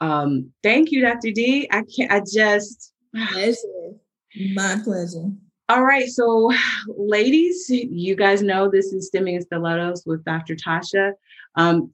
Um, 0.00 0.50
thank 0.62 0.90
you, 0.90 1.00
Dr. 1.00 1.30
D. 1.30 1.68
I 1.70 1.82
can't. 1.82 2.12
I 2.12 2.20
just. 2.20 2.92
Pleasure. 3.14 3.94
My 4.54 4.78
pleasure. 4.82 5.30
All 5.70 5.82
right, 5.82 6.08
so 6.08 6.52
ladies, 6.88 7.70
you 7.70 8.14
guys 8.16 8.42
know 8.42 8.68
this 8.68 8.92
is 8.92 9.06
Stemming 9.06 9.36
and 9.36 9.44
Stilettos 9.44 10.02
with 10.04 10.22
Dr. 10.24 10.56
Toshia. 10.56 11.12
Um, 11.54 11.90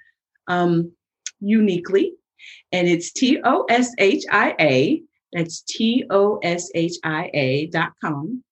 um, 0.48 0.92
uniquely, 1.40 2.14
and 2.72 2.88
it's 2.88 3.12
T 3.12 3.40
O 3.44 3.66
S 3.70 3.92
H 3.98 4.24
I 4.32 4.56
A. 4.60 5.02
That's 5.34 5.62
T 5.62 6.06
O 6.10 6.38
S 6.44 6.70
H 6.76 6.98
I 7.04 7.32
A 7.34 7.66
dot 7.68 7.94
com. 8.04 8.44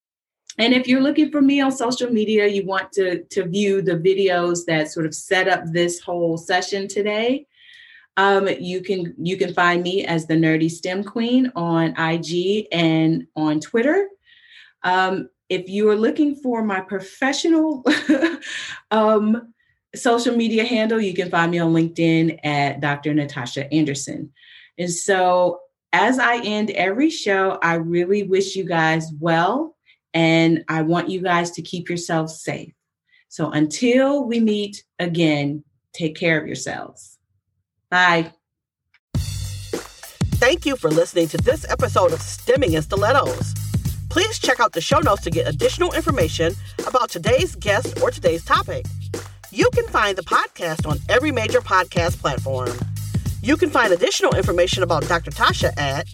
And 0.57 0.73
if 0.73 0.87
you're 0.87 1.01
looking 1.01 1.31
for 1.31 1.41
me 1.41 1.61
on 1.61 1.71
social 1.71 2.09
media, 2.09 2.47
you 2.47 2.65
want 2.65 2.91
to, 2.93 3.23
to 3.23 3.47
view 3.47 3.81
the 3.81 3.95
videos 3.95 4.65
that 4.65 4.91
sort 4.91 5.05
of 5.05 5.15
set 5.15 5.47
up 5.47 5.63
this 5.65 5.99
whole 5.99 6.37
session 6.37 6.87
today, 6.87 7.47
um, 8.17 8.47
you 8.59 8.81
can 8.81 9.15
you 9.17 9.37
can 9.37 9.53
find 9.53 9.81
me 9.81 10.05
as 10.05 10.27
the 10.27 10.35
Nerdy 10.35 10.69
STEM 10.69 11.03
Queen 11.03 11.51
on 11.55 11.95
IG 11.97 12.67
and 12.71 13.25
on 13.35 13.59
Twitter. 13.59 14.07
Um, 14.83 15.29
if 15.49 15.67
you 15.69 15.89
are 15.89 15.95
looking 15.95 16.35
for 16.35 16.63
my 16.63 16.79
professional 16.81 17.83
um, 18.91 19.53
social 19.95 20.35
media 20.35 20.63
handle, 20.63 21.01
you 21.01 21.13
can 21.13 21.29
find 21.29 21.51
me 21.51 21.59
on 21.59 21.73
LinkedIn 21.73 22.39
at 22.43 22.81
Dr. 22.81 23.13
Natasha 23.13 23.71
Anderson. 23.73 24.31
And 24.77 24.91
so, 24.91 25.61
as 25.91 26.19
I 26.19 26.37
end 26.37 26.71
every 26.71 27.09
show, 27.09 27.59
I 27.61 27.75
really 27.75 28.23
wish 28.23 28.55
you 28.55 28.63
guys 28.63 29.11
well, 29.19 29.72
and 30.13 30.63
I 30.69 30.81
want 30.81 31.09
you 31.09 31.21
guys 31.21 31.51
to 31.51 31.61
keep 31.61 31.89
yourselves 31.89 32.43
safe. 32.43 32.73
So, 33.29 33.49
until 33.51 34.25
we 34.25 34.39
meet 34.39 34.83
again, 34.99 35.63
take 35.93 36.15
care 36.15 36.39
of 36.39 36.47
yourselves. 36.47 37.17
Bye. 37.89 38.31
Thank 39.15 40.65
you 40.65 40.75
for 40.75 40.89
listening 40.89 41.27
to 41.29 41.37
this 41.37 41.65
episode 41.69 42.11
of 42.11 42.21
Stemming 42.21 42.73
in 42.73 42.81
Stilettos. 42.81 43.53
Please 44.09 44.37
check 44.39 44.59
out 44.59 44.73
the 44.73 44.81
show 44.81 44.99
notes 44.99 45.23
to 45.23 45.31
get 45.31 45.47
additional 45.47 45.93
information 45.93 46.53
about 46.85 47.09
today's 47.09 47.55
guest 47.55 47.99
or 48.01 48.11
today's 48.11 48.43
topic. 48.45 48.85
You 49.51 49.69
can 49.73 49.87
find 49.87 50.17
the 50.17 50.23
podcast 50.23 50.87
on 50.87 50.99
every 51.09 51.31
major 51.31 51.61
podcast 51.61 52.19
platform. 52.19 52.69
You 53.41 53.57
can 53.57 53.69
find 53.69 53.93
additional 53.93 54.35
information 54.35 54.83
about 54.83 55.07
Dr. 55.07 55.31
Toshia 55.31 55.75
at 55.77 56.07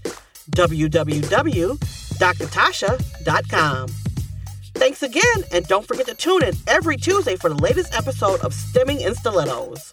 www.drtoshia.com. 2.20 3.88
Thanks 4.76 5.04
again, 5.04 5.44
and 5.52 5.68
don't 5.68 5.86
forget 5.86 6.06
to 6.08 6.14
tune 6.14 6.44
in 6.44 6.54
every 6.68 6.96
Tuesday 6.98 7.36
for 7.36 7.50
the 7.50 7.56
latest 7.56 7.94
episode 7.94 8.40
of 8.42 8.54
Stemming 8.54 9.02
in 9.02 9.16
Stilettos. 9.16 9.92